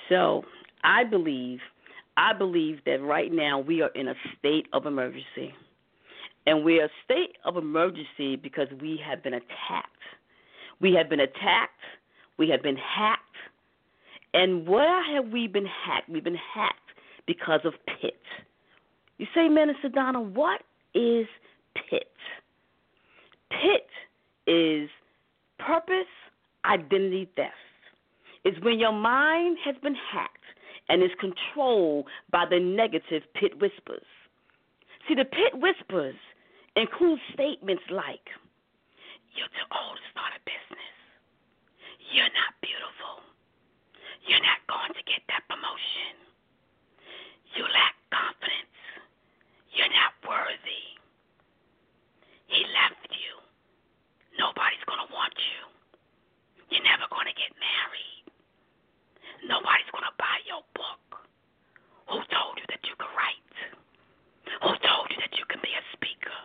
So 0.08 0.42
I 0.82 1.04
believe, 1.04 1.60
I 2.16 2.32
believe 2.32 2.78
that 2.86 3.00
right 3.02 3.30
now 3.32 3.60
we 3.60 3.82
are 3.82 3.90
in 3.94 4.08
a 4.08 4.14
state 4.38 4.66
of 4.72 4.86
emergency, 4.86 5.54
and 6.48 6.64
we're 6.64 6.86
a 6.86 6.88
state 7.04 7.36
of 7.44 7.58
emergency 7.58 8.34
because 8.36 8.68
we 8.80 8.98
have 9.06 9.22
been 9.22 9.34
attacked. 9.34 10.00
We 10.80 10.94
have 10.94 11.10
been 11.10 11.20
attacked. 11.20 11.84
We 12.38 12.48
have 12.48 12.62
been 12.62 12.78
hacked. 12.78 13.22
And 14.32 14.66
where 14.66 15.14
have 15.14 15.30
we 15.30 15.46
been 15.46 15.66
hacked? 15.66 16.08
We've 16.08 16.24
been 16.24 16.38
hacked 16.54 16.78
because 17.26 17.60
of 17.64 17.74
PIT. 18.00 18.14
You 19.18 19.26
say, 19.34 19.48
Minister 19.48 19.90
Donna, 19.90 20.22
what 20.22 20.62
is 20.94 21.26
pit. 21.90 22.08
Pit 23.50 23.86
is 24.46 24.88
purpose 25.58 26.08
identity 26.64 27.28
theft. 27.36 27.52
It's 28.44 28.58
when 28.64 28.78
your 28.78 28.92
mind 28.92 29.58
has 29.66 29.74
been 29.82 29.96
hacked 30.10 30.38
and 30.88 31.02
is 31.02 31.10
controlled 31.20 32.06
by 32.32 32.46
the 32.48 32.58
negative 32.58 33.22
pit 33.34 33.60
whispers. 33.60 34.06
See, 35.06 35.14
the 35.14 35.26
pit 35.26 35.52
whispers 35.54 36.14
include 36.78 37.18
statements 37.34 37.82
like, 37.90 38.24
You're 39.34 39.50
too 39.50 39.68
old 39.74 39.98
to 39.98 40.06
start 40.14 40.32
a 40.38 40.42
business. 40.46 40.94
You're 42.14 42.32
not 42.32 42.52
beautiful. 42.62 43.22
You're 44.26 44.42
not 44.44 44.60
going 44.70 44.94
to 44.94 45.02
get 45.04 45.22
that 45.28 45.44
promotion. 45.48 46.14
You 47.56 47.64
lack 47.66 47.94
confidence. 48.12 48.78
You're 49.74 49.92
not 49.92 50.12
worthy. 50.24 50.84
He 52.48 52.64
left 52.64 53.08
you. 53.12 53.34
Nobody's 54.38 54.82
going 54.86 55.02
to 55.02 55.10
want 55.12 55.34
you. 55.36 55.60
You're 56.70 56.84
never 56.86 57.08
going 57.10 57.26
to 57.28 57.36
get 57.36 57.52
married. 57.58 58.24
Nobody's 59.48 59.90
going 59.92 60.06
to 60.06 60.16
buy 60.20 60.38
your 60.46 60.62
book. 60.76 61.02
Who 62.08 62.18
told 62.32 62.56
you 62.60 62.66
that 62.72 62.82
you 62.84 62.94
could 62.96 63.12
write? 63.16 63.52
Who 64.64 64.72
told 64.80 65.06
you 65.12 65.18
that 65.20 65.34
you 65.36 65.44
can 65.48 65.60
be 65.60 65.72
a 65.72 65.84
speaker? 65.92 66.38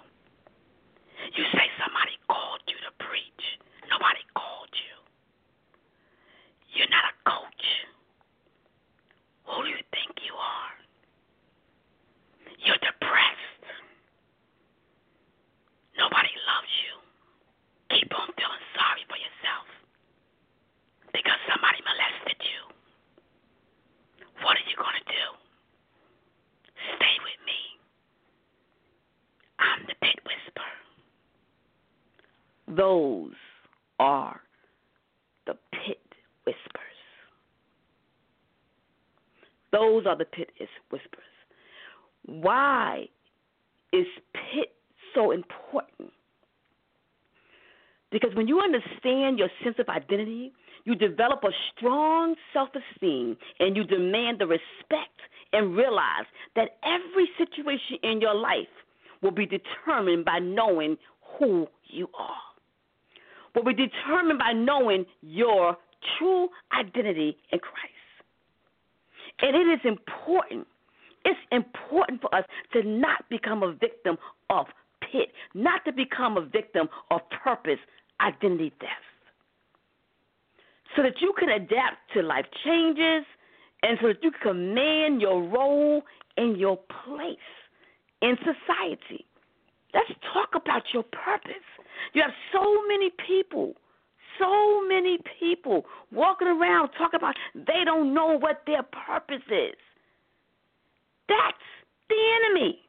You 1.33 1.43
say 1.53 1.65
somebody 1.81 2.13
called 2.29 2.61
you 2.69 2.77
to 2.85 2.91
preach. 3.01 3.43
Nobody 3.89 4.21
called 4.37 4.69
you. 4.73 4.95
You're 6.77 6.89
not 6.93 7.09
a 7.09 7.15
coach. 7.25 7.65
Who 9.49 9.63
do 9.65 9.69
you 9.69 9.81
think 9.89 10.13
you 10.21 10.33
are? 10.37 10.73
You're 12.61 12.81
depressed. 12.85 13.65
Nobody 15.97 16.33
loves 16.45 16.73
you. 16.85 16.93
Keep 17.97 18.13
on 18.13 18.29
feeling 18.37 18.65
sorry 18.77 19.03
for 19.09 19.17
yourself 19.17 19.67
because 21.13 21.39
somebody 21.49 21.81
molested 21.81 22.39
you. 22.45 22.61
What 24.45 24.57
are 24.57 24.67
you 24.69 24.77
going 24.77 24.97
to 25.01 25.07
do? 25.09 25.25
Stay 26.97 27.15
with 27.25 27.41
me. 27.45 27.61
I'm 29.59 29.81
the 29.89 29.95
pit 30.01 30.17
whisper. 30.25 30.69
Those 32.75 33.33
are 33.99 34.39
the 35.45 35.53
pit 35.71 36.01
whispers. 36.45 36.81
Those 39.71 40.05
are 40.05 40.17
the 40.17 40.25
pit 40.25 40.51
is 40.59 40.69
whispers. 40.91 41.19
Why 42.25 43.05
is 43.91 44.05
pit 44.33 44.73
so 45.13 45.31
important? 45.31 46.11
Because 48.11 48.31
when 48.35 48.47
you 48.47 48.59
understand 48.59 49.39
your 49.39 49.49
sense 49.63 49.75
of 49.79 49.89
identity, 49.89 50.53
you 50.85 50.95
develop 50.95 51.43
a 51.43 51.51
strong 51.75 52.35
self 52.53 52.69
esteem 52.69 53.35
and 53.59 53.75
you 53.75 53.83
demand 53.83 54.39
the 54.39 54.47
respect 54.47 55.19
and 55.51 55.75
realize 55.75 56.25
that 56.55 56.77
every 56.83 57.27
situation 57.37 57.97
in 58.03 58.21
your 58.21 58.35
life 58.35 58.67
will 59.21 59.31
be 59.31 59.47
determined 59.47 60.25
by 60.25 60.39
knowing 60.39 60.97
who 61.39 61.67
you 61.87 62.07
are, 62.17 62.41
will 63.55 63.63
be 63.63 63.73
determined 63.73 64.39
by 64.39 64.53
knowing 64.53 65.05
your 65.21 65.77
true 66.17 66.49
identity 66.77 67.37
in 67.51 67.59
Christ. 67.59 67.93
And 69.41 69.55
it 69.55 69.67
is 69.73 69.79
important. 69.83 70.67
It's 71.25 71.39
important 71.51 72.21
for 72.21 72.33
us 72.35 72.45
to 72.73 72.83
not 72.83 73.27
become 73.29 73.63
a 73.63 73.71
victim 73.73 74.17
of 74.49 74.67
pit, 75.01 75.29
not 75.53 75.85
to 75.85 75.91
become 75.91 76.37
a 76.37 76.41
victim 76.41 76.89
of 77.11 77.21
purpose 77.43 77.79
identity 78.21 78.71
theft. 78.79 78.91
So 80.95 81.03
that 81.03 81.21
you 81.21 81.33
can 81.37 81.49
adapt 81.49 82.13
to 82.13 82.21
life 82.21 82.45
changes 82.63 83.25
and 83.81 83.97
so 84.01 84.07
that 84.09 84.23
you 84.23 84.31
can 84.31 84.41
command 84.41 85.21
your 85.21 85.41
role 85.43 86.03
and 86.37 86.57
your 86.57 86.77
place 86.77 87.37
in 88.21 88.37
society. 88.37 89.25
Let's 89.93 90.09
talk 90.33 90.49
about 90.55 90.83
your 90.93 91.03
purpose. 91.03 91.65
You 92.13 92.21
have 92.21 92.31
so 92.51 92.81
many 92.87 93.11
people, 93.27 93.73
so 94.39 94.81
many 94.87 95.19
people 95.39 95.85
walking 96.11 96.47
around 96.47 96.89
talking 96.97 97.19
about 97.19 97.35
they 97.53 97.83
don't 97.85 98.13
know 98.13 98.37
what 98.39 98.63
their 98.65 98.83
purpose 98.83 99.45
is. 99.49 99.77
That's 101.29 101.65
the 102.09 102.15
enemy. 102.41 102.79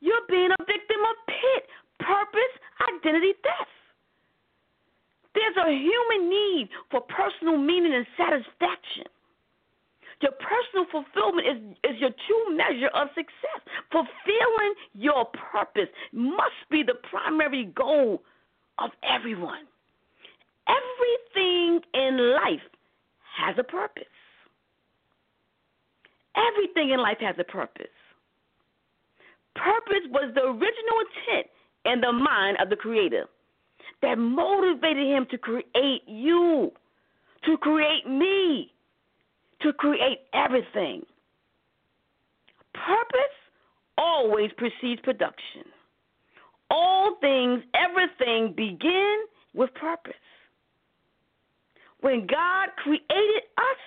You're 0.00 0.26
being 0.28 0.50
a 0.50 0.64
victim 0.64 1.00
of 1.00 1.16
pit, 1.26 1.68
purpose, 2.00 2.54
identity 2.88 3.32
theft. 3.42 3.70
There's 5.34 5.56
a 5.56 5.70
human 5.70 6.30
need 6.30 6.68
for 6.90 7.00
personal 7.02 7.56
meaning 7.56 7.94
and 7.94 8.06
satisfaction. 8.16 9.10
Your 10.22 10.32
personal 10.32 10.86
fulfillment 10.90 11.46
is, 11.46 11.90
is 11.90 12.00
your 12.00 12.10
true 12.26 12.56
measure 12.56 12.90
of 12.94 13.08
success. 13.14 13.60
Fulfilling 13.90 14.74
your 14.94 15.26
purpose 15.52 15.88
must 16.12 16.60
be 16.70 16.82
the 16.82 16.94
primary 17.10 17.66
goal 17.74 18.22
of 18.78 18.90
everyone. 19.02 19.66
Everything 20.66 21.80
in 21.94 22.34
life 22.34 22.62
has 23.36 23.56
a 23.58 23.64
purpose. 23.64 24.04
Everything 26.36 26.90
in 26.90 27.00
life 27.00 27.18
has 27.20 27.36
a 27.38 27.44
purpose. 27.44 27.86
Purpose 29.54 30.04
was 30.10 30.32
the 30.34 30.42
original 30.42 30.98
intent 31.06 31.46
in 31.84 32.00
the 32.00 32.12
mind 32.12 32.56
of 32.60 32.70
the 32.70 32.76
Creator 32.76 33.26
that 34.02 34.18
motivated 34.18 35.06
him 35.06 35.26
to 35.30 35.38
create 35.38 36.02
you, 36.06 36.72
to 37.44 37.56
create 37.58 38.08
me, 38.08 38.72
to 39.62 39.72
create 39.72 40.20
everything. 40.32 41.02
Purpose 42.74 43.36
always 43.96 44.50
precedes 44.56 45.00
production. 45.02 45.64
All 46.70 47.16
things, 47.20 47.62
everything 47.74 48.54
begin 48.56 49.24
with 49.54 49.72
purpose. 49.74 50.12
When 52.00 52.26
God 52.26 52.68
created 52.82 53.42
us, 53.56 53.80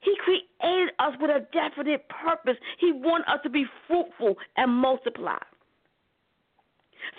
He 0.00 0.14
created 0.24 0.94
us 0.98 1.14
with 1.20 1.30
a 1.30 1.46
definite 1.52 2.08
purpose. 2.08 2.56
He 2.78 2.92
wanted 2.92 3.26
us 3.28 3.40
to 3.42 3.50
be 3.50 3.66
fruitful 3.86 4.36
and 4.56 4.72
multiply. 4.72 5.38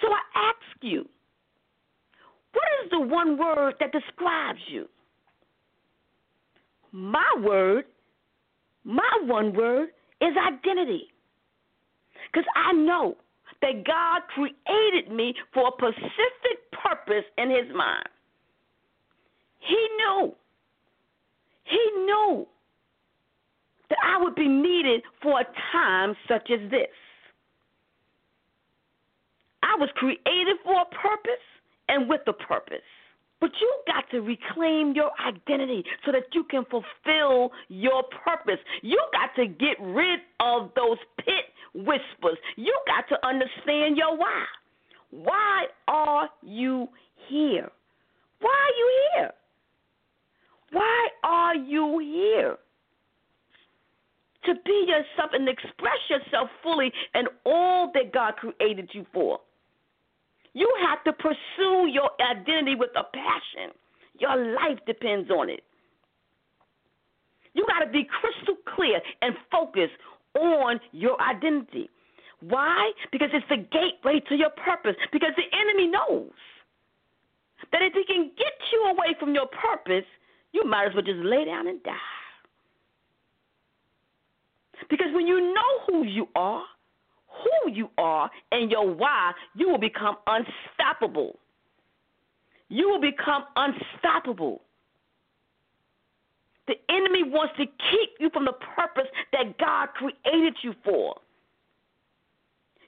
So 0.02 0.08
I 0.08 0.22
ask 0.50 0.82
you, 0.82 1.08
what 2.54 2.64
is 2.84 2.92
the 2.92 3.00
one 3.00 3.38
word 3.38 3.76
that 3.80 3.92
describes 3.92 4.60
you? 4.68 4.88
My 6.94 7.26
word, 7.42 7.86
my 8.84 9.20
one 9.24 9.54
word 9.54 9.90
is 10.22 10.34
identity. 10.38 11.08
Because 12.32 12.48
I 12.56 12.72
know 12.74 13.18
that 13.62 13.84
God 13.86 14.22
created 14.34 15.12
me 15.12 15.34
for 15.54 15.70
a 15.70 15.72
specific 15.72 16.72
purpose 16.72 17.26
in 17.40 17.50
His 17.50 17.76
mind. 17.76 18.08
He 19.60 19.88
knew. 19.98 20.36
He 21.64 22.06
knew 22.06 22.46
that 23.90 23.98
I 24.04 24.22
would 24.22 24.36
be 24.36 24.48
needed 24.48 25.02
for 25.22 25.40
a 25.40 25.46
time 25.72 26.16
such 26.28 26.52
as 26.52 26.70
this. 26.70 26.88
I 29.64 29.76
was 29.80 29.90
created 29.96 30.58
for 30.64 30.82
a 30.82 30.86
purpose 30.86 31.44
and 31.88 32.08
with 32.08 32.22
a 32.28 32.34
purpose. 32.34 32.78
But 33.44 33.52
you 33.60 33.76
got 33.88 34.10
to 34.12 34.22
reclaim 34.22 34.94
your 34.96 35.12
identity 35.28 35.84
so 36.06 36.14
that 36.14 36.24
you 36.32 36.46
can 36.46 36.64
fulfill 36.64 37.52
your 37.68 38.04
purpose. 38.04 38.60
You 38.82 38.98
got 39.12 39.36
to 39.36 39.48
get 39.48 39.76
rid 39.82 40.22
of 40.40 40.72
those 40.78 40.98
pit 41.18 41.52
whispers. 41.74 42.38
You 42.56 42.74
got 42.88 43.06
to 43.10 43.28
understand 43.28 43.98
your 43.98 44.18
why. 44.18 44.46
Why 45.12 45.66
are 45.90 46.30
you 46.42 46.88
here? 47.28 47.70
Why 48.40 48.50
are 48.50 48.78
you 48.78 48.92
here? 49.14 49.32
Why 50.72 51.08
are 51.26 51.56
you 51.58 52.00
here? 52.00 52.56
To 54.46 54.54
be 54.64 54.86
yourself 54.88 55.32
and 55.34 55.50
express 55.50 56.00
yourself 56.10 56.48
fully 56.64 56.94
in 57.14 57.26
all 57.46 57.92
that 57.94 58.14
God 58.14 58.36
created 58.38 58.90
you 58.94 59.06
for. 59.14 59.42
You 60.54 60.72
have 60.88 61.04
to 61.06 61.14
pursue 61.14 61.88
your 61.92 62.12
identity 62.22 62.76
with 62.76 62.92
a 62.96 63.04
passion. 63.04 63.74
Your 64.20 64.36
life 64.54 64.80
depends 64.86 65.30
on 65.32 65.50
it. 65.50 65.64
You 67.54 67.66
got 67.68 67.86
to 67.86 67.92
be 67.92 68.06
crystal 68.06 68.56
clear 68.76 69.02
and 69.22 69.36
focused 69.52 69.94
on 70.40 70.80
your 70.92 71.20
identity. 71.22 71.90
Why? 72.42 72.92
Because 73.12 73.30
it's 73.34 73.46
the 73.50 73.58
gateway 73.58 74.22
to 74.30 74.36
your 74.36 74.50
purpose. 74.52 74.96
Because 75.12 75.32
the 75.38 75.50
enemy 75.58 75.88
knows 75.88 76.32
that 77.72 77.82
if 77.82 77.94
he 77.94 78.04
can 78.06 78.32
get 78.38 78.54
you 78.72 78.86
away 78.92 79.16
from 79.20 79.34
your 79.34 79.48
purpose, 79.48 80.06
you 80.52 80.64
might 80.66 80.88
as 80.88 80.94
well 80.94 81.04
just 81.04 81.20
lay 81.24 81.46
down 81.46 81.68
and 81.68 81.82
die. 81.84 81.98
Because 84.90 85.08
when 85.14 85.26
you 85.26 85.54
know 85.54 85.72
who 85.88 86.04
you 86.04 86.28
are, 86.36 86.64
who 87.34 87.72
you 87.72 87.90
are 87.98 88.30
and 88.52 88.70
your 88.70 88.94
why, 88.94 89.32
you 89.56 89.70
will 89.70 89.80
become 89.80 90.18
unstoppable. 90.28 91.40
You 92.70 92.90
will 92.90 93.02
become 93.02 93.44
unstoppable. 93.56 94.62
The 96.68 96.76
enemy 96.90 97.24
wants 97.24 97.54
to 97.58 97.66
keep 97.66 98.10
you 98.20 98.30
from 98.30 98.46
the 98.46 98.54
purpose 98.76 99.10
that 99.34 99.58
God 99.58 99.90
created 99.96 100.56
you 100.62 100.74
for. 100.84 101.16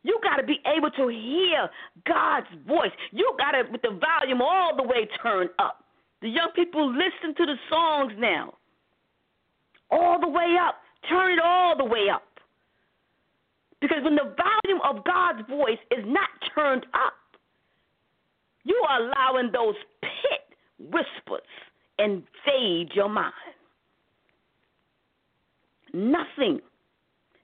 You 0.03 0.19
got 0.23 0.37
to 0.37 0.43
be 0.43 0.59
able 0.65 0.91
to 0.91 1.07
hear 1.07 1.67
God's 2.07 2.47
voice. 2.67 2.91
You 3.11 3.35
got 3.37 3.51
to, 3.51 3.63
with 3.71 3.81
the 3.81 3.99
volume 3.99 4.41
all 4.41 4.75
the 4.75 4.83
way 4.83 5.07
turned 5.21 5.49
up. 5.59 5.83
The 6.21 6.29
young 6.29 6.51
people 6.55 6.87
listen 6.87 7.35
to 7.35 7.45
the 7.45 7.55
songs 7.69 8.13
now. 8.17 8.53
All 9.91 10.19
the 10.19 10.29
way 10.29 10.55
up. 10.61 10.75
Turn 11.09 11.33
it 11.33 11.39
all 11.43 11.75
the 11.75 11.85
way 11.85 12.07
up. 12.13 12.23
Because 13.82 14.03
when 14.03 14.15
the 14.15 14.36
volume 14.36 14.82
of 14.84 15.03
God's 15.03 15.47
voice 15.49 15.80
is 15.91 16.03
not 16.05 16.30
turned 16.53 16.86
up, 16.93 17.13
you 18.63 18.82
are 18.89 19.01
allowing 19.01 19.51
those 19.51 19.76
pit 20.01 20.57
whispers 20.80 21.41
invade 21.99 22.91
your 22.93 23.09
mind. 23.09 23.34
Nothing, 25.93 26.59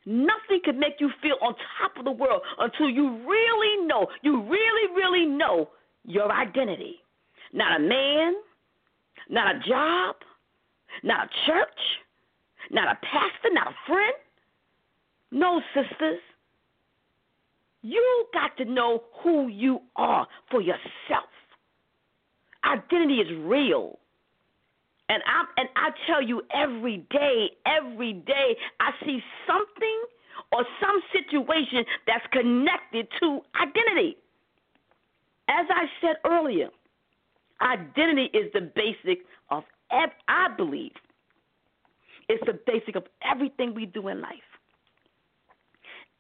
nothing 0.06 0.60
can 0.66 0.80
make 0.80 0.96
you 1.00 1.10
feel 1.22 1.38
on 1.42 1.56
top 1.80 1.98
of 1.98 2.06
the 2.06 2.12
world 2.12 2.42
until 2.60 2.90
you 2.90 3.26
really 3.28 3.86
know, 3.86 4.08
you 4.24 4.42
really, 4.44 4.94
really 4.96 5.26
know 5.26 5.70
your 6.06 6.32
identity. 6.32 6.96
Not 7.54 7.80
a 7.80 7.84
man, 7.84 8.34
not 9.30 9.56
a 9.56 9.60
job, 9.60 10.16
not 11.04 11.28
a 11.28 11.30
church, 11.46 11.80
not 12.72 12.88
a 12.88 12.96
pastor, 12.96 13.54
not 13.54 13.68
a 13.68 13.76
friend. 13.88 14.14
No, 15.32 15.62
sisters. 15.74 16.20
You 17.82 18.26
got 18.34 18.58
to 18.58 18.66
know 18.66 19.04
who 19.24 19.48
you 19.48 19.82
are 19.96 20.28
for 20.52 20.62
yourself. 20.62 21.30
Identity 22.64 23.16
is 23.16 23.28
real. 23.44 23.98
And 25.10 25.22
I 25.26 25.44
and 25.60 25.70
I 25.76 25.90
tell 26.08 26.22
you 26.22 26.42
every 26.54 27.06
day, 27.10 27.50
every 27.66 28.14
day 28.14 28.56
I 28.80 28.92
see 29.04 29.20
something 29.48 30.04
or 30.52 30.66
some 30.80 31.02
situation 31.12 31.84
that's 32.08 32.26
connected 32.32 33.08
to 33.20 33.42
identity. 33.60 34.18
As 35.50 35.66
I 35.70 35.86
said 36.00 36.16
earlier, 36.24 36.70
identity 37.62 38.30
is 38.38 38.52
the 38.54 38.62
basic 38.62 39.26
of 39.50 39.64
I 39.92 40.48
believe 40.56 40.94
it's 42.30 42.44
the 42.46 42.58
basic 42.66 42.96
of 42.96 43.04
everything 43.30 43.74
we 43.74 43.86
do 43.86 44.08
in 44.08 44.22
life. 44.22 44.51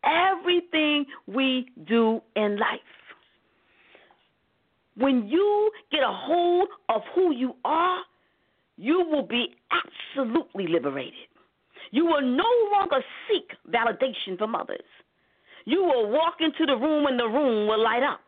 Everything 0.04 1.06
we 1.28 1.68
do 1.88 2.22
in 2.36 2.58
life. 2.58 2.80
When 4.98 5.28
you 5.28 5.72
get 5.92 6.02
a 6.02 6.12
hold 6.12 6.70
of 6.90 7.02
who 7.16 7.32
you 7.34 7.56
are, 7.64 8.02
you 8.78 9.06
will 9.10 9.26
be 9.26 9.56
absolutely 9.72 10.68
liberated. 10.68 11.14
You 11.92 12.06
will 12.06 12.22
no 12.22 12.50
longer 12.72 13.04
seek 13.28 13.52
validation 13.70 14.38
from 14.38 14.56
others. 14.56 14.84
You 15.66 15.84
will 15.84 16.10
walk 16.10 16.36
into 16.40 16.66
the 16.66 16.76
room 16.76 17.06
and 17.06 17.20
the 17.20 17.26
room 17.26 17.68
will 17.68 17.84
light 17.84 18.04
up. 18.04 18.22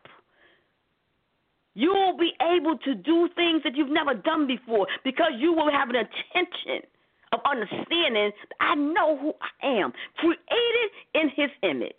You 1.74 1.90
will 1.90 2.18
be 2.18 2.34
able 2.42 2.78
to 2.78 2.94
do 2.94 3.30
things 3.36 3.64
that 3.64 3.76
you've 3.76 3.90
never 3.90 4.14
done 4.14 4.46
before 4.46 4.86
because 5.04 5.32
you 5.40 5.54
will 5.54 5.72
have 5.72 5.90
an 5.90 5.96
intention 5.96 6.88
of 7.34 7.40
understanding 7.50 8.32
I 8.60 8.76
know 8.76 9.18
who 9.18 9.34
I 9.42 9.68
am, 9.68 9.92
created 10.18 10.90
in 11.16 11.30
His 11.30 11.50
image. 11.64 11.94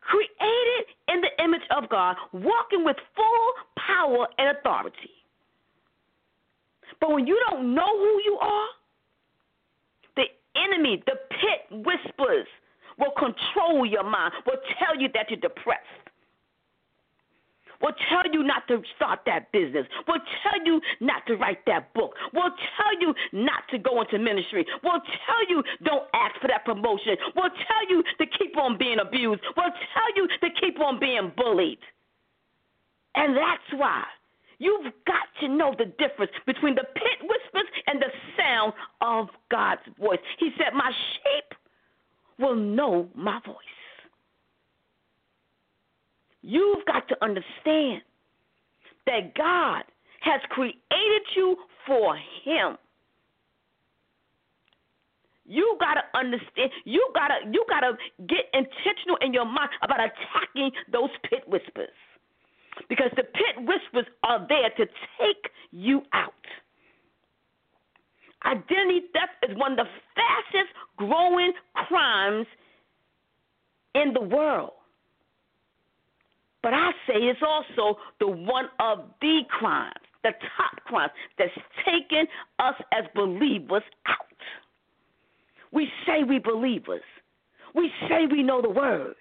Created 0.00 0.86
in 1.08 1.20
the 1.20 1.44
image 1.44 1.62
of 1.76 1.88
God, 1.88 2.16
walking 2.32 2.84
with 2.84 2.96
full 3.16 3.52
power 3.78 4.28
and 4.38 4.56
authority. 4.56 5.10
But 7.00 7.12
when 7.12 7.26
you 7.26 7.40
don't 7.48 7.74
know 7.74 7.98
who 7.98 8.20
you 8.24 8.38
are, 8.40 8.68
the 10.16 10.24
enemy, 10.56 11.02
the 11.06 11.16
pit 11.30 11.84
whispers 11.86 12.46
will 12.98 13.12
control 13.12 13.86
your 13.86 14.02
mind, 14.02 14.34
will 14.46 14.60
tell 14.78 15.00
you 15.00 15.08
that 15.14 15.30
you're 15.30 15.40
depressed 15.40 15.99
will 17.80 17.94
tell 18.08 18.30
you 18.32 18.42
not 18.42 18.66
to 18.68 18.82
start 18.96 19.20
that 19.26 19.50
business, 19.52 19.86
will 20.06 20.20
tell 20.42 20.60
you 20.64 20.80
not 21.00 21.26
to 21.26 21.36
write 21.36 21.64
that 21.66 21.92
book, 21.94 22.14
will 22.32 22.50
tell 22.76 23.00
you 23.00 23.14
not 23.32 23.62
to 23.70 23.78
go 23.78 24.00
into 24.00 24.18
ministry, 24.18 24.66
will 24.82 25.00
tell 25.26 25.42
you 25.48 25.62
don't 25.84 26.04
ask 26.14 26.34
for 26.40 26.48
that 26.48 26.64
promotion, 26.64 27.16
will 27.36 27.50
tell 27.50 27.84
you 27.88 28.02
to 28.18 28.26
keep 28.38 28.56
on 28.56 28.78
being 28.78 28.98
abused, 28.98 29.40
will 29.56 29.72
tell 29.94 30.10
you 30.16 30.28
to 30.40 30.48
keep 30.60 30.80
on 30.80 31.00
being 31.00 31.32
bullied. 31.36 31.78
And 33.14 33.36
that's 33.36 33.80
why 33.80 34.04
you've 34.58 34.92
got 35.06 35.26
to 35.40 35.48
know 35.48 35.74
the 35.76 35.86
difference 35.98 36.32
between 36.46 36.74
the 36.74 36.84
pit 36.94 37.18
whispers 37.22 37.70
and 37.86 38.00
the 38.00 38.10
sound 38.38 38.72
of 39.00 39.28
God's 39.50 39.82
voice. 39.98 40.20
He 40.38 40.50
said, 40.56 40.74
My 40.74 40.90
sheep 40.90 41.58
will 42.38 42.56
know 42.56 43.08
my 43.14 43.40
voice. 43.44 43.56
You've 46.42 46.84
got 46.86 47.08
to 47.08 47.16
understand 47.22 48.02
that 49.06 49.34
God 49.34 49.84
has 50.20 50.40
created 50.50 51.24
you 51.36 51.56
for 51.86 52.16
Him. 52.44 52.76
You 55.46 55.76
gotta 55.80 56.02
understand. 56.14 56.70
You 56.84 57.10
gotta 57.12 57.40
you 57.50 57.64
gotta 57.68 57.96
get 58.28 58.46
intentional 58.54 59.16
in 59.20 59.32
your 59.34 59.44
mind 59.44 59.70
about 59.82 59.98
attacking 59.98 60.70
those 60.92 61.10
pit 61.28 61.42
whispers, 61.48 61.88
because 62.88 63.10
the 63.16 63.24
pit 63.24 63.56
whispers 63.58 64.06
are 64.22 64.46
there 64.48 64.70
to 64.76 64.86
take 65.18 65.50
you 65.72 66.02
out. 66.12 66.32
Identity 68.44 69.06
theft 69.12 69.50
is 69.50 69.56
one 69.58 69.72
of 69.72 69.78
the 69.78 69.90
fastest 70.14 70.72
growing 70.96 71.52
crimes 71.74 72.46
in 73.96 74.12
the 74.14 74.22
world. 74.22 74.70
But 76.62 76.74
I 76.74 76.90
say 77.06 77.14
it's 77.14 77.40
also 77.46 77.98
the 78.18 78.28
one 78.28 78.66
of 78.80 79.04
the 79.20 79.40
crimes, 79.48 79.94
the 80.22 80.32
top 80.56 80.84
crimes 80.84 81.12
that's 81.38 81.50
taken 81.84 82.26
us 82.58 82.74
as 82.92 83.04
believers 83.14 83.82
out. 84.06 84.16
We 85.72 85.88
say 86.06 86.24
we 86.28 86.38
believers. 86.38 87.02
We 87.74 87.90
say 88.08 88.26
we 88.30 88.42
know 88.42 88.60
the 88.60 88.70
word. 88.70 89.14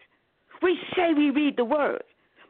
We 0.62 0.78
say 0.96 1.14
we 1.16 1.30
read 1.30 1.56
the 1.56 1.66
word. 1.66 2.04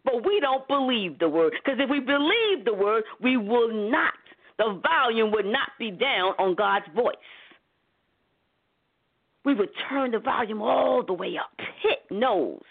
But 0.06 0.26
we 0.26 0.40
don't 0.40 0.68
believe 0.68 1.20
the 1.20 1.30
word. 1.30 1.54
Because 1.64 1.80
if 1.80 1.90
we 1.90 2.00
believe 2.00 2.66
the 2.66 2.74
word, 2.74 3.04
we 3.22 3.38
will 3.38 3.92
not, 3.92 4.14
the 4.58 4.80
volume 4.82 5.32
would 5.32 5.46
not 5.46 5.70
be 5.78 5.92
down 5.92 6.34
on 6.40 6.56
God's 6.56 6.86
voice. 6.96 7.16
We 9.46 9.54
would 9.54 9.70
turn 9.90 10.12
the 10.12 10.20
volume 10.20 10.62
all 10.62 11.04
the 11.06 11.14
way 11.14 11.38
up. 11.38 11.52
Pit 11.58 12.00
knows 12.10 12.62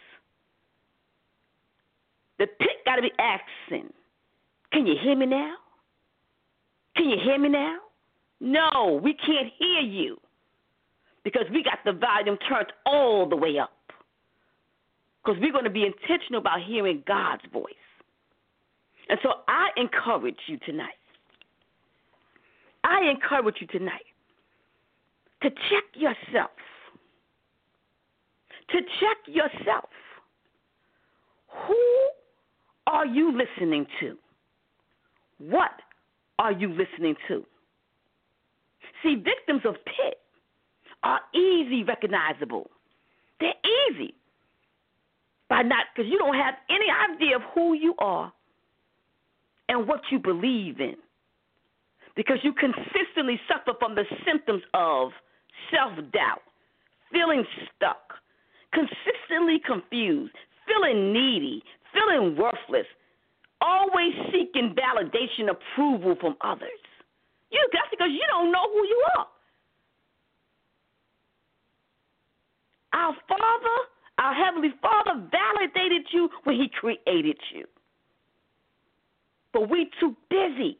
the 2.38 2.46
pit 2.46 2.84
got 2.84 2.96
to 2.96 3.02
be 3.02 3.12
asking, 3.18 3.92
Can 4.72 4.86
you 4.86 4.94
hear 5.02 5.16
me 5.16 5.26
now? 5.26 5.54
Can 6.96 7.08
you 7.10 7.16
hear 7.22 7.38
me 7.38 7.48
now? 7.48 7.76
No, 8.40 9.00
we 9.02 9.14
can't 9.14 9.48
hear 9.58 9.80
you 9.80 10.18
because 11.24 11.44
we 11.52 11.62
got 11.62 11.78
the 11.84 11.92
volume 11.92 12.38
turned 12.48 12.72
all 12.86 13.28
the 13.28 13.36
way 13.36 13.58
up. 13.58 13.72
Because 15.22 15.40
we're 15.40 15.52
going 15.52 15.64
to 15.64 15.70
be 15.70 15.84
intentional 15.84 16.40
about 16.40 16.60
hearing 16.62 17.02
God's 17.06 17.42
voice. 17.52 17.74
And 19.08 19.18
so 19.22 19.30
I 19.48 19.68
encourage 19.76 20.38
you 20.46 20.58
tonight. 20.58 20.92
I 22.84 23.10
encourage 23.10 23.56
you 23.60 23.66
tonight 23.66 24.06
to 25.42 25.50
check 25.50 25.84
yourself. 25.94 26.50
To 28.70 28.78
check 29.00 29.16
yourself. 29.26 29.88
Who 31.66 31.76
are 32.88 33.06
you 33.06 33.30
listening 33.36 33.86
to? 34.00 34.16
What 35.38 35.70
are 36.38 36.52
you 36.52 36.68
listening 36.68 37.14
to? 37.28 37.44
See, 39.02 39.14
victims 39.14 39.62
of 39.64 39.74
pit 39.84 40.18
are 41.02 41.20
easy 41.34 41.84
recognizable. 41.84 42.70
They're 43.40 43.52
easy 43.90 44.14
by 45.48 45.62
not 45.62 45.86
because 45.94 46.10
you 46.10 46.18
don't 46.18 46.34
have 46.34 46.54
any 46.68 46.86
idea 47.14 47.36
of 47.36 47.42
who 47.54 47.74
you 47.74 47.94
are 47.98 48.32
and 49.68 49.86
what 49.86 50.00
you 50.10 50.18
believe 50.18 50.80
in. 50.80 50.96
Because 52.16 52.38
you 52.42 52.52
consistently 52.52 53.40
suffer 53.46 53.78
from 53.78 53.94
the 53.94 54.04
symptoms 54.26 54.62
of 54.74 55.10
self 55.70 55.94
doubt, 56.12 56.42
feeling 57.12 57.44
stuck, 57.76 58.14
consistently 58.72 59.60
confused, 59.64 60.34
feeling 60.66 61.12
needy, 61.12 61.62
feeling 61.98 62.36
worthless, 62.36 62.86
always 63.60 64.14
seeking 64.32 64.74
validation, 64.74 65.50
approval 65.50 66.16
from 66.20 66.36
others. 66.40 66.68
You 67.50 67.66
that's 67.72 67.88
because 67.90 68.10
you 68.10 68.24
don't 68.28 68.52
know 68.52 68.70
who 68.70 68.86
you 68.86 69.04
are. 69.16 69.26
Our 72.92 73.14
Father 73.28 73.88
our 74.18 74.34
Heavenly 74.34 74.74
Father 74.82 75.28
validated 75.30 76.06
you 76.12 76.28
when 76.44 76.56
He 76.56 76.68
created 76.68 77.38
you. 77.54 77.64
But 79.52 79.70
we 79.70 79.90
too 80.00 80.14
busy 80.28 80.76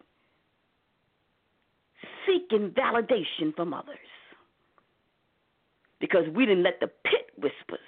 seeking 2.27 2.71
validation 2.71 3.55
from 3.55 3.73
others 3.73 3.97
because 6.01 6.25
we 6.35 6.47
didn't 6.47 6.65
let 6.65 6.81
the 6.81 6.89
pit 6.89 7.31
whispers 7.39 7.79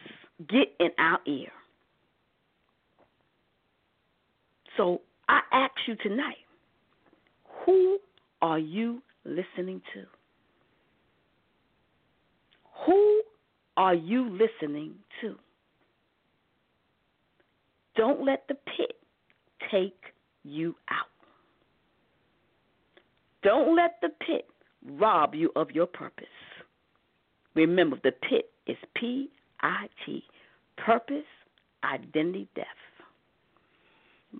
get 0.48 0.68
in 0.78 0.90
our 0.98 1.18
ear. 1.26 1.50
So 4.76 5.00
I 5.28 5.40
ask 5.52 5.72
you 5.86 5.96
tonight 5.96 6.36
who 7.64 7.98
are 8.42 8.58
you 8.58 9.02
listening 9.24 9.82
to? 9.94 10.04
Who 12.86 13.22
are 13.76 13.94
you 13.94 14.30
listening 14.30 14.94
to? 15.20 15.36
Don't 17.96 18.24
let 18.24 18.44
the 18.48 18.54
pit 18.54 18.96
take 19.70 19.98
you 20.44 20.74
out. 20.90 21.06
Don't 23.42 23.76
let 23.76 23.96
the 24.00 24.08
pit 24.26 24.46
rob 24.98 25.34
you 25.34 25.50
of 25.56 25.70
your 25.70 25.86
purpose. 25.86 26.26
Remember, 27.54 27.98
the 28.02 28.12
pit 28.12 28.50
is 28.66 28.76
P 28.96 29.28
I 29.60 29.86
T, 30.06 30.22
purpose, 30.78 31.24
identity, 31.84 32.48
death. 32.54 32.66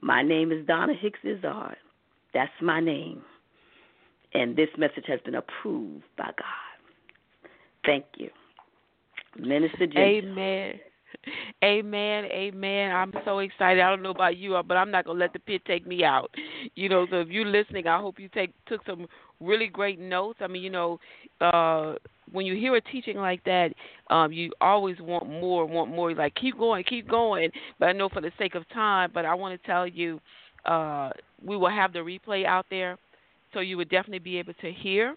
My 0.03 0.23
name 0.23 0.53
is 0.53 0.67
Donna 0.67 0.95
Hicks 0.95 1.19
Izzard. 1.25 1.77
That's 2.33 2.53
my 2.61 2.81
name. 2.81 3.23
And 4.35 4.57
this 4.57 4.69
message 4.79 5.05
has 5.09 5.21
been 5.25 5.35
approved 5.35 6.05
by 6.17 6.27
God. 6.27 6.81
Thank 7.85 8.05
you. 8.17 8.31
Minister 9.39 9.87
Ginger. 9.87 10.01
Amen. 10.01 10.81
Amen, 11.65 12.25
amen. 12.27 12.93
I'm 12.93 13.13
so 13.25 13.41
excited. 13.41 13.83
I 13.83 13.91
don't 13.91 14.03
know 14.03 14.11
about 14.11 14.37
you, 14.37 14.61
but 14.67 14.77
I'm 14.77 14.91
not 14.91 15.05
gonna 15.05 15.19
let 15.19 15.33
the 15.33 15.39
pit 15.41 15.63
take 15.67 15.87
me 15.87 16.05
out. 16.05 16.35
You 16.77 16.89
know, 16.89 17.07
so 17.11 17.21
if 17.21 17.29
you're 17.29 17.45
listening, 17.45 17.87
I 17.87 18.01
hope 18.01 18.21
you 18.21 18.29
take 18.29 18.53
took 18.67 18.85
some 18.87 19.07
really 19.41 19.67
great 19.67 19.99
notes. 19.99 20.39
I 20.43 20.47
mean, 20.47 20.63
you 20.63 20.71
know, 20.71 20.99
uh 21.41 21.95
when 22.33 22.47
you 22.47 22.55
hear 22.55 22.77
a 22.77 22.81
teaching 22.81 23.17
like 23.17 23.43
that, 23.45 23.73
um, 24.09 24.33
you 24.33 24.53
always 24.61 25.01
want 25.01 25.29
more, 25.29 25.67
want 25.67 25.91
more. 25.91 26.15
Like 26.15 26.35
keep 26.37 26.57
going, 26.57 26.85
keep 26.85 27.09
going. 27.09 27.51
But 27.79 27.89
I 27.89 27.93
know 27.93 28.09
for 28.09 28.21
the 28.21 28.31
sake 28.39 28.55
of 28.55 28.69
time, 28.69 29.11
but 29.13 29.25
I 29.25 29.35
want 29.35 29.61
to 29.61 29.67
tell 29.67 29.87
you, 29.87 30.21
uh, 30.65 31.11
we 31.45 31.57
will 31.57 31.71
have 31.71 31.93
the 31.93 31.99
replay 32.01 32.45
out 32.47 32.67
there, 32.71 32.97
so 33.53 33.61
you 33.61 33.77
would 33.77 33.89
definitely 33.89 34.21
be 34.21 34.39
able 34.39 34.55
to 34.61 34.71
hear 34.73 35.17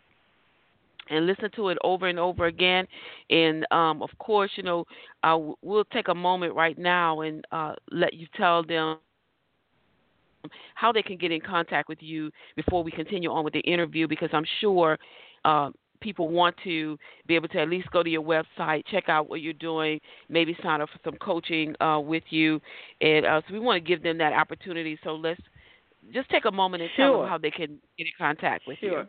and 1.09 1.25
listen 1.27 1.49
to 1.55 1.69
it 1.69 1.77
over 1.83 2.07
and 2.07 2.17
over 2.17 2.45
again. 2.45 2.87
And 3.29 3.65
um, 3.71 4.01
of 4.01 4.09
course, 4.19 4.51
you 4.55 4.63
know, 4.63 4.85
uh, 5.23 5.37
we'll 5.61 5.85
take 5.85 6.07
a 6.07 6.15
moment 6.15 6.55
right 6.55 6.77
now 6.77 7.21
and 7.21 7.45
uh, 7.51 7.73
let 7.91 8.13
you 8.13 8.27
tell 8.37 8.63
them 8.63 8.97
how 10.75 10.91
they 10.91 11.01
can 11.01 11.17
get 11.17 11.31
in 11.31 11.41
contact 11.41 11.89
with 11.89 12.01
you 12.01 12.31
before 12.55 12.83
we 12.83 12.91
continue 12.91 13.31
on 13.31 13.43
with 13.43 13.53
the 13.53 13.61
interview 13.61 14.07
because 14.07 14.29
I'm 14.33 14.45
sure 14.59 14.97
uh, 15.45 15.69
people 16.01 16.29
want 16.29 16.55
to 16.63 16.97
be 17.27 17.35
able 17.35 17.47
to 17.47 17.59
at 17.59 17.69
least 17.69 17.89
go 17.91 18.03
to 18.03 18.09
your 18.09 18.21
website, 18.21 18.83
check 18.91 19.09
out 19.09 19.29
what 19.29 19.41
you're 19.41 19.53
doing, 19.53 19.99
maybe 20.29 20.55
sign 20.61 20.81
up 20.81 20.89
for 20.89 20.99
some 21.03 21.17
coaching 21.17 21.73
uh, 21.81 21.99
with 21.99 22.23
you. 22.29 22.59
And 23.01 23.25
uh, 23.25 23.41
so 23.47 23.53
we 23.53 23.59
want 23.59 23.83
to 23.83 23.87
give 23.87 24.03
them 24.03 24.17
that 24.19 24.33
opportunity. 24.33 24.99
So 25.03 25.15
let's 25.15 25.41
just 26.13 26.29
take 26.29 26.45
a 26.45 26.51
moment 26.51 26.83
and 26.83 26.91
sure. 26.95 27.05
tell 27.05 27.19
them 27.21 27.29
how 27.29 27.37
they 27.37 27.51
can 27.51 27.79
get 27.97 28.05
in 28.05 28.13
contact 28.17 28.67
with 28.67 28.77
sure. 28.79 29.01
you. 29.01 29.07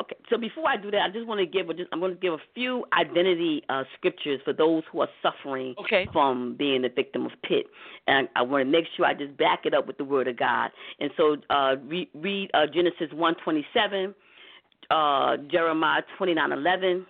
Okay, 0.00 0.16
so 0.30 0.38
before 0.38 0.68
I 0.68 0.76
do 0.76 0.90
that, 0.90 1.00
I 1.00 1.08
just 1.10 1.26
want 1.26 1.40
to 1.40 1.46
give 1.46 1.68
a, 1.68 1.74
just, 1.74 1.88
I'm 1.92 2.00
going 2.00 2.14
to 2.14 2.20
give 2.20 2.32
a 2.32 2.38
few 2.54 2.84
identity 2.98 3.62
uh, 3.68 3.84
scriptures 3.96 4.40
for 4.44 4.52
those 4.52 4.82
who 4.90 5.00
are 5.00 5.08
suffering 5.22 5.74
okay. 5.80 6.08
from 6.12 6.56
being 6.58 6.84
a 6.84 6.88
victim 6.88 7.26
of 7.26 7.32
pit, 7.42 7.66
and 8.06 8.28
I 8.36 8.42
want 8.42 8.64
to 8.64 8.70
make 8.70 8.84
sure 8.96 9.06
I 9.06 9.14
just 9.14 9.36
back 9.36 9.66
it 9.66 9.74
up 9.74 9.86
with 9.86 9.98
the 9.98 10.04
Word 10.04 10.28
of 10.28 10.36
God. 10.36 10.70
And 11.00 11.10
so, 11.16 11.36
uh, 11.50 11.76
read, 11.86 12.08
read 12.14 12.50
uh, 12.54 12.66
Genesis 12.72 13.08
1:27, 13.12 14.14
uh, 14.90 15.36
Jeremiah 15.50 16.02
29:11, 16.18 17.04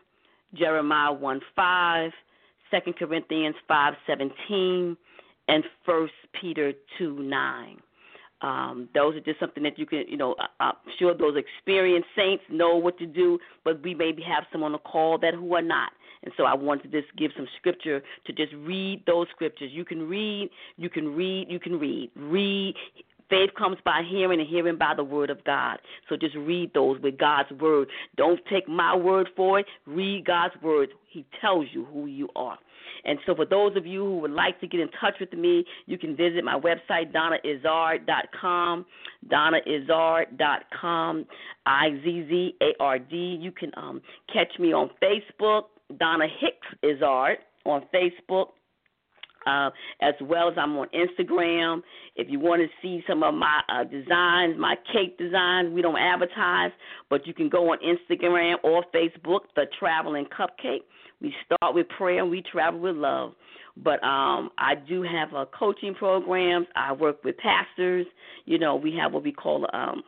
Jeremiah 0.55 1.15
1:5, 1.15 2.11
2 2.71 2.93
Corinthians 2.95 3.57
5:17, 3.69 4.97
and 5.49 5.65
1 5.85 6.09
Peter 6.41 6.73
2:9. 6.99 7.79
Um, 8.43 8.89
those 8.95 9.15
are 9.15 9.21
just 9.21 9.39
something 9.39 9.63
that 9.63 9.79
you 9.79 9.87
can, 9.87 10.05
you 10.09 10.17
know, 10.17 10.35
I'm 10.59 10.75
sure 10.99 11.15
those 11.15 11.37
experienced 11.37 12.09
saints 12.17 12.43
know 12.51 12.77
what 12.77 12.99
to 12.99 13.07
do, 13.07 13.39
but 13.65 13.83
we 13.83 13.95
maybe 13.95 14.23
have 14.23 14.45
some 14.51 14.63
on 14.63 14.73
the 14.73 14.79
call 14.79 15.19
that 15.19 15.35
who 15.35 15.55
are 15.55 15.63
not. 15.63 15.93
And 16.25 16.33
so 16.37 16.45
I 16.45 16.55
want 16.55 16.83
to 16.83 16.89
just 16.89 17.15
give 17.17 17.31
some 17.37 17.47
scripture 17.59 18.03
to 18.27 18.33
just 18.33 18.53
read 18.55 19.03
those 19.07 19.27
scriptures. 19.35 19.71
You 19.73 19.85
can 19.85 20.09
read, 20.09 20.51
you 20.77 20.89
can 20.89 21.15
read, 21.15 21.51
you 21.51 21.59
can 21.59 21.79
read. 21.79 22.11
Read. 22.17 22.75
Faith 23.29 23.51
comes 23.57 23.79
by 23.85 24.03
hearing 24.09 24.41
and 24.41 24.49
hearing 24.49 24.77
by 24.77 24.93
the 24.95 25.05
word 25.05 25.31
of 25.31 25.43
God. 25.45 25.79
So 26.09 26.17
just 26.17 26.37
read 26.37 26.73
those 26.75 27.01
with 27.01 27.19
God's 27.19 27.51
word. 27.53 27.89
Don't 28.17 28.41
take 28.51 28.69
my 28.69 28.95
word 28.95 29.31
for 29.35 29.61
it. 29.61 29.67
Read 29.87 30.27
God's 30.27 30.55
word. 30.63 30.91
He 31.09 31.25
tells 31.41 31.67
you 31.73 31.87
who 31.87 32.07
you 32.07 32.29
are. 32.37 32.59
And 33.05 33.19
so, 33.27 33.35
for 33.35 33.45
those 33.45 33.77
of 33.77 33.87
you 33.87 34.05
who 34.05 34.19
would 34.19 34.31
like 34.31 34.61
to 34.61 34.67
get 34.67 34.81
in 34.81 34.89
touch 35.01 35.15
with 35.19 35.33
me, 35.33 35.65
you 35.87 35.99
can 35.99 36.17
visit 36.17 36.45
my 36.45 36.59
website, 36.59 37.13
donnaizzard.com. 37.13 38.87
Donnaizzard.com. 39.29 41.27
I 41.67 41.91
Z 42.05 42.27
Z 42.29 42.55
A 42.61 42.83
R 42.83 42.99
D. 42.99 43.39
You 43.41 43.53
can 43.53 43.71
um, 43.77 44.03
catch 44.33 44.59
me 44.59 44.73
on 44.73 44.91
Facebook, 45.03 45.65
Donna 45.99 46.27
Hicks 46.41 46.67
Izzard 46.83 47.39
on 47.65 47.83
Facebook. 47.95 48.49
Uh, 49.45 49.71
as 50.01 50.15
well 50.21 50.49
as 50.49 50.55
I'm 50.57 50.77
on 50.77 50.87
Instagram. 50.95 51.83
If 52.15 52.31
you 52.31 52.39
want 52.39 52.63
to 52.63 52.69
see 52.81 53.03
some 53.09 53.25
of 53.25 53.35
my 53.35 53.61
uh, 53.69 53.83
designs, 53.83 54.55
my 54.57 54.77
cake 54.93 55.19
designs, 55.19 55.73
we 55.73 55.83
don't 55.83 55.99
advertise, 55.99 56.71
but 57.11 57.27
you 57.27 57.35
can 57.35 57.49
go 57.49 57.73
on 57.73 57.79
Instagram 57.79 58.55
or 58.63 58.85
Facebook, 58.95 59.41
The 59.57 59.67
Traveling 59.81 60.27
Cupcake. 60.27 60.83
We 61.23 61.33
start 61.47 61.75
with 61.75 61.89
prayer 61.89 62.21
and 62.21 62.31
we 62.31 62.43
travel 62.43 62.81
with 62.81 62.97
love. 62.97 63.33
But 63.77 64.03
um, 64.05 64.51
I 64.59 64.75
do 64.87 65.03
have 65.03 65.33
uh, 65.35 65.47
coaching 65.59 65.95
programs. 65.95 66.67
I 66.77 66.93
work 66.93 67.25
with 67.25 67.37
pastors. 67.39 68.07
You 68.45 68.59
know, 68.59 68.77
we 68.77 68.95
have 69.01 69.13
what 69.13 69.23
we 69.23 69.33
call 69.33 69.67
um, 69.73 70.03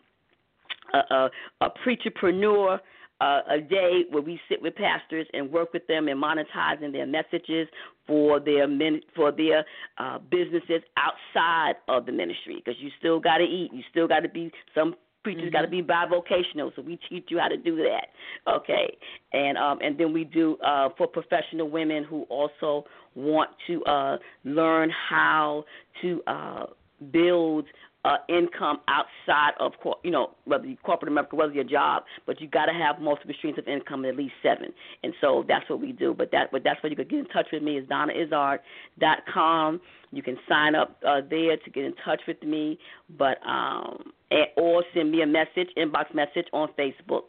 a, 0.92 1.14
a, 1.14 1.30
a 1.62 1.70
preacherpreneur 1.86 2.78
uh, 3.20 3.40
a 3.48 3.60
day 3.60 4.02
where 4.10 4.22
we 4.22 4.40
sit 4.48 4.60
with 4.60 4.74
pastors 4.74 5.26
and 5.32 5.50
work 5.50 5.72
with 5.72 5.86
them 5.86 6.08
in 6.08 6.18
monetizing 6.18 6.92
their 6.92 7.06
messages 7.06 7.68
for 8.06 8.40
their 8.40 8.66
min- 8.66 9.00
for 9.14 9.30
their 9.32 9.64
uh, 9.98 10.18
businesses 10.18 10.82
outside 10.96 11.74
of 11.88 12.06
the 12.06 12.12
ministry 12.12 12.56
because 12.56 12.78
you 12.80 12.90
still 12.98 13.20
got 13.20 13.38
to 13.38 13.44
eat. 13.44 13.70
You 13.72 13.82
still 13.90 14.08
got 14.08 14.20
to 14.20 14.28
be 14.28 14.50
some 14.74 14.94
preachers 15.24 15.44
mm-hmm. 15.44 15.52
got 15.52 15.62
to 15.62 15.68
be 15.68 15.82
bivocational, 15.82 16.70
so 16.76 16.82
we 16.82 16.98
teach 17.08 17.26
you 17.30 17.38
how 17.38 17.48
to 17.48 17.56
do 17.56 17.76
that. 17.76 18.08
Okay, 18.46 18.96
and 19.32 19.58
um, 19.58 19.78
and 19.82 19.98
then 19.98 20.12
we 20.12 20.24
do 20.24 20.56
uh, 20.64 20.90
for 20.96 21.08
professional 21.08 21.68
women 21.68 22.04
who 22.04 22.22
also 22.24 22.84
want 23.14 23.50
to 23.66 23.82
uh, 23.84 24.18
learn 24.44 24.90
how 24.90 25.64
to 26.02 26.22
uh, 26.26 26.66
build 27.10 27.64
uh, 28.04 28.16
income 28.28 28.80
outside 28.88 29.52
of 29.58 29.72
you 30.02 30.10
know 30.10 30.32
whether 30.44 30.66
you 30.66 30.76
corporate 30.84 31.10
America, 31.10 31.36
whether 31.36 31.52
your 31.52 31.64
job, 31.64 32.02
but 32.26 32.40
you 32.40 32.48
got 32.48 32.66
to 32.66 32.72
have 32.72 33.00
multiple 33.00 33.34
streams 33.38 33.58
of 33.58 33.66
income, 33.66 34.04
at 34.04 34.16
least 34.16 34.34
seven, 34.42 34.68
and 35.02 35.14
so 35.20 35.44
that's 35.48 35.68
what 35.70 35.80
we 35.80 35.92
do. 35.92 36.14
But 36.16 36.30
that 36.32 36.52
but 36.52 36.62
that's 36.64 36.82
where 36.82 36.90
you 36.90 36.96
can 36.96 37.08
get 37.08 37.18
in 37.20 37.26
touch 37.26 37.46
with 37.52 37.62
me 37.62 37.78
is 37.78 37.88
donnaizzard.com. 37.88 39.80
You 40.12 40.22
can 40.22 40.36
sign 40.48 40.74
up 40.74 40.98
uh, 41.06 41.22
there 41.28 41.56
to 41.56 41.70
get 41.70 41.84
in 41.84 41.94
touch 42.04 42.20
with 42.28 42.42
me, 42.42 42.78
but 43.18 43.38
um, 43.46 44.12
and, 44.30 44.46
or 44.56 44.84
send 44.94 45.10
me 45.10 45.22
a 45.22 45.26
message, 45.26 45.68
inbox 45.76 46.14
message 46.14 46.46
on 46.52 46.68
Facebook 46.78 47.22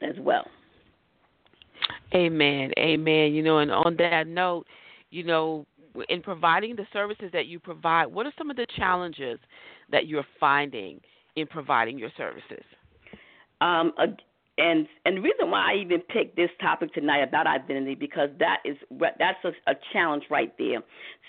as 0.00 0.14
well. 0.18 0.46
Amen, 2.14 2.72
amen. 2.78 3.32
You 3.32 3.42
know, 3.42 3.58
and 3.58 3.70
on 3.70 3.96
that 3.98 4.26
note, 4.26 4.66
you 5.10 5.24
know, 5.24 5.66
in 6.08 6.22
providing 6.22 6.76
the 6.76 6.86
services 6.92 7.30
that 7.32 7.46
you 7.46 7.58
provide, 7.58 8.06
what 8.06 8.26
are 8.26 8.32
some 8.38 8.50
of 8.50 8.56
the 8.56 8.66
challenges 8.76 9.38
that 9.92 10.06
you're 10.06 10.26
finding 10.40 11.00
in 11.36 11.46
providing 11.46 11.98
your 11.98 12.10
services? 12.16 12.64
Um, 13.60 13.92
and 14.58 14.86
and 15.06 15.16
the 15.16 15.20
reason 15.20 15.50
why 15.50 15.72
I 15.72 15.76
even 15.76 16.00
picked 16.00 16.36
this 16.36 16.50
topic 16.60 16.92
tonight 16.92 17.22
about 17.22 17.46
identity 17.46 17.94
because 17.94 18.28
that 18.38 18.58
is 18.64 18.76
that's 19.18 19.44
a, 19.44 19.70
a 19.70 19.74
challenge 19.92 20.24
right 20.30 20.52
there. 20.58 20.80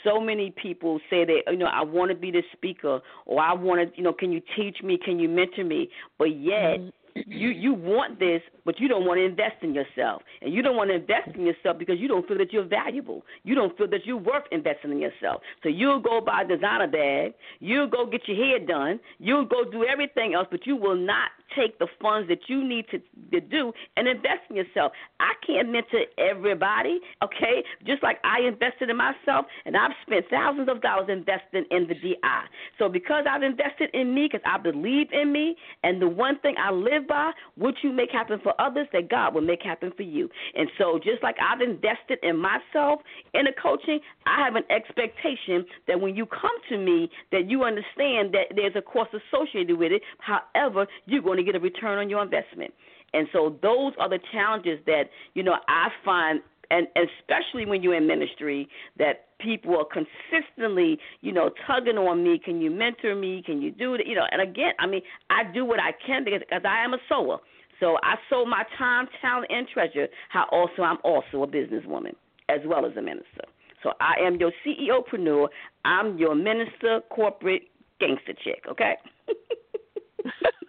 So 0.03 0.19
many 0.19 0.53
people 0.61 0.99
say 1.09 1.23
that 1.23 1.41
you 1.51 1.57
know 1.57 1.67
I 1.67 1.83
want 1.83 2.09
to 2.11 2.15
be 2.15 2.31
the 2.31 2.43
speaker 2.51 2.99
or 3.25 3.41
I 3.41 3.53
want 3.53 3.81
to 3.81 3.97
you 3.97 4.03
know 4.03 4.13
can 4.13 4.31
you 4.31 4.41
teach 4.57 4.77
me 4.83 4.97
can 4.97 5.19
you 5.19 5.29
mentor 5.29 5.63
me, 5.63 5.89
but 6.17 6.35
yet. 6.35 6.79
Mm-hmm 6.79 6.89
you 7.15 7.49
you 7.49 7.73
want 7.73 8.19
this, 8.19 8.41
but 8.65 8.79
you 8.79 8.87
don't 8.87 9.05
want 9.05 9.19
to 9.19 9.25
invest 9.25 9.61
in 9.61 9.73
yourself, 9.73 10.21
and 10.41 10.53
you 10.53 10.61
don't 10.61 10.75
want 10.75 10.89
to 10.89 10.95
invest 10.95 11.35
in 11.35 11.45
yourself 11.45 11.77
because 11.77 11.99
you 11.99 12.07
don't 12.07 12.27
feel 12.27 12.37
that 12.37 12.51
you're 12.51 12.67
valuable. 12.67 13.23
You 13.43 13.55
don't 13.55 13.77
feel 13.77 13.87
that 13.89 14.05
you're 14.05 14.17
worth 14.17 14.43
investing 14.51 14.91
in 14.91 14.99
yourself. 14.99 15.41
So 15.61 15.69
you'll 15.69 15.99
go 15.99 16.21
buy 16.21 16.43
a 16.43 16.47
designer 16.47 16.87
bag, 16.87 17.33
you'll 17.59 17.87
go 17.87 18.05
get 18.05 18.27
your 18.27 18.37
hair 18.37 18.59
done, 18.59 18.99
you'll 19.19 19.45
go 19.45 19.63
do 19.69 19.85
everything 19.85 20.33
else, 20.33 20.47
but 20.49 20.65
you 20.65 20.75
will 20.75 20.95
not 20.95 21.29
take 21.55 21.77
the 21.79 21.87
funds 22.01 22.27
that 22.29 22.39
you 22.47 22.67
need 22.67 22.85
to, 22.89 22.99
to 23.31 23.39
do 23.39 23.71
and 23.97 24.07
invest 24.07 24.41
in 24.49 24.55
yourself. 24.55 24.91
I 25.19 25.33
can't 25.45 25.69
mentor 25.71 26.05
everybody, 26.17 26.99
okay? 27.23 27.63
Just 27.85 28.03
like 28.03 28.17
I 28.23 28.41
invested 28.47 28.89
in 28.89 28.97
myself, 28.97 29.45
and 29.65 29.77
I've 29.77 29.91
spent 30.05 30.25
thousands 30.29 30.69
of 30.69 30.81
dollars 30.81 31.09
investing 31.09 31.65
in 31.71 31.87
the 31.87 31.95
DI. 31.95 32.43
So 32.79 32.89
because 32.89 33.25
I've 33.29 33.43
invested 33.43 33.89
in 33.93 34.13
me, 34.13 34.29
because 34.31 34.45
I 34.45 34.57
believe 34.57 35.07
in 35.11 35.31
me, 35.31 35.55
and 35.83 36.01
the 36.01 36.07
one 36.07 36.39
thing 36.39 36.55
I 36.57 36.71
live 36.71 37.02
by, 37.07 37.31
what 37.55 37.75
you 37.83 37.91
make 37.91 38.11
happen 38.11 38.39
for 38.41 38.59
others, 38.59 38.87
that 38.93 39.09
God 39.09 39.33
will 39.33 39.41
make 39.41 39.61
happen 39.61 39.91
for 39.95 40.03
you. 40.03 40.29
And 40.55 40.69
so 40.77 40.99
just 41.03 41.21
like 41.23 41.35
I've 41.41 41.61
invested 41.61 42.19
in 42.23 42.37
myself 42.37 43.01
in 43.33 43.45
the 43.45 43.53
coaching, 43.61 43.99
I 44.25 44.43
have 44.43 44.55
an 44.55 44.63
expectation 44.69 45.65
that 45.87 45.99
when 45.99 46.15
you 46.15 46.25
come 46.25 46.57
to 46.69 46.77
me, 46.77 47.09
that 47.31 47.49
you 47.49 47.63
understand 47.63 48.33
that 48.33 48.55
there's 48.55 48.75
a 48.75 48.81
cost 48.81 49.11
associated 49.13 49.77
with 49.77 49.91
it. 49.91 50.01
However, 50.19 50.87
you're 51.05 51.21
going 51.21 51.37
to 51.37 51.43
get 51.43 51.55
a 51.55 51.59
return 51.59 51.99
on 51.99 52.09
your 52.09 52.23
investment. 52.23 52.73
And 53.13 53.27
so 53.31 53.57
those 53.61 53.93
are 53.99 54.09
the 54.09 54.19
challenges 54.31 54.79
that, 54.87 55.03
you 55.35 55.43
know, 55.43 55.55
I 55.67 55.89
find 56.03 56.41
and 56.73 56.87
especially 56.97 57.65
when 57.65 57.83
you're 57.83 57.95
in 57.95 58.07
ministry 58.07 58.67
that 58.97 59.27
people 59.39 59.77
are 59.77 59.85
consistently 59.85 60.97
you 61.21 61.31
know 61.31 61.51
tugging 61.67 61.97
on 61.97 62.23
me 62.23 62.39
can 62.43 62.59
you 62.61 62.71
mentor 62.71 63.15
me? 63.15 63.43
Can 63.45 63.61
you 63.61 63.71
do 63.71 63.93
it 63.93 64.01
you 64.07 64.15
know 64.15 64.25
and 64.31 64.41
again 64.41 64.73
i 64.79 64.87
mean 64.87 65.01
i 65.29 65.43
do 65.53 65.63
what 65.63 65.79
i 65.79 65.91
can 66.05 66.23
because, 66.23 66.41
i 66.51 66.83
am 66.83 66.93
a 66.93 66.97
sower. 67.07 67.37
So 67.79 67.97
i 68.03 68.15
sow 68.29 68.45
my 68.45 68.63
time 68.77 69.07
talent 69.21 69.51
and 69.51 69.67
treasure 69.67 70.07
how 70.29 70.45
also 70.51 70.81
i'm 70.81 70.97
also 71.03 71.43
a 71.43 71.47
businesswoman 71.47 72.15
as 72.49 72.61
well 72.65 72.85
as 72.85 72.97
a 72.97 73.01
minister. 73.01 73.45
So 73.83 73.93
i 73.99 74.15
am 74.25 74.37
your 74.37 74.51
ceopreneur 74.65 75.47
i'm 75.85 76.17
your 76.17 76.35
minister 76.35 77.01
corporate 77.09 77.63
gangster 77.99 78.33
chick 78.43 78.63
okay 78.69 78.95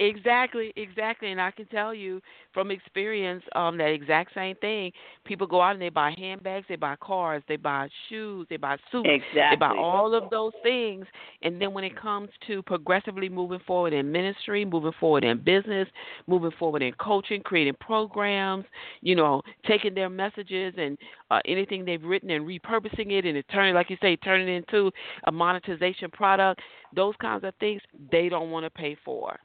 Exactly, 0.00 0.72
exactly. 0.76 1.30
And 1.30 1.40
I 1.40 1.50
can 1.50 1.66
tell 1.66 1.94
you 1.94 2.20
from 2.52 2.70
experience 2.70 3.42
um 3.54 3.78
that 3.78 3.88
exact 3.88 4.34
same 4.34 4.56
thing. 4.56 4.92
People 5.24 5.46
go 5.46 5.60
out 5.60 5.72
and 5.72 5.82
they 5.82 5.88
buy 5.88 6.14
handbags, 6.16 6.66
they 6.68 6.76
buy 6.76 6.96
cars, 6.96 7.42
they 7.48 7.56
buy 7.56 7.88
shoes, 8.08 8.46
they 8.50 8.56
buy 8.56 8.76
suits, 8.90 9.08
exactly. 9.08 9.42
they 9.50 9.56
buy 9.56 9.74
all 9.76 10.14
of 10.14 10.30
those 10.30 10.52
things. 10.62 11.06
And 11.42 11.60
then 11.60 11.72
when 11.72 11.84
it 11.84 11.96
comes 11.96 12.30
to 12.46 12.62
progressively 12.62 13.28
moving 13.28 13.60
forward 13.66 13.92
in 13.92 14.10
ministry, 14.10 14.64
moving 14.64 14.92
forward 14.98 15.24
in 15.24 15.38
business, 15.38 15.88
moving 16.26 16.52
forward 16.58 16.82
in 16.82 16.92
coaching, 16.94 17.42
creating 17.42 17.74
programs, 17.80 18.64
you 19.00 19.14
know, 19.14 19.42
taking 19.66 19.94
their 19.94 20.10
messages 20.10 20.74
and 20.76 20.98
uh, 21.30 21.40
anything 21.46 21.84
they've 21.84 22.02
written 22.02 22.30
and 22.30 22.46
repurposing 22.46 23.12
it 23.12 23.24
and 23.24 23.42
turning, 23.52 23.74
like 23.74 23.90
you 23.90 23.96
say, 24.02 24.16
turning 24.16 24.48
it 24.48 24.56
into 24.56 24.90
a 25.26 25.32
monetization 25.32 26.10
product, 26.10 26.60
those 26.94 27.14
kinds 27.20 27.44
of 27.44 27.54
things, 27.60 27.80
they 28.10 28.28
don't 28.28 28.50
want 28.50 28.64
to 28.64 28.70
pay 28.70 28.96
for. 29.04 29.38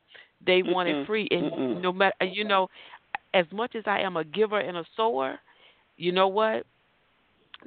They 0.46 0.62
Mm-mm. 0.62 0.74
want 0.74 0.90
it 0.90 1.08
free, 1.08 1.28
and 1.32 1.52
Mm-mm. 1.52 1.82
no 1.82 1.92
matter 1.92 2.26
you 2.26 2.44
know, 2.44 2.68
as 3.34 3.46
much 3.52 3.76
as 3.76 3.84
I 3.86 4.00
am 4.00 4.18
a 4.18 4.24
giver 4.24 4.60
and 4.60 4.78
a 4.78 4.86
sower, 4.96 5.40
you 5.98 6.12
know 6.12 6.28
what? 6.28 6.66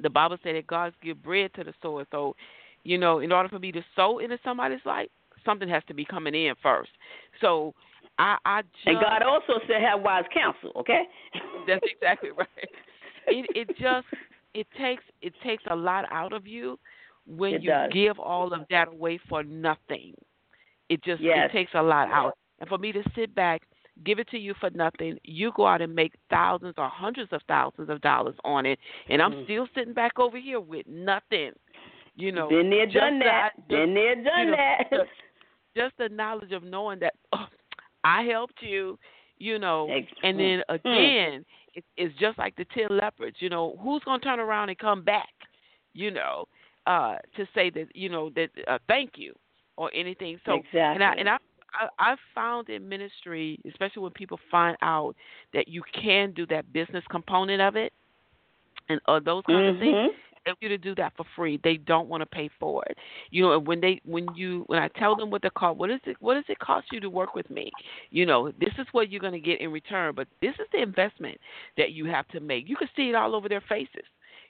The 0.01 0.09
Bible 0.09 0.37
said 0.43 0.55
that 0.55 0.67
God 0.67 0.93
give 1.03 1.21
bread 1.21 1.51
to 1.55 1.63
the 1.63 1.73
sower. 1.81 2.05
So, 2.11 2.35
you 2.83 2.97
know, 2.97 3.19
in 3.19 3.31
order 3.31 3.49
for 3.49 3.59
me 3.59 3.71
to 3.73 3.83
sow 3.95 4.19
into 4.19 4.37
somebody's 4.43 4.79
life, 4.85 5.09
something 5.43 5.67
has 5.67 5.83
to 5.87 5.93
be 5.93 6.05
coming 6.05 6.33
in 6.33 6.53
first. 6.61 6.89
So, 7.41 7.73
I, 8.17 8.37
I 8.45 8.61
just, 8.61 8.87
and 8.87 8.99
God 8.99 9.21
also 9.23 9.53
said 9.67 9.81
have 9.81 10.01
wise 10.01 10.25
counsel. 10.33 10.71
Okay. 10.79 11.03
That's 11.67 11.83
exactly 11.89 12.31
right. 12.31 12.47
It 13.27 13.49
it 13.55 13.67
just 13.79 14.07
it 14.53 14.67
takes 14.77 15.03
it 15.21 15.33
takes 15.43 15.63
a 15.69 15.75
lot 15.75 16.05
out 16.11 16.33
of 16.33 16.47
you 16.47 16.79
when 17.27 17.55
It 17.55 17.63
you 17.63 17.69
does. 17.69 17.91
give 17.91 18.19
all 18.19 18.53
of 18.53 18.61
that 18.69 18.87
away 18.89 19.19
for 19.29 19.43
nothing. 19.43 20.13
It 20.89 21.03
just 21.03 21.21
Yes. 21.21 21.49
it 21.49 21.53
takes 21.57 21.71
a 21.75 21.81
lot 21.81 22.09
out. 22.09 22.33
And 22.59 22.69
for 22.69 22.77
me 22.77 22.91
to 22.91 23.03
sit 23.15 23.33
back, 23.35 23.63
give 24.05 24.19
it 24.19 24.27
to 24.29 24.37
you 24.37 24.53
for 24.59 24.69
nothing, 24.71 25.17
you 25.23 25.51
go 25.55 25.67
out 25.67 25.81
and 25.81 25.93
make 25.93 26.13
thousands 26.29 26.75
or 26.77 26.87
hundreds 26.89 27.31
of 27.33 27.41
thousands 27.47 27.89
of 27.89 28.01
dollars 28.01 28.35
on 28.43 28.65
it, 28.65 28.79
and 29.09 29.21
I'm 29.21 29.33
Mm. 29.33 29.43
still 29.45 29.67
sitting 29.75 29.93
back 29.93 30.19
over 30.19 30.37
here 30.37 30.59
with 30.59 30.87
nothing. 30.87 31.53
You 32.15 32.31
know, 32.31 32.49
Been 32.49 32.69
there, 32.69 32.85
just 32.85 32.97
done 32.97 33.19
that. 33.19 33.53
the- 33.69 33.75
Been 33.75 33.93
there, 33.93 34.15
done 34.23 34.39
you 34.39 34.51
know, 34.51 34.57
that. 34.57 34.89
the- 34.89 35.07
just 35.75 35.95
the 35.97 36.09
knowledge 36.09 36.51
of 36.51 36.63
knowing 36.63 36.99
that 36.99 37.13
oh, 37.33 37.47
I 38.03 38.23
helped 38.23 38.61
you, 38.61 38.97
you 39.37 39.59
know, 39.59 39.87
and 40.23 40.39
then 40.39 40.63
mm. 40.69 40.75
again, 40.75 41.45
it, 41.75 41.85
it's 41.95 42.17
just 42.17 42.37
like 42.37 42.55
the 42.55 42.65
ten 42.73 42.87
leopards. 42.89 43.37
You 43.39 43.49
know, 43.49 43.77
who's 43.81 44.03
going 44.03 44.19
to 44.19 44.25
turn 44.25 44.39
around 44.39 44.69
and 44.69 44.77
come 44.77 45.01
back? 45.03 45.29
You 45.93 46.11
know, 46.11 46.47
uh, 46.87 47.17
to 47.35 47.47
say 47.53 47.69
that 47.69 47.87
you 47.95 48.09
know 48.09 48.29
that 48.31 48.49
uh, 48.67 48.79
thank 48.87 49.11
you 49.17 49.33
or 49.77 49.89
anything. 49.93 50.39
So 50.45 50.53
exactly. 50.55 50.79
and 50.81 51.03
I 51.03 51.13
and 51.13 51.29
I. 51.29 51.37
I, 51.73 52.11
I've 52.11 52.19
found 52.33 52.69
in 52.69 52.87
ministry, 52.87 53.59
especially 53.67 54.03
when 54.03 54.11
people 54.11 54.39
find 54.49 54.77
out 54.81 55.15
that 55.53 55.67
you 55.67 55.83
can 55.93 56.31
do 56.31 56.45
that 56.47 56.71
business 56.73 57.03
component 57.09 57.61
of 57.61 57.75
it, 57.75 57.93
and 58.89 58.99
uh, 59.07 59.19
those 59.19 59.43
kinds 59.45 59.75
of 59.75 59.79
things, 59.79 59.95
Mhm. 59.95 60.09
they 60.45 60.51
want 60.51 60.61
you 60.61 60.69
to 60.69 60.77
do 60.77 60.95
that 60.95 61.13
for 61.15 61.25
free. 61.35 61.57
They 61.63 61.77
don't 61.77 62.07
want 62.07 62.21
to 62.21 62.25
pay 62.25 62.47
for 62.59 62.83
it. 62.85 62.97
You 63.29 63.43
know, 63.43 63.59
when 63.59 63.79
they 63.81 63.99
when 64.05 64.27
you 64.35 64.63
when 64.67 64.79
I 64.81 64.87
tell 64.87 65.15
them 65.15 65.29
what 65.29 65.41
the 65.41 65.51
cost, 65.51 65.77
what 65.77 65.91
is 65.91 65.99
it 66.05 66.17
what 66.21 66.35
does 66.35 66.45
it 66.49 66.57
cost 66.59 66.91
you 66.91 66.99
to 67.01 67.09
work 67.09 67.35
with 67.35 67.49
me? 67.49 67.71
You 68.09 68.25
know, 68.25 68.51
this 68.59 68.73
is 68.77 68.87
what 68.91 69.09
you're 69.09 69.19
going 69.21 69.33
to 69.33 69.39
get 69.39 69.61
in 69.61 69.71
return, 69.71 70.15
but 70.15 70.27
this 70.41 70.55
is 70.59 70.67
the 70.71 70.81
investment 70.81 71.37
that 71.77 71.91
you 71.91 72.05
have 72.05 72.27
to 72.29 72.39
make. 72.39 72.67
You 72.67 72.75
can 72.77 72.89
see 72.95 73.09
it 73.09 73.15
all 73.15 73.35
over 73.35 73.47
their 73.49 73.61
faces. 73.61 74.05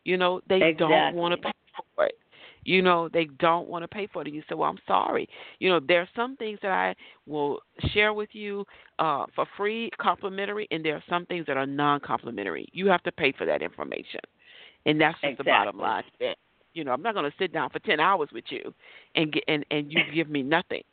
You 0.06 0.18
know, 0.18 0.42
they 0.48 0.60
don't 0.78 0.92
want 1.16 1.34
to 1.34 1.38
pay 1.42 1.52
for 1.96 2.06
it. 2.06 2.18
You 2.64 2.82
know, 2.82 3.10
they 3.10 3.26
don't 3.40 3.68
want 3.68 3.84
to 3.84 3.88
pay 3.88 4.08
for 4.12 4.22
it. 4.22 4.28
And 4.28 4.36
you 4.36 4.44
say, 4.50 4.56
Well, 4.56 4.70
I'm 4.70 4.80
sorry. 4.88 5.28
You 5.60 5.70
know, 5.70 5.80
there 5.86 6.02
are 6.02 6.10
some 6.16 6.36
things 6.38 6.60
that 6.62 6.72
I 6.72 6.96
will 7.26 7.60
share 7.94 8.14
with 8.14 8.30
you 8.34 8.66
uh, 9.00 9.26
for 9.36 9.46
free, 9.58 9.90
complimentary, 10.00 10.68
and 10.72 10.84
there 10.84 10.96
are 10.96 11.04
some 11.10 11.26
things 11.26 11.46
that 11.48 11.58
are 11.58 11.66
non 11.66 12.00
complimentary. 12.00 12.68
You 12.74 12.88
have 12.88 13.04
to 13.04 13.12
pay 13.12 13.32
for 13.32 13.46
that 13.46 13.62
information. 13.62 14.22
And 14.86 15.00
that's 15.00 15.20
just 15.22 15.38
the 15.38 15.44
bottom 15.44 15.78
line. 15.78 16.04
You 16.74 16.84
know, 16.84 16.92
I'm 16.92 17.02
not 17.02 17.14
going 17.16 17.30
to 17.30 17.38
sit 17.40 17.52
down 17.52 17.70
for 17.70 17.80
10 17.80 18.00
hours 18.00 18.30
with 18.32 18.46
you 18.50 18.74
and 19.16 19.32
get, 19.34 19.44
and, 19.48 19.66
and 19.72 19.92
you 19.92 20.00
give 20.14 20.30
me 20.30 20.44
nothing. 20.44 20.84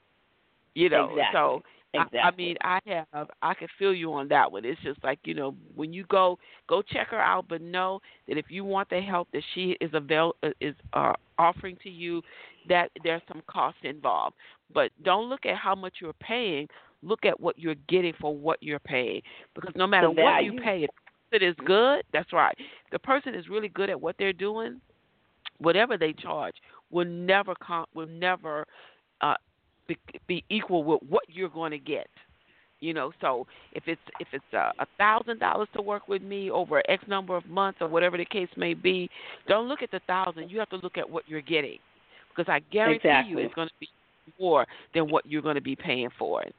You 0.74 0.88
know, 0.88 1.10
Exactly. 1.10 1.38
so 1.38 1.62
Exactly. 1.94 2.18
I, 2.20 2.28
I 2.28 2.36
mean, 2.36 2.56
I 2.62 2.78
have 2.86 3.28
I 3.42 3.54
can 3.54 3.68
feel 3.78 3.94
you 3.94 4.12
on 4.12 4.28
that 4.28 4.50
one. 4.50 4.64
It's 4.64 4.80
just 4.82 5.02
like 5.02 5.18
you 5.24 5.34
know, 5.34 5.54
when 5.74 5.92
you 5.92 6.04
go 6.08 6.38
go 6.68 6.82
check 6.82 7.08
her 7.08 7.20
out, 7.20 7.46
but 7.48 7.62
know 7.62 8.00
that 8.28 8.36
if 8.36 8.46
you 8.48 8.64
want 8.64 8.90
the 8.90 9.00
help 9.00 9.28
that 9.32 9.42
she 9.54 9.76
is 9.80 9.90
avail 9.94 10.34
uh, 10.42 10.50
is 10.60 10.74
uh, 10.92 11.12
offering 11.38 11.76
to 11.82 11.90
you, 11.90 12.22
that 12.68 12.90
there's 13.02 13.22
some 13.28 13.42
cost 13.46 13.76
involved. 13.82 14.36
But 14.72 14.90
don't 15.02 15.28
look 15.28 15.46
at 15.46 15.56
how 15.56 15.74
much 15.74 15.94
you're 16.00 16.12
paying. 16.14 16.68
Look 17.02 17.24
at 17.24 17.38
what 17.38 17.58
you're 17.58 17.76
getting 17.88 18.14
for 18.20 18.34
what 18.34 18.62
you're 18.62 18.78
paying, 18.78 19.22
because 19.54 19.72
no 19.76 19.86
matter 19.86 20.10
what 20.10 20.44
you 20.44 20.58
pay, 20.60 20.84
if 20.84 20.90
it 21.30 21.42
is 21.42 21.54
good, 21.64 22.02
that's 22.12 22.32
right. 22.32 22.56
The 22.90 22.98
person 22.98 23.34
is 23.34 23.48
really 23.48 23.68
good 23.68 23.90
at 23.90 24.00
what 24.00 24.16
they're 24.18 24.32
doing, 24.32 24.80
whatever 25.58 25.96
they 25.96 26.12
charge 26.12 26.54
will 26.90 27.04
never 27.04 27.54
com- 27.62 27.86
will 27.94 28.06
never 28.06 28.66
uh, 29.20 29.34
be, 29.86 29.96
be 30.26 30.44
equal 30.50 30.84
with 30.84 31.00
what 31.08 31.24
you're 31.28 31.48
going 31.48 31.72
to 31.72 31.78
get. 31.78 32.08
You 32.80 32.92
know, 32.92 33.10
so 33.22 33.46
if 33.72 33.84
it's 33.86 34.00
if 34.20 34.28
it's 34.32 34.44
a 34.52 34.86
thousand 34.98 35.38
dollars 35.40 35.68
to 35.74 35.80
work 35.80 36.08
with 36.08 36.20
me 36.22 36.50
over 36.50 36.82
X 36.90 37.02
number 37.08 37.34
of 37.34 37.46
months 37.46 37.78
or 37.80 37.88
whatever 37.88 38.18
the 38.18 38.24
case 38.26 38.48
may 38.56 38.74
be, 38.74 39.08
don't 39.48 39.66
look 39.66 39.82
at 39.82 39.90
the 39.90 40.00
thousand. 40.06 40.50
You 40.50 40.58
have 40.58 40.68
to 40.70 40.76
look 40.76 40.98
at 40.98 41.08
what 41.08 41.24
you're 41.26 41.40
getting, 41.40 41.78
because 42.28 42.50
I 42.52 42.60
guarantee 42.70 43.30
you 43.30 43.38
it's 43.38 43.54
going 43.54 43.68
to 43.68 43.74
be 43.80 43.88
more 44.38 44.66
than 44.94 45.10
what 45.10 45.24
you're 45.24 45.40
going 45.40 45.54
to 45.54 45.62
be 45.62 45.74
paying 45.74 46.10
for 46.18 46.42
it. 46.42 46.54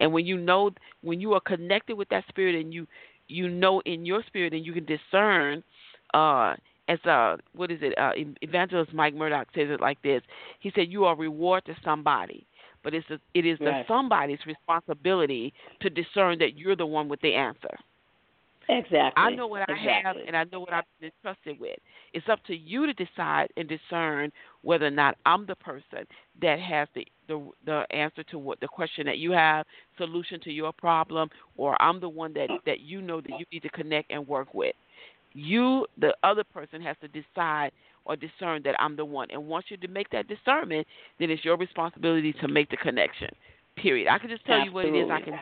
And 0.00 0.10
when 0.10 0.24
you 0.24 0.38
know, 0.38 0.70
when 1.02 1.20
you 1.20 1.34
are 1.34 1.40
connected 1.40 1.96
with 1.96 2.08
that 2.08 2.24
spirit, 2.28 2.54
and 2.54 2.72
you 2.72 2.86
you 3.28 3.50
know 3.50 3.80
in 3.84 4.06
your 4.06 4.22
spirit, 4.26 4.54
and 4.54 4.64
you 4.64 4.72
can 4.72 4.86
discern, 4.86 5.62
uh, 6.14 6.54
as 6.88 6.98
uh, 7.04 7.36
what 7.54 7.70
is 7.70 7.80
it? 7.82 7.96
Uh, 7.98 8.12
Evangelist 8.40 8.94
Mike 8.94 9.14
Murdock 9.14 9.48
says 9.54 9.68
it 9.68 9.80
like 9.82 10.00
this. 10.02 10.22
He 10.60 10.72
said, 10.74 10.90
"You 10.90 11.04
are 11.04 11.14
reward 11.14 11.66
to 11.66 11.76
somebody." 11.84 12.46
But 12.82 12.94
it's 12.94 13.08
a, 13.10 13.18
it 13.34 13.44
is 13.44 13.58
the 13.58 13.82
somebody's 13.88 14.38
responsibility 14.46 15.52
to 15.80 15.90
discern 15.90 16.38
that 16.38 16.56
you're 16.56 16.76
the 16.76 16.86
one 16.86 17.08
with 17.08 17.20
the 17.20 17.34
answer. 17.34 17.76
Exactly. 18.70 19.12
I 19.16 19.30
know 19.30 19.46
what 19.46 19.68
I 19.68 19.74
have 19.74 20.16
and 20.26 20.36
I 20.36 20.44
know 20.52 20.60
what 20.60 20.74
I've 20.74 20.84
been 21.00 21.10
entrusted 21.24 21.58
with. 21.58 21.78
It's 22.12 22.28
up 22.28 22.44
to 22.46 22.54
you 22.54 22.86
to 22.86 22.92
decide 22.92 23.48
and 23.56 23.66
discern 23.66 24.30
whether 24.60 24.86
or 24.86 24.90
not 24.90 25.16
I'm 25.24 25.46
the 25.46 25.56
person 25.56 26.06
that 26.42 26.60
has 26.60 26.86
the 26.94 27.06
the, 27.28 27.50
the 27.64 27.84
answer 27.90 28.22
to 28.24 28.38
what 28.38 28.60
the 28.60 28.68
question 28.68 29.06
that 29.06 29.18
you 29.18 29.32
have, 29.32 29.66
solution 29.96 30.40
to 30.40 30.50
your 30.50 30.72
problem, 30.72 31.30
or 31.56 31.80
I'm 31.80 31.98
the 31.98 32.08
one 32.08 32.34
that 32.34 32.48
that 32.66 32.80
you 32.80 33.00
know 33.00 33.20
that 33.22 33.30
you 33.38 33.46
need 33.50 33.62
to 33.62 33.70
connect 33.70 34.10
and 34.10 34.26
work 34.28 34.52
with. 34.52 34.74
You, 35.32 35.86
the 35.98 36.14
other 36.22 36.44
person, 36.44 36.80
has 36.82 36.96
to 37.00 37.08
decide 37.08 37.70
or 38.08 38.16
discern 38.16 38.62
that 38.64 38.74
I'm 38.80 38.96
the 38.96 39.04
one. 39.04 39.30
And 39.30 39.46
once 39.46 39.66
you 39.68 39.76
make 39.88 40.10
that 40.10 40.26
discernment, 40.26 40.86
then 41.20 41.30
it's 41.30 41.44
your 41.44 41.56
responsibility 41.56 42.32
to 42.40 42.48
make 42.48 42.70
the 42.70 42.76
connection. 42.78 43.28
Period. 43.76 44.08
I 44.10 44.18
can 44.18 44.30
just 44.30 44.44
tell 44.44 44.56
Absolutely. 44.56 44.98
you 44.98 45.06
what 45.06 45.14
it 45.14 45.20
is. 45.20 45.28
I 45.28 45.30
can. 45.30 45.40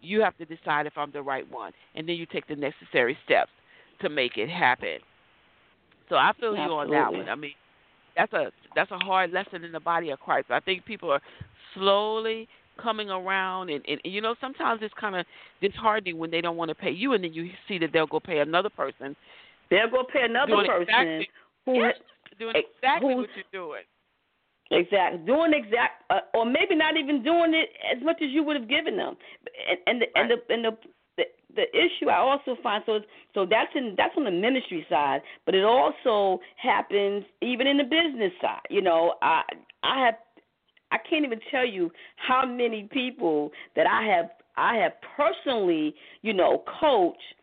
You 0.00 0.20
have 0.20 0.36
to 0.36 0.44
decide 0.44 0.86
if 0.86 0.92
I'm 0.96 1.10
the 1.12 1.22
right 1.22 1.50
one, 1.50 1.72
and 1.94 2.08
then 2.08 2.16
you 2.16 2.26
take 2.26 2.46
the 2.46 2.56
necessary 2.56 3.16
steps 3.24 3.50
to 4.00 4.08
make 4.08 4.36
it 4.36 4.48
happen. 4.48 4.98
So 6.08 6.16
I 6.16 6.32
feel 6.38 6.54
Absolutely. 6.54 6.64
you 6.64 6.70
on 6.72 6.90
that 6.90 7.12
one. 7.12 7.28
I 7.28 7.34
mean, 7.34 7.52
that's 8.16 8.32
a 8.32 8.52
that's 8.74 8.90
a 8.90 8.98
hard 8.98 9.32
lesson 9.32 9.64
in 9.64 9.72
the 9.72 9.80
body 9.80 10.10
of 10.10 10.20
Christ. 10.20 10.48
I 10.50 10.60
think 10.60 10.84
people 10.84 11.10
are 11.10 11.20
slowly 11.74 12.48
coming 12.80 13.10
around, 13.10 13.70
and, 13.70 13.84
and 13.88 14.00
you 14.04 14.20
know 14.20 14.34
sometimes 14.40 14.80
it's 14.82 14.94
kind 15.00 15.16
of 15.16 15.26
disheartening 15.60 16.18
when 16.18 16.30
they 16.30 16.40
don't 16.40 16.56
want 16.56 16.68
to 16.68 16.74
pay 16.74 16.90
you, 16.90 17.14
and 17.14 17.24
then 17.24 17.32
you 17.32 17.50
see 17.66 17.78
that 17.78 17.90
they'll 17.92 18.06
go 18.06 18.20
pay 18.20 18.38
another 18.38 18.70
person. 18.70 19.16
They'll 19.70 19.90
go 19.90 20.04
pay 20.10 20.22
another 20.22 20.56
person 20.66 20.82
exactly, 20.82 21.28
who 21.68 21.80
yes, 21.80 21.94
doing 22.38 22.54
exactly 22.56 23.14
what 23.14 23.28
you're 23.36 23.52
doing. 23.52 23.84
Exactly. 24.70 25.20
Doing 25.26 25.52
exact, 25.54 26.04
uh, 26.10 26.20
or 26.34 26.44
maybe 26.44 26.74
not 26.74 26.96
even 26.96 27.22
doing 27.22 27.54
it 27.54 27.70
as 27.94 28.02
much 28.02 28.16
as 28.22 28.28
you 28.30 28.42
would 28.42 28.56
have 28.56 28.68
given 28.68 28.96
them. 28.96 29.16
And 29.68 29.78
and 29.86 30.02
the 30.02 30.06
and 30.14 30.30
the 30.30 30.54
and 30.54 30.64
the 30.64 30.76
the, 31.16 31.24
the 31.56 31.66
issue 31.76 32.08
I 32.08 32.18
also 32.18 32.56
find 32.62 32.82
so 32.86 33.00
so 33.34 33.44
that's 33.44 33.70
in 33.74 33.94
that's 33.96 34.14
on 34.16 34.24
the 34.24 34.30
ministry 34.30 34.86
side, 34.88 35.20
but 35.44 35.54
it 35.54 35.64
also 35.64 36.40
happens 36.56 37.24
even 37.42 37.66
in 37.66 37.76
the 37.76 37.84
business 37.84 38.32
side. 38.40 38.60
You 38.70 38.82
know, 38.82 39.14
I 39.20 39.42
I 39.82 40.04
have 40.04 40.14
I 40.90 40.98
can't 41.08 41.24
even 41.24 41.40
tell 41.50 41.66
you 41.66 41.90
how 42.16 42.46
many 42.46 42.88
people 42.90 43.50
that 43.76 43.86
I 43.86 44.04
have 44.04 44.30
I 44.56 44.76
have 44.76 44.92
personally, 45.16 45.94
you 46.22 46.32
know, 46.32 46.64
coached 46.80 47.34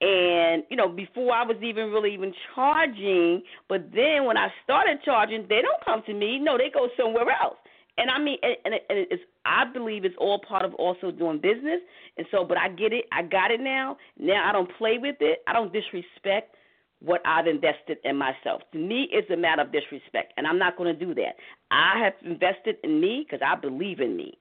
and 0.00 0.62
you 0.68 0.76
know 0.76 0.88
before 0.88 1.32
I 1.32 1.44
was 1.44 1.56
even 1.62 1.90
really 1.90 2.12
even 2.14 2.32
charging, 2.54 3.42
but 3.68 3.90
then 3.94 4.24
when 4.24 4.36
I 4.36 4.48
started 4.64 4.98
charging, 5.04 5.42
they 5.48 5.62
don't 5.62 5.84
come 5.84 6.02
to 6.06 6.14
me. 6.14 6.38
No, 6.38 6.58
they 6.58 6.70
go 6.72 6.88
somewhere 6.96 7.30
else. 7.42 7.56
And 7.98 8.10
I 8.10 8.18
mean, 8.18 8.36
and, 8.42 8.56
and, 8.64 8.74
it's 8.90 9.22
I 9.46 9.64
believe 9.72 10.04
it's 10.04 10.16
all 10.18 10.38
part 10.46 10.64
of 10.64 10.74
also 10.74 11.10
doing 11.10 11.40
business. 11.40 11.80
And 12.18 12.26
so, 12.30 12.44
but 12.44 12.58
I 12.58 12.68
get 12.68 12.92
it. 12.92 13.06
I 13.10 13.22
got 13.22 13.50
it 13.50 13.60
now. 13.60 13.96
Now 14.18 14.48
I 14.48 14.52
don't 14.52 14.70
play 14.76 14.98
with 15.00 15.16
it. 15.20 15.38
I 15.46 15.54
don't 15.54 15.72
disrespect 15.72 16.54
what 17.00 17.20
I've 17.24 17.46
invested 17.46 17.98
in 18.04 18.16
myself. 18.16 18.62
To 18.72 18.78
me, 18.78 19.08
it's 19.12 19.30
a 19.30 19.36
matter 19.36 19.62
of 19.62 19.72
disrespect, 19.72 20.32
and 20.36 20.46
I'm 20.46 20.58
not 20.58 20.76
going 20.76 20.96
to 20.96 21.04
do 21.06 21.14
that. 21.14 21.36
I 21.70 22.02
have 22.02 22.14
invested 22.24 22.76
in 22.84 23.00
me 23.00 23.24
because 23.26 23.46
I 23.46 23.58
believe 23.58 24.00
in 24.00 24.16
me. 24.16 24.38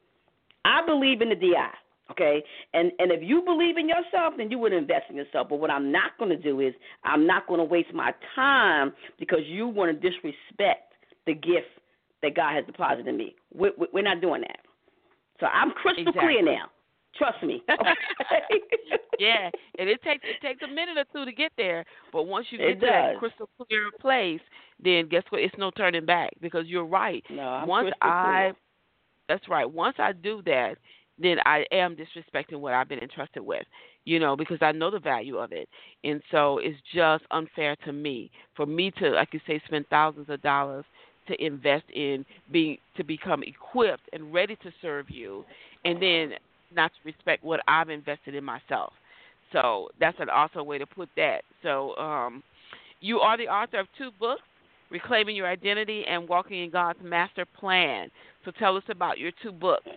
I 0.64 0.86
believe 0.86 1.22
in 1.22 1.30
the 1.30 1.36
DI. 1.36 1.70
Okay, 2.12 2.44
and 2.74 2.92
and 3.00 3.12
if 3.12 3.22
you 3.24 3.42
believe 3.42 3.78
in 3.78 3.90
yourself, 3.90 4.36
then 4.38 4.52
you 4.52 4.60
would 4.60 4.74
invest 4.74 5.06
in 5.10 5.16
yourself. 5.16 5.50
But 5.50 5.60
what 5.60 5.72
I'm 5.72 5.92
not 5.92 6.12
going 6.20 6.30
to 6.30 6.38
do 6.38 6.60
is 6.60 6.74
I'm 7.04 7.26
not 7.26 7.48
going 7.48 7.60
to 7.60 7.64
waste 7.64 7.94
my 7.94 8.14
time 8.36 8.94
because 9.20 9.40
you 9.48 9.68
want 9.68 9.90
to 9.90 10.10
disrespect 10.10 10.94
the 11.26 11.34
gift 11.34 11.68
that 12.22 12.36
God 12.36 12.56
has 12.56 12.66
deposited 12.66 13.08
in 13.08 13.18
me. 13.18 13.36
We're, 13.54 13.72
we're 13.92 14.04
not 14.04 14.22
doing 14.22 14.42
that. 14.42 14.60
So 15.40 15.48
I'm 15.48 15.72
crystal 15.72 16.08
Exactly. 16.08 16.22
clear 16.22 16.44
now. 16.44 16.66
Trust 17.18 17.44
me. 17.44 17.64
Okay? 17.72 18.60
yeah, 19.20 19.50
and 19.80 19.90
it 19.90 20.02
takes 20.04 20.24
it 20.24 20.42
takes 20.42 20.62
a 20.62 20.68
minute 20.68 20.98
or 20.98 21.06
two 21.14 21.26
to 21.26 21.32
get 21.32 21.52
there, 21.58 21.86
but 22.12 22.24
once 22.24 22.48
you 22.50 22.58
get 22.58 22.80
to 22.80 22.86
that 22.86 23.18
crystal 23.18 23.50
clear 23.58 23.90
place, 24.02 24.42
then 24.84 25.08
guess 25.08 25.24
what? 25.30 25.42
It's 25.42 25.56
no 25.58 25.72
turning 25.72 26.06
back 26.06 26.32
because 26.42 26.66
you're 26.68 26.86
right. 26.86 27.24
No, 27.30 27.42
I'm 27.42 27.68
once 27.68 27.86
crystal 27.86 28.10
I, 28.10 28.22
clear. 28.26 28.56
that's 29.30 29.48
right. 29.48 29.70
Once 29.70 29.96
I 30.00 30.12
do 30.12 30.42
that, 30.46 30.76
then 31.18 31.38
I 31.46 31.66
am 31.72 31.96
disrespecting 31.96 32.60
what 32.60 32.74
I've 32.74 32.90
been 32.90 33.00
entrusted 33.00 33.46
with, 33.46 33.66
you 34.04 34.20
know, 34.20 34.36
because 34.36 34.60
I 34.62 34.72
know 34.72 34.92
the 34.92 35.00
value 35.00 35.38
of 35.38 35.52
it, 35.52 35.70
and 36.04 36.22
so 36.32 36.60
it's 36.60 36.78
just 36.94 37.24
unfair 37.32 37.76
to 37.86 37.94
me 37.94 38.30
for 38.56 38.66
me 38.66 38.92
to, 39.00 39.12
like 39.12 39.30
you 39.34 39.40
say, 39.48 39.62
spend 39.66 39.86
thousands 39.90 40.30
of 40.30 40.42
dollars 40.42 40.86
to 41.28 41.44
invest 41.44 41.86
in 41.94 42.26
being 42.52 42.78
to 42.98 43.04
become 43.04 43.44
equipped 43.44 44.08
and 44.14 44.34
ready 44.34 44.56
to 44.58 44.72
serve 44.82 45.10
you, 45.10 45.44
and 45.86 46.02
then 46.02 46.34
not 46.76 46.92
to 46.92 46.98
respect 47.06 47.44
what 47.44 47.62
I've 47.68 47.90
invested 47.90 48.36
in 48.36 48.44
myself. 48.44 48.94
So 49.52 49.90
that's 50.00 50.20
an 50.20 50.30
awesome 50.30 50.66
way 50.66 50.78
to 50.78 50.86
put 50.86 51.10
that. 51.16 51.42
So 51.64 51.96
um, 51.96 52.44
you 53.00 53.20
are 53.20 53.38
the 53.38 53.48
author 53.48 53.80
of 53.80 53.88
two 53.98 54.10
books, 54.20 54.42
Reclaiming 54.92 55.36
Your 55.36 55.48
Identity 55.48 56.04
and 56.08 56.28
Walking 56.28 56.64
in 56.64 56.70
God's 56.70 57.00
Master 57.02 57.46
Plan. 57.46 58.10
So 58.44 58.52
tell 58.52 58.76
us 58.78 58.84
about 58.90 59.18
your 59.18 59.32
two 59.42 59.52
books. 59.52 59.88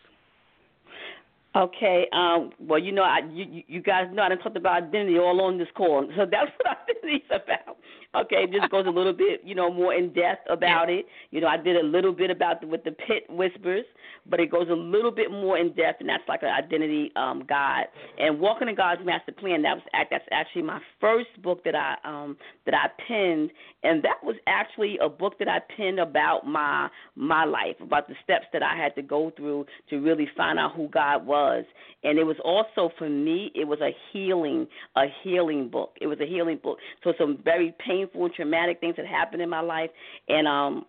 Okay. 1.58 2.06
Um, 2.12 2.50
well, 2.60 2.78
you 2.78 2.92
know, 2.92 3.02
I, 3.02 3.20
you 3.30 3.62
you- 3.66 3.82
guys 3.82 4.06
know 4.12 4.22
I 4.22 4.28
done 4.28 4.38
talked 4.38 4.56
about 4.56 4.84
identity 4.84 5.18
all 5.18 5.40
on 5.40 5.58
this 5.58 5.68
call, 5.76 6.08
so 6.16 6.24
that's 6.30 6.50
what 6.58 6.78
identity 6.88 7.24
is 7.24 7.30
about. 7.30 7.78
Okay, 8.16 8.44
it 8.44 8.52
just 8.52 8.70
goes 8.70 8.86
a 8.86 8.90
little 8.90 9.12
bit, 9.12 9.42
you 9.44 9.54
know, 9.54 9.70
more 9.70 9.92
in 9.92 10.14
depth 10.14 10.48
about 10.48 10.88
it. 10.88 11.04
You 11.30 11.42
know, 11.42 11.46
I 11.46 11.58
did 11.58 11.76
a 11.76 11.82
little 11.82 12.12
bit 12.12 12.30
about 12.30 12.62
the, 12.62 12.66
with 12.66 12.82
the 12.82 12.92
pit 12.92 13.24
whispers, 13.28 13.84
but 14.28 14.40
it 14.40 14.50
goes 14.50 14.68
a 14.70 14.74
little 14.74 15.10
bit 15.10 15.30
more 15.30 15.58
in 15.58 15.74
depth, 15.74 16.00
and 16.00 16.08
that's 16.08 16.26
like 16.26 16.42
an 16.42 16.48
identity 16.48 17.12
um, 17.16 17.44
guide. 17.46 17.84
And 18.18 18.40
walking 18.40 18.68
in 18.68 18.74
God's 18.74 19.04
master 19.04 19.32
plan. 19.32 19.60
That 19.62 19.74
was 19.74 19.82
act- 19.92 20.10
that's 20.10 20.24
actually 20.30 20.62
my 20.62 20.80
first 21.00 21.28
book 21.42 21.62
that 21.64 21.74
I 21.74 21.96
um, 22.04 22.36
that 22.64 22.74
I 22.74 22.88
penned, 23.06 23.50
and 23.82 24.02
that 24.02 24.22
was 24.22 24.36
actually 24.46 24.98
a 25.02 25.08
book 25.08 25.38
that 25.38 25.48
I 25.48 25.60
penned 25.76 26.00
about 26.00 26.46
my 26.46 26.88
my 27.14 27.44
life, 27.44 27.76
about 27.80 28.08
the 28.08 28.14
steps 28.24 28.46
that 28.54 28.62
I 28.62 28.74
had 28.74 28.94
to 28.94 29.02
go 29.02 29.32
through 29.36 29.66
to 29.90 29.98
really 29.98 30.28
find 30.36 30.58
out 30.58 30.74
who 30.74 30.88
God 30.88 31.26
was. 31.26 31.64
And 32.04 32.18
it 32.18 32.24
was 32.24 32.36
also 32.42 32.90
for 32.96 33.08
me, 33.08 33.52
it 33.54 33.66
was 33.66 33.80
a 33.80 33.90
healing 34.12 34.66
a 34.96 35.04
healing 35.22 35.68
book. 35.68 35.96
It 36.00 36.06
was 36.06 36.18
a 36.20 36.26
healing 36.26 36.58
book. 36.62 36.78
So 37.04 37.12
some 37.18 37.38
very 37.44 37.74
painful 37.86 37.98
and 38.14 38.34
traumatic 38.34 38.80
things 38.80 38.96
that 38.96 39.06
happened 39.06 39.42
in 39.42 39.48
my 39.48 39.60
life, 39.60 39.90
and 40.28 40.46
um, 40.46 40.86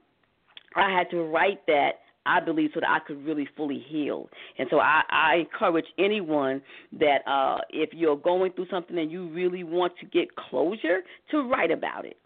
I 0.76 0.96
had 0.96 1.10
to 1.12 1.24
write 1.24 1.66
that. 1.68 1.92
I 2.26 2.40
believe 2.40 2.72
so 2.76 2.82
that 2.82 2.90
I 2.90 3.00
could 3.00 3.26
really 3.26 3.48
fully 3.58 3.84
heal. 3.88 4.30
And 4.60 4.68
so 4.70 4.80
I, 4.80 5.02
I 5.10 5.36
encourage 5.38 5.86
anyone 5.98 6.62
that 7.00 7.20
uh, 7.26 7.60
if 7.72 7.90
you're 7.94 8.18
going 8.18 8.52
through 8.52 8.68
something 8.70 9.00
and 9.00 9.10
you 9.10 9.30
really 9.30 9.64
want 9.64 9.94
to 10.00 10.06
get 10.06 10.36
closure, 10.36 11.00
to 11.32 11.50
write 11.50 11.72
about 11.72 12.06
it 12.06 12.18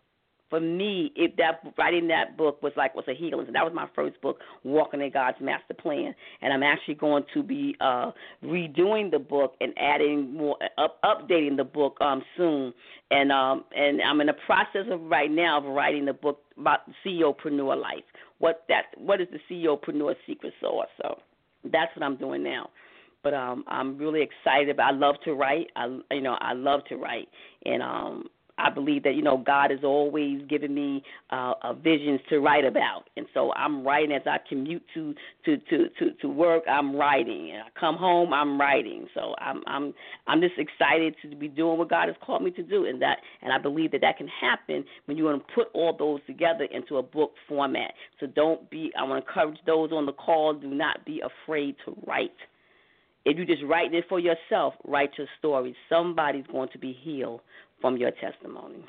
for 0.54 0.60
me, 0.60 1.12
if 1.16 1.36
that 1.38 1.62
writing 1.80 2.08
that 2.10 2.38
book 2.38 2.62
was 2.62 2.74
like 2.78 2.93
was 2.93 3.06
a 3.08 3.16
healing. 3.16 3.47
And 3.47 3.56
that 3.56 3.64
was 3.64 3.74
my 3.74 3.88
first 3.95 4.22
book, 4.22 4.38
Walking 4.64 5.01
in 5.01 5.10
God's 5.10 5.38
Master 5.41 5.74
Plan, 5.74 6.14
and 6.43 6.54
I'm 6.54 6.62
actually 6.62 6.93
going 6.93 7.24
to 7.34 7.41
be 7.41 7.76
uh, 7.82 8.12
redoing 8.43 9.10
the 9.10 9.18
book 9.18 9.56
and 9.62 9.74
adding 9.80 10.32
more, 10.32 10.56
up, 10.78 11.01
updating 11.04 11.58
the 11.58 11.64
book 11.64 11.97
um, 12.01 12.22
soon. 12.38 12.72
And 13.10 13.32
um, 13.32 13.64
and 13.76 13.99
I'm 13.99 14.22
in 14.22 14.28
the 14.28 14.36
process 14.45 14.86
of 14.91 15.01
right 15.01 15.32
now 15.32 15.58
of 15.58 15.64
writing 15.64 16.06
the 16.06 16.14
book 16.14 16.41
about 16.56 16.82
CEOpreneur 17.04 17.76
life. 17.76 18.04
What 18.38 18.64
that 18.70 18.84
what 18.95 19.22
is 19.22 19.30
the 19.32 19.39
CEOpreneur 19.49 20.14
secret 20.28 20.54
sauce? 20.62 20.86
So 21.01 21.18
that's 21.64 21.95
what 21.95 22.06
I'm 22.06 22.18
doing 22.18 22.43
now 22.43 22.70
but 23.24 23.34
um 23.34 23.64
I'm 23.68 23.97
really 23.97 24.22
excited 24.22 24.78
I 24.80 24.91
love 24.91 25.16
to 25.24 25.34
write. 25.34 25.68
I 25.78 25.86
you 26.12 26.22
know, 26.22 26.38
I 26.41 26.51
love 26.51 26.82
to 26.89 26.97
write 26.97 27.30
and 27.66 27.82
um 27.82 28.26
I 28.58 28.70
believe 28.70 29.04
that 29.04 29.16
you 29.16 29.22
know 29.22 29.38
God 29.38 29.72
has 29.72 29.80
always 29.84 30.41
given 30.47 30.74
me 30.74 31.04
uh, 31.32 31.54
uh 31.64 31.74
visions 31.74 32.20
to 32.30 32.39
write 32.39 32.66
about. 32.66 33.06
And 33.18 33.26
so 33.34 33.51
I'm 33.54 33.86
writing 33.86 34.16
as 34.16 34.22
I 34.26 34.38
commute 34.47 34.84
to 34.93 35.14
to 35.45 35.58
to 35.58 35.89
to 35.99 36.12
to 36.22 36.30
work, 36.30 36.64
I'm 36.70 36.95
writing. 36.95 37.51
And 37.51 37.64
I 37.64 37.80
come 37.80 37.97
home, 37.97 38.34
I'm 38.34 38.60
writing. 38.60 39.08
So 39.14 39.34
I'm 39.39 39.64
I'm 39.66 39.93
I'm 40.28 40.41
just 40.41 40.56
excited 40.58 41.16
to 41.24 41.36
be 41.36 41.47
doing 41.47 41.78
what 41.78 41.89
God 41.89 42.08
has 42.08 42.16
called 42.22 42.43
me 42.43 42.51
to 42.51 42.64
do 42.64 42.86
and 42.86 43.01
that 43.01 43.18
and 43.41 43.51
I 43.51 43.58
believe 43.58 43.91
that 43.91 44.01
that 44.01 44.18
can 44.18 44.28
happen 44.28 44.86
when 45.06 45.18
you 45.18 45.26
want 45.26 45.45
to 45.47 45.54
put 45.54 45.68
all 45.74 45.95
those 45.97 46.20
together 46.28 46.66
into 46.66 46.97
a 46.97 47.04
book 47.04 47.34
format. 47.47 47.93
So 48.20 48.28
don't 48.28 48.70
be 48.70 48.91
I 48.97 49.04
want 49.04 49.24
to 49.24 49.30
encourage 49.30 49.60
those 49.66 49.91
on 49.91 50.06
the 50.06 50.14
call 50.14 50.54
do 50.54 50.68
not 50.68 51.06
be 51.06 51.22
afraid 51.22 51.76
to 51.86 51.97
write 52.06 52.32
if 53.26 53.38
you're 53.38 53.45
just 53.45 53.64
write 53.64 53.93
it 53.93 54.06
for 54.10 54.20
yourself, 54.20 54.74
write 54.86 55.12
your 55.18 55.28
story. 55.39 55.76
Somebody's 55.89 56.45
going 56.51 56.70
to 56.74 56.78
be 56.78 56.91
healed 56.91 57.41
from 57.84 57.97
your 57.97 58.11
testimony. 58.11 58.86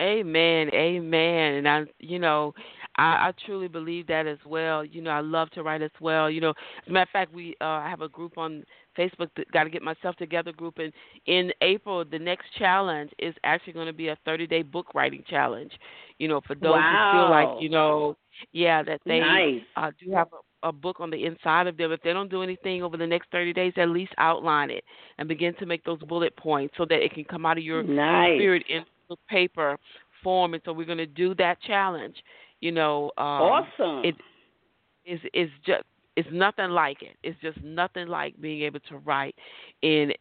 Amen, 0.00 0.70
amen. 0.72 1.54
And 1.54 1.68
I, 1.68 1.82
you 2.00 2.18
know, 2.18 2.54
I, 2.96 3.28
I 3.28 3.32
truly 3.44 3.68
believe 3.68 4.06
that 4.06 4.26
as 4.26 4.38
well. 4.46 4.82
You 4.82 5.02
know, 5.02 5.10
I 5.10 5.20
love 5.20 5.50
to 5.50 5.62
write 5.62 5.82
as 5.82 5.90
well. 6.00 6.30
You 6.30 6.40
know, 6.40 6.50
as 6.50 6.88
a 6.88 6.90
matter 6.90 7.02
of 7.02 7.08
fact, 7.10 7.34
we 7.34 7.54
uh, 7.60 7.64
I 7.66 7.90
have 7.90 8.00
a 8.00 8.08
group 8.08 8.38
on 8.38 8.64
Facebook. 8.98 9.28
That 9.36 9.50
Got 9.52 9.64
to 9.64 9.70
get 9.70 9.82
myself 9.82 10.16
together 10.16 10.52
group, 10.52 10.78
and 10.78 10.90
in 11.26 11.52
April, 11.60 12.02
the 12.02 12.18
next 12.18 12.46
challenge 12.58 13.10
is 13.18 13.34
actually 13.44 13.74
going 13.74 13.86
to 13.86 13.92
be 13.92 14.08
a 14.08 14.16
30 14.24 14.46
day 14.46 14.62
book 14.62 14.94
writing 14.94 15.22
challenge. 15.28 15.72
You 16.18 16.28
know, 16.28 16.40
for 16.46 16.54
those 16.54 16.74
who 16.74 17.12
feel 17.12 17.30
like 17.30 17.62
you 17.62 17.68
know, 17.68 18.16
yeah, 18.52 18.82
that 18.82 19.00
they 19.04 19.20
nice. 19.20 19.60
uh, 19.76 19.90
do 20.02 20.10
have 20.12 20.28
a, 20.32 20.38
a 20.64 20.72
book 20.72 20.98
on 20.98 21.10
the 21.10 21.24
inside 21.24 21.66
of 21.68 21.76
them. 21.76 21.92
If 21.92 22.02
they 22.02 22.12
don't 22.12 22.30
do 22.30 22.42
anything 22.42 22.82
over 22.82 22.96
the 22.96 23.06
next 23.06 23.30
30 23.30 23.52
days, 23.52 23.72
at 23.76 23.90
least 23.90 24.12
outline 24.18 24.70
it 24.70 24.82
and 25.18 25.28
begin 25.28 25.54
to 25.60 25.66
make 25.66 25.84
those 25.84 26.00
bullet 26.00 26.36
points 26.36 26.74
so 26.76 26.84
that 26.86 27.04
it 27.04 27.12
can 27.12 27.24
come 27.24 27.46
out 27.46 27.58
of 27.58 27.64
your 27.64 27.82
nice. 27.82 28.36
spirit 28.38 28.64
in 28.68 28.84
paper 29.28 29.78
form. 30.22 30.54
And 30.54 30.62
so 30.64 30.72
we're 30.72 30.86
going 30.86 30.98
to 30.98 31.06
do 31.06 31.34
that 31.36 31.60
challenge. 31.62 32.16
You 32.60 32.72
know, 32.72 33.12
um, 33.18 33.24
awesome. 33.24 34.04
it 34.04 34.16
is 35.04 35.20
is 35.34 35.50
just 35.66 35.84
it's 36.16 36.28
nothing 36.32 36.70
like 36.70 37.02
it. 37.02 37.16
It's 37.22 37.38
just 37.40 37.62
nothing 37.62 38.08
like 38.08 38.40
being 38.40 38.62
able 38.62 38.80
to 38.88 38.98
write 38.98 39.34
in 39.82 40.12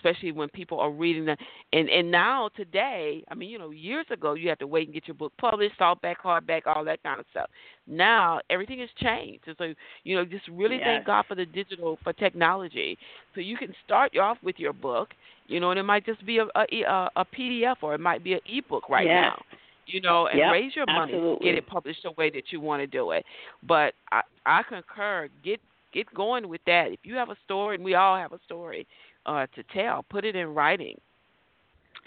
especially 0.00 0.32
when 0.32 0.48
people 0.48 0.80
are 0.80 0.90
reading 0.90 1.24
them. 1.24 1.36
And 1.72 1.88
and 1.88 2.10
now 2.10 2.50
today, 2.56 3.24
I 3.28 3.34
mean, 3.34 3.50
you 3.50 3.58
know, 3.58 3.70
years 3.70 4.06
ago 4.10 4.34
you 4.34 4.48
had 4.48 4.58
to 4.60 4.66
wait 4.66 4.88
and 4.88 4.94
get 4.94 5.06
your 5.06 5.14
book 5.14 5.32
published, 5.38 5.78
softback, 5.78 6.16
hardback, 6.24 6.62
all 6.66 6.84
that 6.84 7.02
kind 7.02 7.20
of 7.20 7.26
stuff. 7.30 7.48
Now 7.86 8.40
everything 8.50 8.80
has 8.80 8.88
changed, 8.98 9.44
and 9.46 9.56
so 9.58 9.74
you 10.04 10.16
know, 10.16 10.24
just 10.24 10.46
really 10.48 10.76
yes. 10.76 10.84
thank 10.84 11.06
God 11.06 11.24
for 11.26 11.34
the 11.34 11.46
digital 11.46 11.98
for 12.02 12.12
technology. 12.12 12.98
So 13.34 13.40
you 13.40 13.56
can 13.56 13.74
start 13.84 14.16
off 14.16 14.38
with 14.42 14.56
your 14.58 14.72
book, 14.72 15.10
you 15.46 15.60
know, 15.60 15.70
and 15.70 15.78
it 15.78 15.84
might 15.84 16.06
just 16.06 16.24
be 16.24 16.38
a 16.38 16.46
a, 16.56 17.10
a 17.16 17.24
PDF 17.24 17.76
or 17.82 17.94
it 17.94 18.00
might 18.00 18.24
be 18.24 18.34
an 18.34 18.40
ebook 18.46 18.88
right 18.88 19.06
yes. 19.06 19.32
now 19.34 19.42
you 19.86 20.00
know, 20.00 20.28
and 20.28 20.38
yep, 20.38 20.52
raise 20.52 20.76
your 20.76 20.86
money, 20.86 21.14
absolutely. 21.14 21.44
get 21.44 21.54
it 21.56 21.66
published 21.66 22.04
the 22.04 22.12
way 22.12 22.30
that 22.30 22.44
you 22.50 22.60
want 22.60 22.80
to 22.80 22.86
do 22.86 23.10
it. 23.10 23.24
But 23.66 23.94
I, 24.12 24.20
I 24.46 24.62
concur. 24.62 25.28
Get 25.44 25.60
get 25.92 26.12
going 26.14 26.48
with 26.48 26.60
that. 26.66 26.92
If 26.92 27.00
you 27.02 27.14
have 27.16 27.30
a 27.30 27.36
story, 27.44 27.76
and 27.76 27.84
we 27.84 27.94
all 27.94 28.16
have 28.16 28.32
a 28.32 28.38
story 28.44 28.86
uh, 29.26 29.46
to 29.54 29.62
tell, 29.74 30.04
put 30.10 30.24
it 30.24 30.36
in 30.36 30.48
writing. 30.48 30.96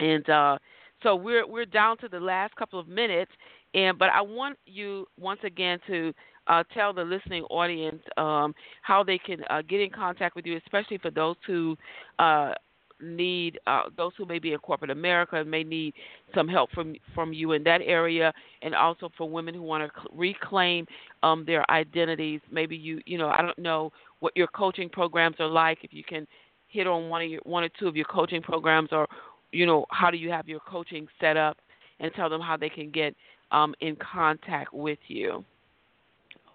And 0.00 0.28
uh, 0.28 0.58
so 1.02 1.14
we're 1.14 1.46
we're 1.46 1.66
down 1.66 1.98
to 1.98 2.08
the 2.08 2.20
last 2.20 2.54
couple 2.56 2.80
of 2.80 2.88
minutes, 2.88 3.30
and 3.74 3.98
but 3.98 4.08
I 4.10 4.20
want 4.20 4.58
you 4.66 5.06
once 5.18 5.40
again 5.44 5.78
to 5.86 6.12
uh, 6.46 6.64
tell 6.72 6.92
the 6.92 7.04
listening 7.04 7.44
audience 7.44 8.02
um, 8.16 8.54
how 8.82 9.02
they 9.02 9.18
can 9.18 9.44
uh, 9.50 9.62
get 9.62 9.80
in 9.80 9.90
contact 9.90 10.36
with 10.36 10.46
you, 10.46 10.56
especially 10.56 10.98
for 10.98 11.10
those 11.10 11.36
who 11.46 11.76
uh, 12.18 12.52
need 13.00 13.58
uh, 13.66 13.82
those 13.96 14.12
who 14.16 14.24
may 14.24 14.38
be 14.38 14.52
in 14.52 14.58
corporate 14.58 14.90
America 14.90 15.36
and 15.36 15.50
may 15.50 15.64
need 15.64 15.94
some 16.34 16.48
help 16.48 16.70
from 16.70 16.94
from 17.14 17.32
you 17.32 17.52
in 17.52 17.62
that 17.64 17.80
area, 17.84 18.32
and 18.62 18.74
also 18.74 19.10
for 19.16 19.28
women 19.28 19.54
who 19.54 19.62
want 19.62 19.84
to 19.84 20.00
reclaim 20.12 20.86
um, 21.22 21.44
their 21.46 21.68
identities. 21.70 22.40
Maybe 22.50 22.76
you 22.76 23.00
you 23.06 23.18
know 23.18 23.28
I 23.28 23.42
don't 23.42 23.58
know 23.58 23.92
what 24.20 24.36
your 24.36 24.48
coaching 24.48 24.88
programs 24.88 25.36
are 25.38 25.48
like. 25.48 25.78
If 25.82 25.92
you 25.92 26.04
can 26.04 26.26
hit 26.74 26.86
on 26.86 27.08
one 27.08 27.22
of 27.22 27.30
your 27.30 27.40
one 27.44 27.64
or 27.64 27.70
two 27.78 27.86
of 27.86 27.96
your 27.96 28.04
coaching 28.06 28.42
programs, 28.42 28.90
or 28.92 29.06
you 29.52 29.64
know 29.64 29.86
how 29.90 30.10
do 30.10 30.18
you 30.18 30.30
have 30.30 30.48
your 30.48 30.60
coaching 30.60 31.06
set 31.20 31.36
up, 31.36 31.56
and 32.00 32.12
tell 32.14 32.28
them 32.28 32.40
how 32.40 32.56
they 32.56 32.68
can 32.68 32.90
get 32.90 33.14
um, 33.52 33.74
in 33.80 33.96
contact 33.96 34.74
with 34.74 34.98
you. 35.06 35.44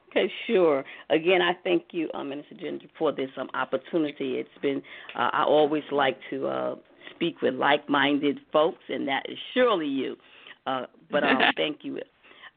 Okay, 0.09 0.31
sure. 0.47 0.83
Again, 1.11 1.41
I 1.41 1.53
thank 1.63 1.83
you, 1.91 2.09
uh, 2.13 2.23
Minister 2.23 2.55
Ginger, 2.55 2.87
for 2.97 3.11
this 3.11 3.29
um, 3.37 3.47
opportunity. 3.53 4.37
It's 4.37 4.49
been, 4.61 4.81
uh, 5.15 5.29
I 5.31 5.43
always 5.43 5.83
like 5.91 6.17
to 6.31 6.47
uh, 6.47 6.75
speak 7.15 7.41
with 7.43 7.53
like 7.53 7.87
minded 7.87 8.39
folks, 8.51 8.81
and 8.89 9.07
that 9.07 9.23
is 9.29 9.37
surely 9.53 9.85
you. 9.85 10.15
Uh, 10.65 10.85
but 11.11 11.23
um, 11.23 11.39
thank 11.55 11.79
you. 11.83 11.99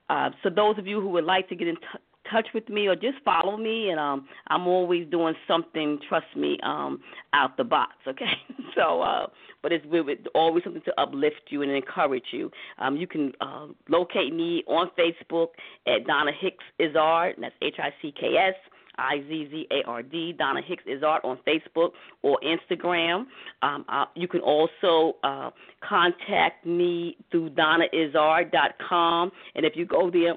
Uh, 0.09 0.31
so, 0.43 0.49
those 0.49 0.79
of 0.79 0.87
you 0.87 1.01
who 1.01 1.09
would 1.11 1.25
like 1.25 1.49
to 1.51 1.55
get 1.55 1.69
in 1.69 1.77
t- 1.77 1.83
touch 2.31 2.47
with 2.55 2.69
me 2.69 2.87
or 2.87 2.95
just 2.95 3.19
follow 3.25 3.57
me 3.57 3.91
and 3.91 3.99
um 3.99 4.27
I'm 4.49 4.67
always 4.67 5.09
doing 5.11 5.35
something 5.49 5.99
trust 6.09 6.27
me 6.37 6.59
um 6.63 7.01
out 7.33 7.57
the 7.57 7.65
box 7.65 7.93
okay 8.07 8.33
so 8.77 9.03
uh 9.03 9.27
but 9.63 9.73
it's 9.73 9.85
with 9.87 10.19
always 10.35 10.65
something 10.65 10.83
to 10.83 11.01
uplift 11.01 11.43
you 11.51 11.63
and 11.63 11.71
encourage 11.71 12.27
you 12.33 12.51
um 12.79 12.97
you 12.97 13.07
can 13.07 13.33
uh, 13.41 13.67
locate 13.89 14.35
me 14.35 14.65
on 14.67 14.91
Facebook 14.99 15.49
at 15.87 16.07
Donna 16.07 16.33
Hicks 16.39 16.65
Izzard 16.79 17.35
and 17.37 17.45
that's 17.45 17.55
H 17.63 17.77
I 17.79 17.91
C 18.01 18.13
K 18.19 18.37
S 18.37 18.55
I 18.99 19.19
Z 19.29 19.49
Z 19.51 19.67
A 19.71 19.89
R 19.89 20.03
D, 20.03 20.33
Donna 20.33 20.61
Hicks 20.63 20.85
Izzard 20.87 21.21
on 21.25 21.39
Facebook 21.47 21.93
or 22.23 22.39
Instagram. 22.45 23.27
Um, 23.63 23.85
uh, 23.89 24.07
you 24.15 24.29
can 24.29 24.41
also 24.41 25.17
uh, 25.23 25.51
contact 25.87 26.67
me 26.67 27.17
through 27.31 27.51
donnaizzard.com. 27.51 29.33
And 29.55 29.65
if 29.65 29.77
you 29.77 29.87
go 29.87 30.11
there, 30.11 30.35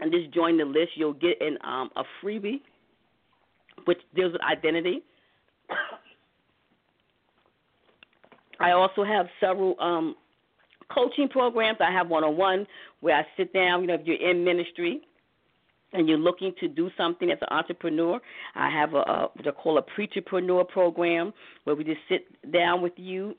and 0.00 0.10
just 0.12 0.32
join 0.32 0.56
the 0.58 0.64
list, 0.64 0.90
you'll 0.96 1.12
get 1.12 1.40
an 1.40 1.58
um, 1.64 1.90
a 1.96 2.02
freebie 2.22 2.60
which 3.84 3.98
deals 4.14 4.32
with 4.32 4.42
identity. 4.42 5.02
I 8.60 8.72
also 8.72 9.02
have 9.04 9.26
several 9.40 9.74
um, 9.80 10.14
coaching 10.92 11.28
programs. 11.28 11.78
I 11.80 11.90
have 11.90 12.08
one 12.08 12.24
on 12.24 12.36
one 12.36 12.66
where 13.00 13.16
I 13.16 13.26
sit 13.36 13.52
down. 13.52 13.80
You 13.82 13.88
know, 13.88 13.94
if 13.94 14.02
you're 14.04 14.30
in 14.30 14.44
ministry 14.44 15.00
and 15.92 16.08
you're 16.08 16.18
looking 16.18 16.54
to 16.60 16.68
do 16.68 16.90
something 16.96 17.30
as 17.30 17.38
an 17.40 17.48
entrepreneur, 17.50 18.20
I 18.54 18.70
have 18.70 18.94
a, 18.94 18.98
a 18.98 19.30
I 19.46 19.50
call 19.50 19.78
a 19.78 19.82
preacherpreneur 19.82 20.68
program 20.68 21.32
where 21.64 21.74
we 21.74 21.84
just 21.84 22.00
sit 22.08 22.52
down 22.52 22.82
with 22.82 22.92
you 22.96 23.34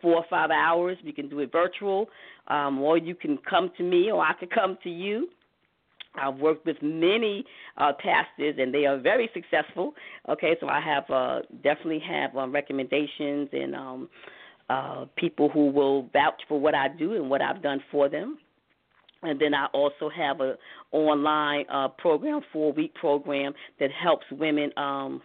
four 0.00 0.16
or 0.16 0.24
five 0.30 0.50
hours. 0.50 0.96
You 1.02 1.12
can 1.12 1.28
do 1.28 1.40
it 1.40 1.50
virtual, 1.50 2.08
um, 2.48 2.80
or 2.80 2.98
you 2.98 3.14
can 3.14 3.38
come 3.48 3.70
to 3.76 3.82
me, 3.82 4.10
or 4.12 4.22
I 4.22 4.32
can 4.34 4.48
come 4.48 4.78
to 4.84 4.90
you 4.90 5.28
I've 6.14 6.36
worked 6.36 6.66
with 6.66 6.76
many 6.82 7.44
uh, 7.76 7.92
pastors, 7.92 8.56
and 8.58 8.74
they 8.74 8.86
are 8.86 8.98
very 8.98 9.30
successful. 9.32 9.94
Okay, 10.28 10.56
so 10.60 10.68
I 10.68 10.80
have 10.80 11.04
uh, 11.10 11.40
definitely 11.62 12.00
have 12.00 12.36
um, 12.36 12.52
recommendations 12.52 13.48
and 13.52 13.74
um, 13.74 14.08
uh, 14.68 15.04
people 15.16 15.48
who 15.48 15.70
will 15.70 16.08
vouch 16.12 16.40
for 16.48 16.60
what 16.60 16.74
I 16.74 16.88
do 16.88 17.14
and 17.14 17.30
what 17.30 17.42
I've 17.42 17.62
done 17.62 17.82
for 17.90 18.08
them. 18.08 18.38
And 19.22 19.38
then 19.38 19.52
I 19.52 19.66
also 19.66 20.08
have 20.08 20.40
a 20.40 20.56
online 20.92 21.66
uh, 21.70 21.88
program, 21.88 22.40
four 22.52 22.72
week 22.72 22.94
program 22.94 23.52
that 23.78 23.90
helps 23.90 24.24
women. 24.30 24.70
Um, 24.76 25.22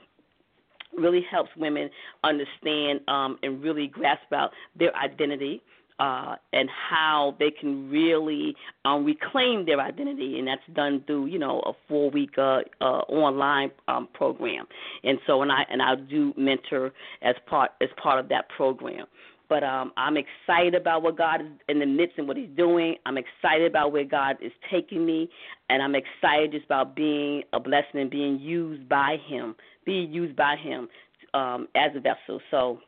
really 0.98 1.26
helps 1.30 1.50
women 1.58 1.90
understand 2.24 3.02
um, 3.10 3.38
and 3.44 3.62
really 3.62 3.88
grasp 3.88 4.32
out 4.34 4.52
their 4.80 4.96
identity 4.96 5.62
uh, 6.00 6.36
and 6.54 6.70
how 6.70 7.36
they 7.40 7.52
can 7.52 7.90
really 7.90 8.56
um, 8.84 9.06
reclaim 9.06 9.66
their 9.66 9.80
identity, 9.80 10.40
and 10.40 10.48
that's 10.48 10.62
done 10.74 11.04
through 11.08 11.28
you 11.28 11.40
know 11.40 11.60
a 11.62 11.72
four 11.88 12.10
week 12.10 12.38
uh, 12.38 12.60
uh, 12.82 13.02
online 13.08 13.72
um, 13.88 14.08
program. 14.14 14.66
And 15.04 15.18
so, 15.26 15.42
and 15.42 15.52
I 15.52 15.66
and 15.70 15.82
I 15.82 15.96
do 15.96 16.34
mentor 16.38 16.92
as 17.22 17.36
part 17.48 17.72
as 17.82 17.90
part 18.02 18.20
of 18.20 18.30
that 18.30 18.50
program. 18.50 19.06
But 19.48 19.64
um, 19.64 19.94
I'm 19.96 20.18
excited 20.18 20.74
about 20.74 21.04
what 21.04 21.18
God 21.18 21.42
is 21.42 21.48
in 21.70 21.80
the 21.80 21.86
midst 21.86 22.18
and 22.18 22.28
what 22.28 22.36
He's 22.36 22.50
doing. 22.58 22.96
I'm 23.06 23.18
excited 23.18 23.68
about 23.68 23.92
where 23.92 24.04
God 24.04 24.38
is 24.42 24.52
taking 24.72 25.06
me, 25.06 25.30
and 25.70 25.82
I'm 25.82 25.96
excited 25.96 26.52
just 26.52 26.66
about 26.66 26.96
being 26.96 27.44
a 27.54 27.60
blessing 27.60 28.02
and 28.02 28.10
being 28.10 28.40
used 28.40 28.90
by 28.90 29.18
Him, 29.28 29.56
being 29.86 30.12
used 30.12 30.36
by 30.36 30.56
Him 30.56 30.90
um, 31.34 31.68
as 31.76 31.92
a 31.96 32.00
vessel. 32.00 32.42
So 32.50 32.80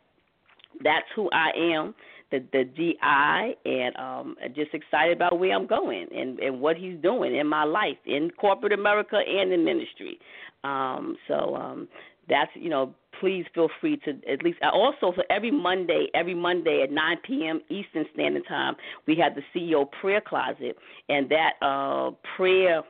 that's 0.83 1.05
who 1.15 1.29
I 1.31 1.51
am 1.55 1.93
the 2.31 2.43
the 2.51 2.63
DI 2.63 3.55
and 3.65 3.95
um 3.97 4.35
just 4.55 4.73
excited 4.73 5.15
about 5.15 5.39
where 5.39 5.53
I'm 5.53 5.67
going 5.67 6.07
and 6.15 6.39
and 6.39 6.59
what 6.59 6.77
he's 6.77 6.97
doing 7.01 7.35
in 7.35 7.47
my 7.47 7.63
life 7.63 7.97
in 8.05 8.29
corporate 8.31 8.73
America 8.73 9.17
and 9.17 9.51
in 9.51 9.63
ministry. 9.63 10.19
Um 10.63 11.17
so 11.27 11.55
um 11.55 11.87
that's 12.29 12.51
you 12.55 12.69
know 12.69 12.93
please 13.19 13.45
feel 13.55 13.69
free 13.81 13.97
to 13.97 14.11
at 14.31 14.43
least 14.43 14.59
also 14.61 15.11
for 15.13 15.23
every 15.29 15.51
Monday 15.51 16.07
every 16.13 16.35
Monday 16.35 16.81
at 16.83 16.91
9 16.91 17.17
p.m. 17.25 17.61
Eastern 17.69 18.05
Standard 18.13 18.43
Time 18.47 18.75
we 19.07 19.15
have 19.15 19.33
the 19.35 19.41
CEO 19.55 19.89
prayer 20.01 20.21
closet 20.21 20.77
and 21.09 21.29
that 21.29 21.53
uh 21.61 22.11
prayer 22.35 22.83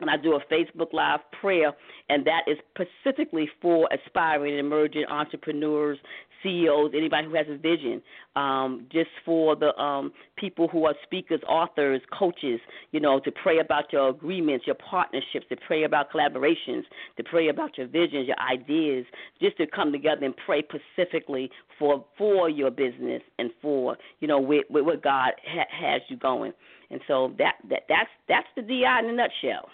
and 0.00 0.10
I 0.10 0.16
do 0.16 0.34
a 0.34 0.40
Facebook 0.52 0.92
Live 0.92 1.20
prayer, 1.40 1.72
and 2.08 2.26
that 2.26 2.42
is 2.46 2.56
specifically 2.74 3.48
for 3.60 3.88
aspiring 3.92 4.52
and 4.52 4.60
emerging 4.60 5.04
entrepreneurs, 5.10 5.98
CEOs, 6.42 6.92
anybody 6.96 7.26
who 7.26 7.34
has 7.34 7.46
a 7.48 7.56
vision, 7.56 8.02
um, 8.36 8.86
just 8.90 9.10
for 9.24 9.56
the 9.56 9.76
um, 9.80 10.12
people 10.36 10.68
who 10.68 10.86
are 10.86 10.94
speakers, 11.02 11.40
authors, 11.48 12.00
coaches, 12.16 12.60
you 12.92 13.00
know, 13.00 13.20
to 13.20 13.30
pray 13.30 13.58
about 13.58 13.92
your 13.92 14.08
agreements, 14.08 14.66
your 14.66 14.76
partnerships, 14.76 15.46
to 15.48 15.56
pray 15.66 15.84
about 15.84 16.10
collaborations, 16.12 16.82
to 17.16 17.24
pray 17.24 17.48
about 17.48 17.76
your 17.76 17.86
visions, 17.86 18.26
your 18.26 18.40
ideas, 18.40 19.04
just 19.40 19.56
to 19.58 19.66
come 19.66 19.92
together 19.92 20.24
and 20.24 20.34
pray 20.46 20.62
specifically 20.62 21.50
for 21.78 22.04
for 22.16 22.48
your 22.48 22.70
business 22.70 23.22
and 23.38 23.50
for 23.60 23.96
you 24.20 24.28
know 24.28 24.38
where, 24.40 24.62
where 24.68 24.96
God 24.96 25.32
ha- 25.46 25.66
has 25.70 26.02
you 26.08 26.16
going. 26.16 26.52
And 26.90 27.00
so 27.06 27.34
that 27.38 27.54
that 27.68 27.84
that's 27.88 28.10
that's 28.28 28.48
the 28.56 28.62
DI 28.62 28.98
in 28.98 29.06
a 29.06 29.12
nutshell. 29.12 29.68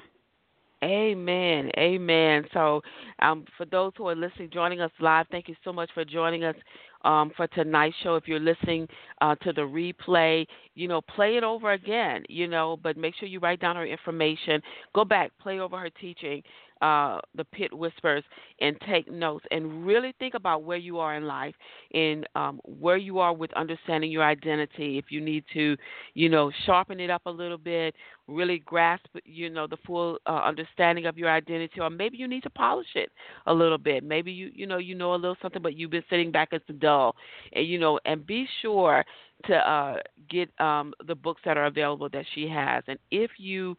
Amen. 0.84 1.70
Amen. 1.78 2.44
So, 2.52 2.82
um, 3.20 3.46
for 3.56 3.64
those 3.64 3.92
who 3.96 4.08
are 4.08 4.14
listening, 4.14 4.50
joining 4.52 4.80
us 4.80 4.90
live, 5.00 5.26
thank 5.30 5.48
you 5.48 5.56
so 5.64 5.72
much 5.72 5.90
for 5.94 6.04
joining 6.04 6.44
us 6.44 6.54
um, 7.02 7.32
for 7.36 7.46
tonight's 7.46 7.96
show. 8.02 8.16
If 8.16 8.28
you're 8.28 8.38
listening 8.40 8.86
uh, 9.22 9.36
to 9.36 9.52
the 9.54 9.62
replay, 9.62 10.46
you 10.74 10.86
know, 10.86 11.00
play 11.00 11.36
it 11.36 11.44
over 11.44 11.72
again, 11.72 12.24
you 12.28 12.46
know, 12.46 12.78
but 12.82 12.96
make 12.98 13.14
sure 13.14 13.26
you 13.28 13.40
write 13.40 13.60
down 13.60 13.76
her 13.76 13.86
information. 13.86 14.60
Go 14.94 15.04
back, 15.04 15.32
play 15.40 15.60
over 15.60 15.78
her 15.78 15.90
teaching, 15.90 16.42
uh, 16.80 17.20
the 17.34 17.44
pit 17.44 17.72
whispers 17.76 18.24
and 18.60 18.76
take 18.88 19.10
notes 19.10 19.44
and 19.50 19.86
really 19.86 20.14
think 20.18 20.34
about 20.34 20.62
where 20.62 20.76
you 20.76 20.98
are 20.98 21.16
in 21.16 21.26
life 21.26 21.54
and 21.94 22.26
um, 22.34 22.60
where 22.64 22.96
you 22.96 23.18
are 23.18 23.32
with 23.32 23.52
understanding 23.54 24.10
your 24.10 24.24
identity. 24.24 24.98
If 24.98 25.06
you 25.10 25.20
need 25.20 25.44
to, 25.54 25.76
you 26.14 26.28
know, 26.28 26.50
sharpen 26.64 27.00
it 27.00 27.10
up 27.10 27.22
a 27.26 27.30
little 27.30 27.58
bit, 27.58 27.94
really 28.26 28.58
grasp, 28.58 29.06
you 29.24 29.50
know, 29.50 29.66
the 29.66 29.76
full 29.86 30.18
uh, 30.26 30.42
understanding 30.44 31.06
of 31.06 31.16
your 31.16 31.30
identity, 31.30 31.80
or 31.80 31.90
maybe 31.90 32.16
you 32.16 32.28
need 32.28 32.42
to 32.42 32.50
polish 32.50 32.86
it 32.94 33.10
a 33.46 33.54
little 33.54 33.78
bit. 33.78 34.04
Maybe 34.04 34.32
you, 34.32 34.50
you 34.54 34.66
know, 34.66 34.78
you 34.78 34.94
know 34.94 35.14
a 35.14 35.16
little 35.16 35.36
something, 35.40 35.62
but 35.62 35.76
you've 35.76 35.90
been 35.90 36.04
sitting 36.10 36.30
back 36.30 36.48
as 36.52 36.60
the 36.66 36.72
dull, 36.72 37.16
and 37.52 37.66
you 37.66 37.78
know, 37.78 37.98
and 38.04 38.26
be 38.26 38.46
sure 38.62 39.04
to 39.46 39.54
uh, 39.54 39.96
get 40.28 40.48
um, 40.60 40.94
the 41.06 41.14
books 41.14 41.42
that 41.44 41.56
are 41.56 41.66
available 41.66 42.08
that 42.10 42.24
she 42.34 42.48
has. 42.48 42.82
And 42.88 42.98
if 43.10 43.30
you 43.38 43.76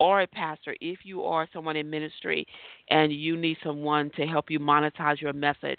or 0.00 0.22
a 0.22 0.26
pastor, 0.26 0.74
if 0.80 1.00
you 1.04 1.22
are 1.22 1.46
someone 1.52 1.76
in 1.76 1.88
ministry 1.88 2.46
and 2.88 3.12
you 3.12 3.36
need 3.36 3.58
someone 3.62 4.10
to 4.16 4.26
help 4.26 4.50
you 4.50 4.58
monetize 4.58 5.20
your 5.20 5.34
message, 5.34 5.78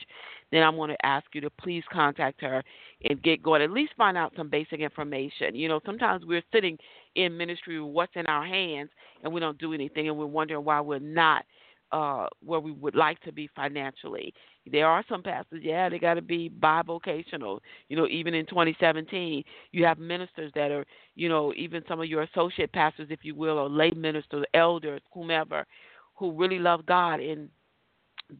then 0.51 0.61
I'm 0.61 0.75
going 0.75 0.91
to 0.91 1.05
ask 1.05 1.25
you 1.33 1.41
to 1.41 1.49
please 1.49 1.83
contact 1.91 2.39
her 2.41 2.63
and 3.09 3.21
get 3.23 3.41
going. 3.41 3.63
At 3.63 3.71
least 3.71 3.93
find 3.97 4.15
out 4.17 4.33
some 4.37 4.47
basic 4.47 4.79
information. 4.79 5.55
You 5.55 5.67
know, 5.67 5.79
sometimes 5.85 6.23
we're 6.23 6.43
sitting 6.53 6.77
in 7.15 7.35
ministry 7.35 7.81
with 7.81 7.91
what's 7.91 8.15
in 8.15 8.27
our 8.27 8.45
hands 8.45 8.91
and 9.23 9.33
we 9.33 9.39
don't 9.39 9.57
do 9.57 9.73
anything 9.73 10.07
and 10.07 10.17
we're 10.17 10.27
wondering 10.27 10.63
why 10.63 10.79
we're 10.79 10.99
not 10.99 11.43
uh, 11.91 12.27
where 12.43 12.59
we 12.59 12.71
would 12.71 12.95
like 12.95 13.19
to 13.21 13.31
be 13.31 13.49
financially. 13.55 14.33
There 14.71 14.87
are 14.87 15.03
some 15.09 15.23
pastors, 15.23 15.61
yeah, 15.63 15.89
they 15.89 15.99
got 15.99 16.15
to 16.15 16.21
be 16.21 16.49
bivocational. 16.49 17.59
You 17.89 17.97
know, 17.97 18.07
even 18.07 18.33
in 18.33 18.45
2017, 18.45 19.43
you 19.71 19.85
have 19.85 19.97
ministers 19.97 20.51
that 20.55 20.71
are, 20.71 20.85
you 21.15 21.29
know, 21.29 21.53
even 21.55 21.83
some 21.87 21.99
of 21.99 22.07
your 22.07 22.23
associate 22.23 22.71
pastors, 22.71 23.07
if 23.09 23.19
you 23.23 23.35
will, 23.35 23.57
or 23.57 23.69
lay 23.69 23.91
ministers, 23.91 24.45
elders, 24.53 25.01
whomever, 25.13 25.65
who 26.15 26.31
really 26.31 26.59
love 26.59 26.85
God 26.85 27.19
and 27.19 27.49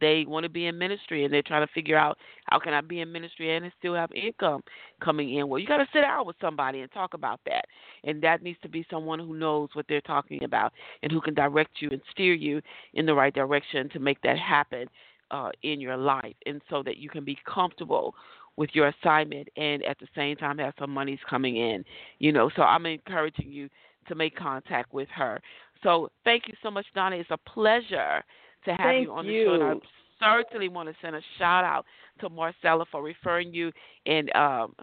they 0.00 0.24
want 0.26 0.44
to 0.44 0.48
be 0.48 0.66
in 0.66 0.78
ministry 0.78 1.24
and 1.24 1.32
they're 1.32 1.42
trying 1.42 1.66
to 1.66 1.72
figure 1.72 1.96
out 1.96 2.18
how 2.46 2.58
can 2.58 2.72
I 2.72 2.80
be 2.80 3.00
in 3.00 3.12
ministry 3.12 3.54
and 3.54 3.70
still 3.78 3.94
have 3.94 4.10
income 4.12 4.62
coming 5.02 5.34
in. 5.36 5.48
Well, 5.48 5.58
you 5.58 5.66
got 5.66 5.78
to 5.78 5.86
sit 5.92 6.02
down 6.02 6.26
with 6.26 6.36
somebody 6.40 6.80
and 6.80 6.90
talk 6.92 7.14
about 7.14 7.40
that, 7.46 7.64
and 8.04 8.22
that 8.22 8.42
needs 8.42 8.58
to 8.62 8.68
be 8.68 8.86
someone 8.90 9.18
who 9.18 9.36
knows 9.36 9.68
what 9.74 9.86
they're 9.88 10.00
talking 10.00 10.44
about 10.44 10.72
and 11.02 11.12
who 11.12 11.20
can 11.20 11.34
direct 11.34 11.80
you 11.80 11.90
and 11.90 12.00
steer 12.10 12.34
you 12.34 12.60
in 12.94 13.06
the 13.06 13.14
right 13.14 13.34
direction 13.34 13.88
to 13.90 13.98
make 13.98 14.20
that 14.22 14.38
happen 14.38 14.86
uh, 15.30 15.50
in 15.62 15.80
your 15.80 15.96
life, 15.96 16.34
and 16.46 16.60
so 16.68 16.82
that 16.82 16.98
you 16.98 17.08
can 17.08 17.24
be 17.24 17.38
comfortable 17.46 18.14
with 18.56 18.70
your 18.74 18.88
assignment 18.88 19.48
and 19.56 19.82
at 19.84 19.98
the 19.98 20.06
same 20.14 20.36
time 20.36 20.58
have 20.58 20.74
some 20.78 20.90
monies 20.90 21.18
coming 21.28 21.56
in. 21.56 21.84
You 22.18 22.32
know, 22.32 22.50
so 22.54 22.62
I'm 22.62 22.84
encouraging 22.84 23.50
you 23.50 23.68
to 24.08 24.14
make 24.14 24.36
contact 24.36 24.92
with 24.92 25.08
her. 25.14 25.40
So 25.82 26.10
thank 26.24 26.48
you 26.48 26.54
so 26.62 26.70
much, 26.70 26.86
Donna. 26.94 27.16
It's 27.16 27.30
a 27.30 27.38
pleasure 27.38 28.22
to 28.64 28.70
have 28.70 28.80
Thank 28.80 29.06
you 29.06 29.12
on 29.12 29.26
the 29.26 29.32
you. 29.32 29.44
show. 29.46 29.54
And 29.54 29.80
I 30.20 30.42
certainly 30.42 30.68
want 30.68 30.88
to 30.88 30.94
send 31.02 31.16
a 31.16 31.20
shout 31.38 31.64
out 31.64 31.84
to 32.20 32.28
Marcella 32.28 32.84
for 32.90 33.02
referring 33.02 33.52
you 33.52 33.72
and 34.06 34.34
um, 34.34 34.74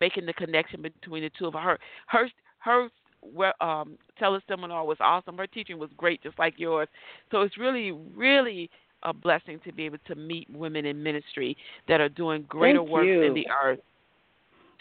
making 0.00 0.26
the 0.26 0.32
connection 0.32 0.82
between 0.82 1.22
the 1.22 1.30
two 1.38 1.46
of 1.46 1.54
her. 1.54 1.78
Her 2.06 2.28
her 2.58 2.88
well, 3.22 3.52
um, 3.60 3.96
teleseminar 4.20 4.84
was 4.84 4.96
awesome. 5.00 5.38
Her 5.38 5.46
teaching 5.46 5.78
was 5.78 5.90
great, 5.96 6.22
just 6.22 6.38
like 6.38 6.54
yours. 6.56 6.88
So 7.30 7.42
it's 7.42 7.56
really, 7.56 7.92
really 7.92 8.68
a 9.04 9.12
blessing 9.12 9.60
to 9.64 9.72
be 9.72 9.84
able 9.84 9.98
to 10.06 10.14
meet 10.14 10.48
women 10.50 10.86
in 10.86 11.02
ministry 11.02 11.56
that 11.88 12.00
are 12.00 12.08
doing 12.08 12.44
greater 12.48 12.78
Thank 12.78 12.90
work 12.90 13.04
you. 13.04 13.22
in 13.22 13.34
the 13.34 13.46
earth. 13.64 13.80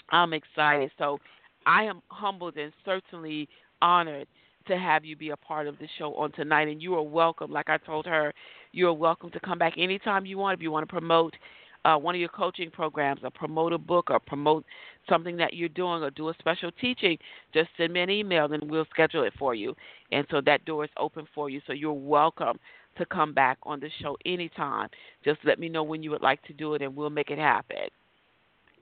I'm 0.09 0.33
excited. 0.33 0.91
So 0.97 1.19
I 1.65 1.83
am 1.83 2.01
humbled 2.09 2.57
and 2.57 2.73
certainly 2.83 3.47
honored 3.81 4.27
to 4.71 4.77
have 4.77 5.05
you 5.05 5.15
be 5.15 5.29
a 5.29 5.37
part 5.37 5.67
of 5.67 5.77
the 5.79 5.87
show 5.97 6.13
on 6.15 6.31
tonight. 6.31 6.67
And 6.67 6.81
you 6.81 6.95
are 6.95 7.03
welcome. 7.03 7.51
Like 7.51 7.69
I 7.69 7.77
told 7.77 8.05
her, 8.05 8.33
you 8.71 8.87
are 8.87 8.93
welcome 8.93 9.29
to 9.31 9.39
come 9.39 9.59
back 9.59 9.73
anytime 9.77 10.25
you 10.25 10.37
want. 10.37 10.57
If 10.57 10.63
you 10.63 10.71
want 10.71 10.87
to 10.87 10.91
promote 10.91 11.35
uh, 11.83 11.97
one 11.97 12.13
of 12.15 12.19
your 12.19 12.29
coaching 12.29 12.69
programs, 12.69 13.21
or 13.23 13.31
promote 13.31 13.73
a 13.73 13.77
book, 13.77 14.11
or 14.11 14.19
promote 14.19 14.63
something 15.09 15.35
that 15.37 15.53
you're 15.53 15.69
doing, 15.69 16.03
or 16.03 16.11
do 16.11 16.29
a 16.29 16.33
special 16.39 16.71
teaching, 16.79 17.17
just 17.53 17.69
send 17.75 17.93
me 17.93 18.01
an 18.01 18.09
email 18.09 18.51
and 18.51 18.69
we'll 18.69 18.85
schedule 18.91 19.23
it 19.23 19.33
for 19.37 19.55
you. 19.55 19.75
And 20.11 20.25
so 20.29 20.41
that 20.41 20.63
door 20.65 20.83
is 20.83 20.91
open 20.97 21.27
for 21.33 21.49
you. 21.49 21.61
So 21.65 21.73
you're 21.73 21.91
welcome 21.91 22.59
to 22.97 23.05
come 23.05 23.33
back 23.33 23.57
on 23.63 23.79
the 23.79 23.89
show 24.01 24.15
anytime. 24.25 24.89
Just 25.25 25.39
let 25.43 25.59
me 25.59 25.69
know 25.69 25.83
when 25.83 26.03
you 26.03 26.11
would 26.11 26.21
like 26.21 26.41
to 26.43 26.53
do 26.53 26.75
it, 26.75 26.81
and 26.81 26.95
we'll 26.95 27.09
make 27.09 27.31
it 27.31 27.39
happen. 27.39 27.87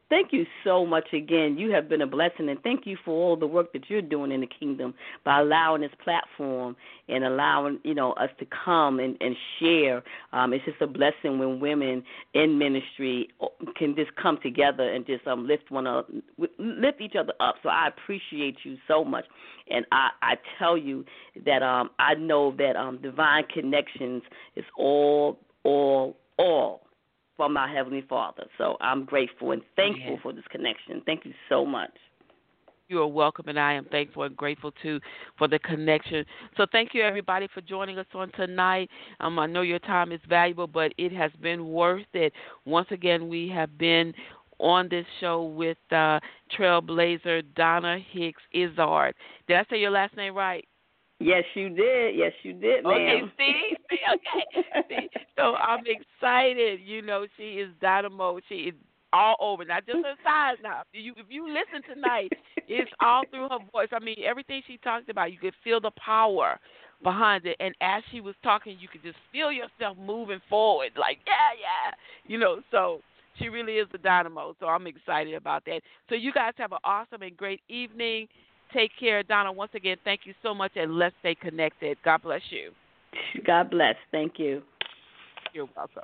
Thank 0.10 0.34
you 0.34 0.48
so 0.64 0.88
much 0.88 1.14
again. 1.14 1.58
You 1.58 1.72
have 1.72 1.88
been 1.88 2.02
a 2.02 2.08
blessing, 2.08 2.50
and 2.50 2.60
thank 2.64 2.88
you 2.88 2.98
for 3.06 3.12
all 3.12 3.36
the 3.36 3.46
work 3.46 3.72
that 3.74 3.90
you're 3.90 4.02
doing 4.02 4.32
in 4.32 4.42
the 4.42 4.48
kingdom 4.48 4.96
by 5.24 5.40
allowing 5.40 5.82
this 5.82 5.92
platform 6.04 6.76
and 7.08 7.24
allowing 7.24 7.80
you 7.84 7.94
know 7.94 8.14
us 8.14 8.30
to 8.40 8.48
come 8.66 9.00
and, 9.00 9.16
and 9.22 9.36
share. 9.60 10.02
Um, 10.34 10.52
it's 10.54 10.66
just 10.66 10.82
a 10.82 10.88
blessing 10.88 11.38
when 11.38 11.60
women 11.60 12.04
in 12.34 12.58
ministry 12.58 13.30
can 13.78 13.96
just 13.96 14.16
come 14.16 14.40
together 14.42 14.92
and 14.92 15.06
just 15.06 15.28
um, 15.28 15.48
lift 15.48 15.70
one 15.70 15.86
up, 15.86 16.10
lift 16.58 17.02
each 17.02 17.16
other 17.16 17.34
up. 17.40 17.56
So 17.62 17.70
I 17.70 17.88
appreciate 17.90 18.58
you 18.64 18.78
so 18.88 19.06
much, 19.06 19.26
and 19.70 19.86
I, 19.92 20.10
I 20.24 20.36
tell 20.58 20.76
you 20.76 21.06
that 21.46 21.62
um, 21.62 21.92
I 22.00 22.16
know 22.16 22.56
that 22.58 22.76
um, 22.76 22.98
divine 23.00 23.44
connections 23.54 24.24
is 24.56 24.66
all, 24.76 25.38
all, 25.64 26.18
all 26.38 26.82
from 27.40 27.56
our 27.56 27.70
Heavenly 27.70 28.02
Father. 28.10 28.44
So 28.58 28.76
I'm 28.82 29.06
grateful 29.06 29.52
and 29.52 29.62
thankful 29.78 30.12
Yes. 30.12 30.20
for 30.22 30.34
this 30.34 30.44
connection. 30.52 31.02
Thank 31.06 31.24
you 31.24 31.34
so 31.48 31.66
much. 31.66 31.96
You 32.90 33.02
are 33.02 33.08
welcome, 33.08 33.48
and 33.48 33.58
I 33.58 33.72
am 33.72 33.86
thankful 33.86 34.24
and 34.24 34.36
grateful 34.36 34.74
too 34.84 35.00
for 35.38 35.48
the 35.48 35.58
connection. 35.60 36.26
So, 36.58 36.66
thank 36.70 36.94
you 36.94 37.02
everybody 37.02 37.48
for 37.54 37.62
joining 37.62 37.98
us 37.98 38.08
on 38.14 38.30
tonight. 38.34 38.90
Um, 39.22 39.40
I 39.40 39.46
know 39.46 39.62
your 39.62 39.80
time 39.80 40.12
is 40.12 40.20
valuable, 40.28 40.68
but 40.68 40.92
it 40.98 41.14
has 41.14 41.32
been 41.42 41.70
worth 41.70 42.14
it. 42.14 42.34
Once 42.66 42.88
again, 42.92 43.30
we 43.30 43.48
have 43.48 43.78
been 43.78 44.14
on 44.58 44.90
this 44.90 45.06
show 45.22 45.44
with 45.44 45.78
uh, 45.92 46.20
Trailblazer 46.58 47.44
Donna 47.56 48.00
Hicks 48.12 48.42
Izzard. 48.54 49.16
Did 49.48 49.56
I 49.56 49.66
say 49.70 49.80
your 49.80 49.92
last 49.92 50.18
name 50.18 50.36
right? 50.36 50.68
Yes, 51.20 51.44
you 51.54 51.70
did. 51.70 52.16
Yes, 52.16 52.32
you 52.44 52.54
did, 52.54 52.86
ma'am. 52.86 52.94
Okay, 52.94 53.22
see, 53.38 53.78
see, 53.90 53.98
okay. 54.14 54.68
see, 54.90 55.10
so 55.38 55.56
I'm 55.56 55.84
excited. 55.86 56.80
You 56.86 57.02
know, 57.02 57.26
she 57.38 57.60
is 57.60 57.70
dynamo. 57.82 58.40
She 58.48 58.56
is 58.56 58.74
all 59.12 59.36
over, 59.40 59.66
not 59.66 59.86
just 59.86 59.98
her 59.98 60.16
size. 60.24 60.58
Now, 60.64 60.84
if 60.94 61.04
you 61.04 61.14
if 61.18 61.26
you 61.30 61.48
listen 61.48 61.82
tonight, 61.94 62.32
it's 62.68 62.92
all 63.02 63.24
through 63.30 63.50
her 63.50 63.60
voice. 63.72 63.90
I 63.92 64.00
mean, 64.00 64.18
everything 64.26 64.62
she 64.66 64.78
talked 64.78 65.10
about, 65.10 65.34
you 65.34 65.40
could 65.40 65.56
feel 65.64 65.82
the 65.82 65.92
power 66.04 66.58
behind 67.04 67.46
it. 67.46 67.58
And 67.60 67.76
as 67.82 68.04
she 68.12 68.22
was 68.22 68.36
talking, 68.44 68.78
you 68.80 68.88
could 68.88 69.04
just 69.04 69.18
feel 69.32 69.52
yourself 69.52 69.98
moving 69.98 70.42
forward, 70.50 70.92
like 70.98 71.18
yeah, 71.28 71.60
yeah, 71.60 71.96
you 72.28 72.38
know. 72.38 72.62
So 72.72 73.02
she 73.38 73.50
really 73.50 73.74
is 73.74 73.88
a 73.94 73.98
dynamo. 73.98 74.56
So 74.60 74.68
I'm 74.68 74.88
excited 74.88 75.34
about 75.34 75.66
that. 75.66 75.82
So 76.10 76.16
you 76.16 76.32
guys 76.32 76.54
have 76.58 76.72
an 76.72 76.80
awesome 76.84 77.22
and 77.22 77.36
great 77.36 77.62
evening. 77.70 78.28
Take 78.74 78.92
care, 79.00 79.24
Donna. 79.24 79.52
Once 79.52 79.72
again, 79.74 79.98
thank 80.04 80.22
you 80.26 80.34
so 80.44 80.54
much, 80.54 80.74
and 80.76 80.98
let's 80.98 81.16
stay 81.20 81.36
connected. 81.36 81.98
God 82.04 82.22
bless 82.22 82.42
you. 82.50 82.72
God 83.46 83.72
bless. 83.72 83.96
Thank 84.12 84.34
you. 84.38 84.62
You're 85.54 85.70
welcome. 85.76 86.04